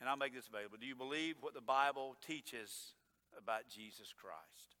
And 0.00 0.08
I'll 0.08 0.16
make 0.16 0.34
this 0.34 0.48
available. 0.48 0.76
Do 0.80 0.86
you 0.86 0.96
believe 0.96 1.36
what 1.40 1.54
the 1.54 1.60
Bible 1.60 2.16
teaches 2.26 2.94
about 3.38 3.68
Jesus 3.68 4.12
Christ? 4.12 4.74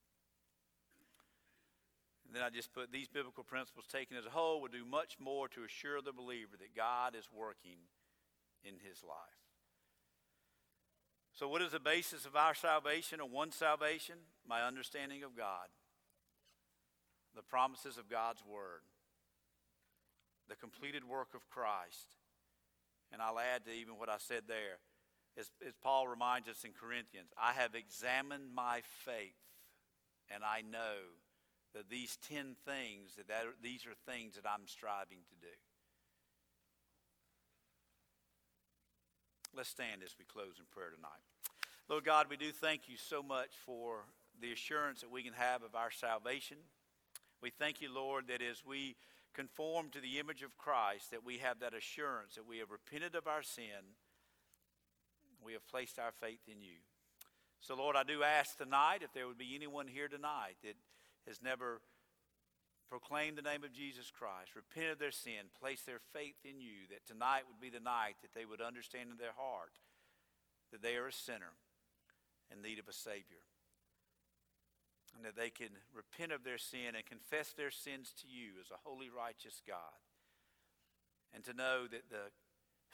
And 2.26 2.34
then 2.34 2.42
I 2.42 2.50
just 2.50 2.72
put 2.72 2.90
these 2.90 3.08
biblical 3.08 3.44
principles 3.44 3.86
taken 3.86 4.16
as 4.16 4.26
a 4.26 4.30
whole 4.30 4.60
will 4.60 4.68
do 4.68 4.84
much 4.84 5.16
more 5.20 5.46
to 5.48 5.62
assure 5.62 6.02
the 6.02 6.12
believer 6.12 6.56
that 6.58 6.74
God 6.74 7.14
is 7.14 7.28
working 7.32 7.78
in 8.64 8.74
his 8.82 9.04
life. 9.04 9.44
So, 11.32 11.48
what 11.48 11.62
is 11.62 11.72
the 11.72 11.80
basis 11.80 12.26
of 12.26 12.36
our 12.36 12.54
salvation 12.54 13.20
or 13.20 13.28
one 13.28 13.52
salvation? 13.52 14.16
My 14.48 14.62
understanding 14.62 15.22
of 15.22 15.36
God, 15.36 15.68
the 17.34 17.42
promises 17.42 17.98
of 17.98 18.08
God's 18.08 18.42
Word, 18.46 18.82
the 20.48 20.56
completed 20.56 21.04
work 21.04 21.34
of 21.34 21.48
Christ. 21.48 22.16
And 23.12 23.20
I'll 23.22 23.38
add 23.38 23.64
to 23.66 23.72
even 23.72 23.94
what 23.98 24.08
I 24.08 24.16
said 24.18 24.42
there 24.48 24.78
as, 25.38 25.50
as 25.66 25.74
Paul 25.82 26.08
reminds 26.08 26.48
us 26.48 26.64
in 26.64 26.70
Corinthians, 26.72 27.28
I 27.40 27.52
have 27.52 27.74
examined 27.74 28.54
my 28.54 28.82
faith, 29.04 29.40
and 30.32 30.42
I 30.44 30.62
know 30.62 31.18
that 31.74 31.90
these 31.90 32.16
10 32.28 32.56
things, 32.64 33.16
that, 33.16 33.28
that 33.28 33.44
these 33.62 33.84
are 33.86 34.12
things 34.12 34.36
that 34.36 34.48
I'm 34.48 34.66
striving 34.66 35.18
to 35.28 35.34
do. 35.40 35.54
Let's 39.56 39.68
stand 39.68 40.02
as 40.04 40.14
we 40.18 40.24
close 40.24 40.58
in 40.58 40.64
prayer 40.72 40.90
tonight. 40.90 41.22
Lord 41.88 42.04
God, 42.04 42.26
we 42.30 42.36
do 42.36 42.50
thank 42.50 42.88
you 42.88 42.96
so 42.96 43.22
much 43.22 43.50
for 43.64 44.06
the 44.40 44.52
assurance 44.52 45.00
that 45.02 45.10
we 45.10 45.22
can 45.22 45.34
have 45.34 45.62
of 45.62 45.74
our 45.74 45.90
salvation. 45.90 46.56
We 47.42 47.50
thank 47.50 47.80
you, 47.80 47.92
Lord, 47.92 48.28
that 48.28 48.42
as 48.42 48.64
we 48.64 48.96
conform 49.34 49.90
to 49.90 50.00
the 50.00 50.18
image 50.18 50.42
of 50.42 50.56
Christ, 50.56 51.10
that 51.10 51.24
we 51.24 51.38
have 51.38 51.60
that 51.60 51.74
assurance 51.74 52.36
that 52.36 52.48
we 52.48 52.58
have 52.58 52.70
repented 52.70 53.14
of 53.14 53.26
our 53.26 53.42
sin. 53.42 53.94
We 55.44 55.52
have 55.52 55.66
placed 55.68 55.98
our 55.98 56.12
faith 56.20 56.40
in 56.48 56.62
you. 56.62 56.80
So, 57.60 57.76
Lord, 57.76 57.96
I 57.96 58.02
do 58.02 58.22
ask 58.22 58.56
tonight 58.56 59.02
if 59.02 59.12
there 59.12 59.26
would 59.26 59.38
be 59.38 59.54
anyone 59.54 59.86
here 59.86 60.08
tonight 60.08 60.56
that 60.62 60.76
has 61.26 61.40
never 61.42 61.80
proclaimed 62.88 63.38
the 63.38 63.42
name 63.42 63.64
of 63.64 63.72
Jesus 63.72 64.10
Christ, 64.10 64.56
repented 64.56 64.92
of 64.92 64.98
their 64.98 65.10
sin, 65.10 65.52
placed 65.58 65.86
their 65.86 66.00
faith 66.12 66.36
in 66.44 66.60
you, 66.60 66.88
that 66.90 67.06
tonight 67.06 67.42
would 67.48 67.60
be 67.60 67.70
the 67.70 67.82
night 67.82 68.16
that 68.22 68.34
they 68.34 68.44
would 68.44 68.60
understand 68.60 69.10
in 69.10 69.16
their 69.16 69.36
heart 69.36 69.80
that 70.72 70.82
they 70.82 70.96
are 70.96 71.08
a 71.08 71.12
sinner 71.12 71.56
in 72.52 72.62
need 72.62 72.78
of 72.78 72.88
a 72.88 72.92
Savior. 72.92 73.44
And 75.16 75.24
that 75.24 75.36
they 75.36 75.50
can 75.50 75.70
repent 75.94 76.32
of 76.32 76.42
their 76.42 76.58
sin 76.58 76.96
and 76.96 77.06
confess 77.06 77.52
their 77.52 77.70
sins 77.70 78.12
to 78.20 78.26
you 78.26 78.58
as 78.60 78.70
a 78.70 78.82
holy, 78.82 79.08
righteous 79.08 79.62
God. 79.66 79.98
And 81.32 81.44
to 81.44 81.54
know 81.54 81.86
that 81.86 82.10
the 82.10 82.34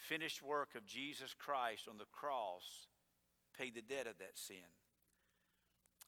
finished 0.08 0.42
work 0.42 0.74
of 0.74 0.86
Jesus 0.86 1.34
Christ 1.34 1.88
on 1.88 1.98
the 1.98 2.10
cross 2.12 2.88
paid 3.58 3.74
the 3.74 3.82
debt 3.82 4.06
of 4.06 4.18
that 4.18 4.36
sin. 4.38 4.68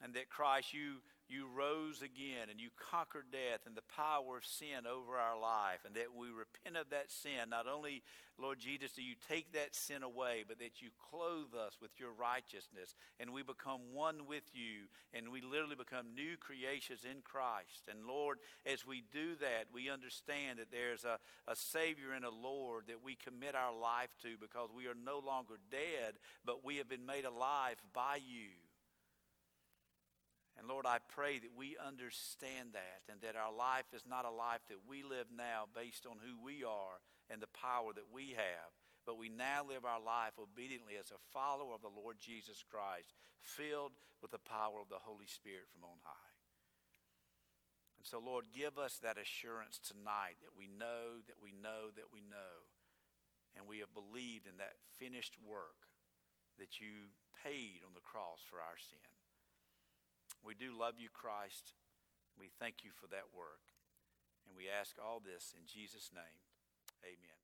And 0.02 0.14
that 0.14 0.30
Christ, 0.30 0.72
you 0.72 1.02
you 1.32 1.46
rose 1.56 2.02
again 2.02 2.50
and 2.50 2.60
you 2.60 2.68
conquered 2.76 3.32
death 3.32 3.60
and 3.66 3.74
the 3.74 3.88
power 3.96 4.36
of 4.36 4.44
sin 4.44 4.86
over 4.86 5.16
our 5.16 5.40
life, 5.40 5.80
and 5.86 5.94
that 5.96 6.14
we 6.14 6.28
repent 6.28 6.76
of 6.76 6.90
that 6.90 7.10
sin. 7.10 7.48
Not 7.50 7.66
only, 7.66 8.02
Lord 8.38 8.58
Jesus, 8.58 8.92
do 8.92 9.02
you 9.02 9.14
take 9.28 9.52
that 9.52 9.74
sin 9.74 10.02
away, 10.02 10.44
but 10.46 10.58
that 10.58 10.80
you 10.80 10.88
clothe 11.10 11.54
us 11.54 11.78
with 11.80 11.90
your 11.98 12.12
righteousness, 12.12 12.94
and 13.18 13.32
we 13.32 13.42
become 13.42 13.80
one 13.92 14.26
with 14.26 14.44
you, 14.52 14.88
and 15.12 15.30
we 15.30 15.40
literally 15.40 15.76
become 15.76 16.14
new 16.14 16.36
creations 16.36 17.04
in 17.04 17.22
Christ. 17.24 17.88
And 17.90 18.06
Lord, 18.06 18.38
as 18.66 18.86
we 18.86 19.02
do 19.12 19.34
that, 19.40 19.72
we 19.72 19.90
understand 19.90 20.58
that 20.58 20.70
there's 20.70 21.04
a, 21.04 21.18
a 21.50 21.56
Savior 21.56 22.12
and 22.14 22.24
a 22.24 22.30
Lord 22.30 22.84
that 22.88 23.02
we 23.04 23.16
commit 23.16 23.54
our 23.54 23.74
life 23.74 24.10
to 24.22 24.36
because 24.40 24.70
we 24.74 24.86
are 24.86 24.96
no 24.96 25.18
longer 25.24 25.56
dead, 25.70 26.20
but 26.44 26.64
we 26.64 26.76
have 26.76 26.88
been 26.88 27.06
made 27.06 27.24
alive 27.24 27.76
by 27.92 28.16
you. 28.16 28.61
And 30.58 30.68
Lord, 30.68 30.84
I 30.84 30.98
pray 31.08 31.38
that 31.38 31.56
we 31.56 31.76
understand 31.80 32.76
that 32.76 33.08
and 33.08 33.20
that 33.22 33.36
our 33.36 33.52
life 33.52 33.88
is 33.96 34.04
not 34.04 34.28
a 34.28 34.30
life 34.30 34.60
that 34.68 34.84
we 34.84 35.02
live 35.02 35.32
now 35.32 35.64
based 35.72 36.04
on 36.04 36.20
who 36.20 36.36
we 36.36 36.62
are 36.62 37.00
and 37.32 37.40
the 37.40 37.56
power 37.56 37.92
that 37.96 38.12
we 38.12 38.36
have, 38.36 38.70
but 39.08 39.18
we 39.18 39.32
now 39.32 39.64
live 39.64 39.88
our 39.88 40.00
life 40.00 40.36
obediently 40.36 41.00
as 41.00 41.10
a 41.10 41.24
follower 41.32 41.74
of 41.74 41.80
the 41.80 41.90
Lord 41.92 42.20
Jesus 42.20 42.60
Christ, 42.60 43.16
filled 43.40 43.96
with 44.20 44.30
the 44.30 44.44
power 44.44 44.78
of 44.78 44.92
the 44.92 45.00
Holy 45.02 45.26
Spirit 45.26 45.72
from 45.72 45.88
on 45.88 45.98
high. 46.04 46.36
And 47.98 48.06
so, 48.06 48.20
Lord, 48.20 48.50
give 48.52 48.76
us 48.76 48.98
that 49.00 49.16
assurance 49.16 49.80
tonight 49.80 50.36
that 50.42 50.52
we 50.58 50.68
know, 50.68 51.22
that 51.30 51.40
we 51.40 51.54
know, 51.54 51.88
that 51.96 52.12
we 52.12 52.20
know, 52.20 52.68
and 53.56 53.64
we 53.64 53.78
have 53.78 53.94
believed 53.94 54.46
in 54.46 54.58
that 54.58 54.76
finished 54.98 55.38
work 55.40 55.88
that 56.58 56.78
you 56.78 57.14
paid 57.40 57.80
on 57.86 57.94
the 57.94 58.04
cross 58.04 58.44
for 58.44 58.60
our 58.60 58.76
sin. 58.76 59.21
We 60.44 60.54
do 60.54 60.76
love 60.76 60.94
you, 60.98 61.08
Christ. 61.12 61.74
We 62.38 62.50
thank 62.58 62.82
you 62.82 62.90
for 62.90 63.06
that 63.08 63.30
work. 63.34 63.62
And 64.46 64.56
we 64.56 64.66
ask 64.68 64.96
all 64.98 65.22
this 65.22 65.54
in 65.56 65.66
Jesus' 65.66 66.10
name. 66.12 66.42
Amen. 67.04 67.41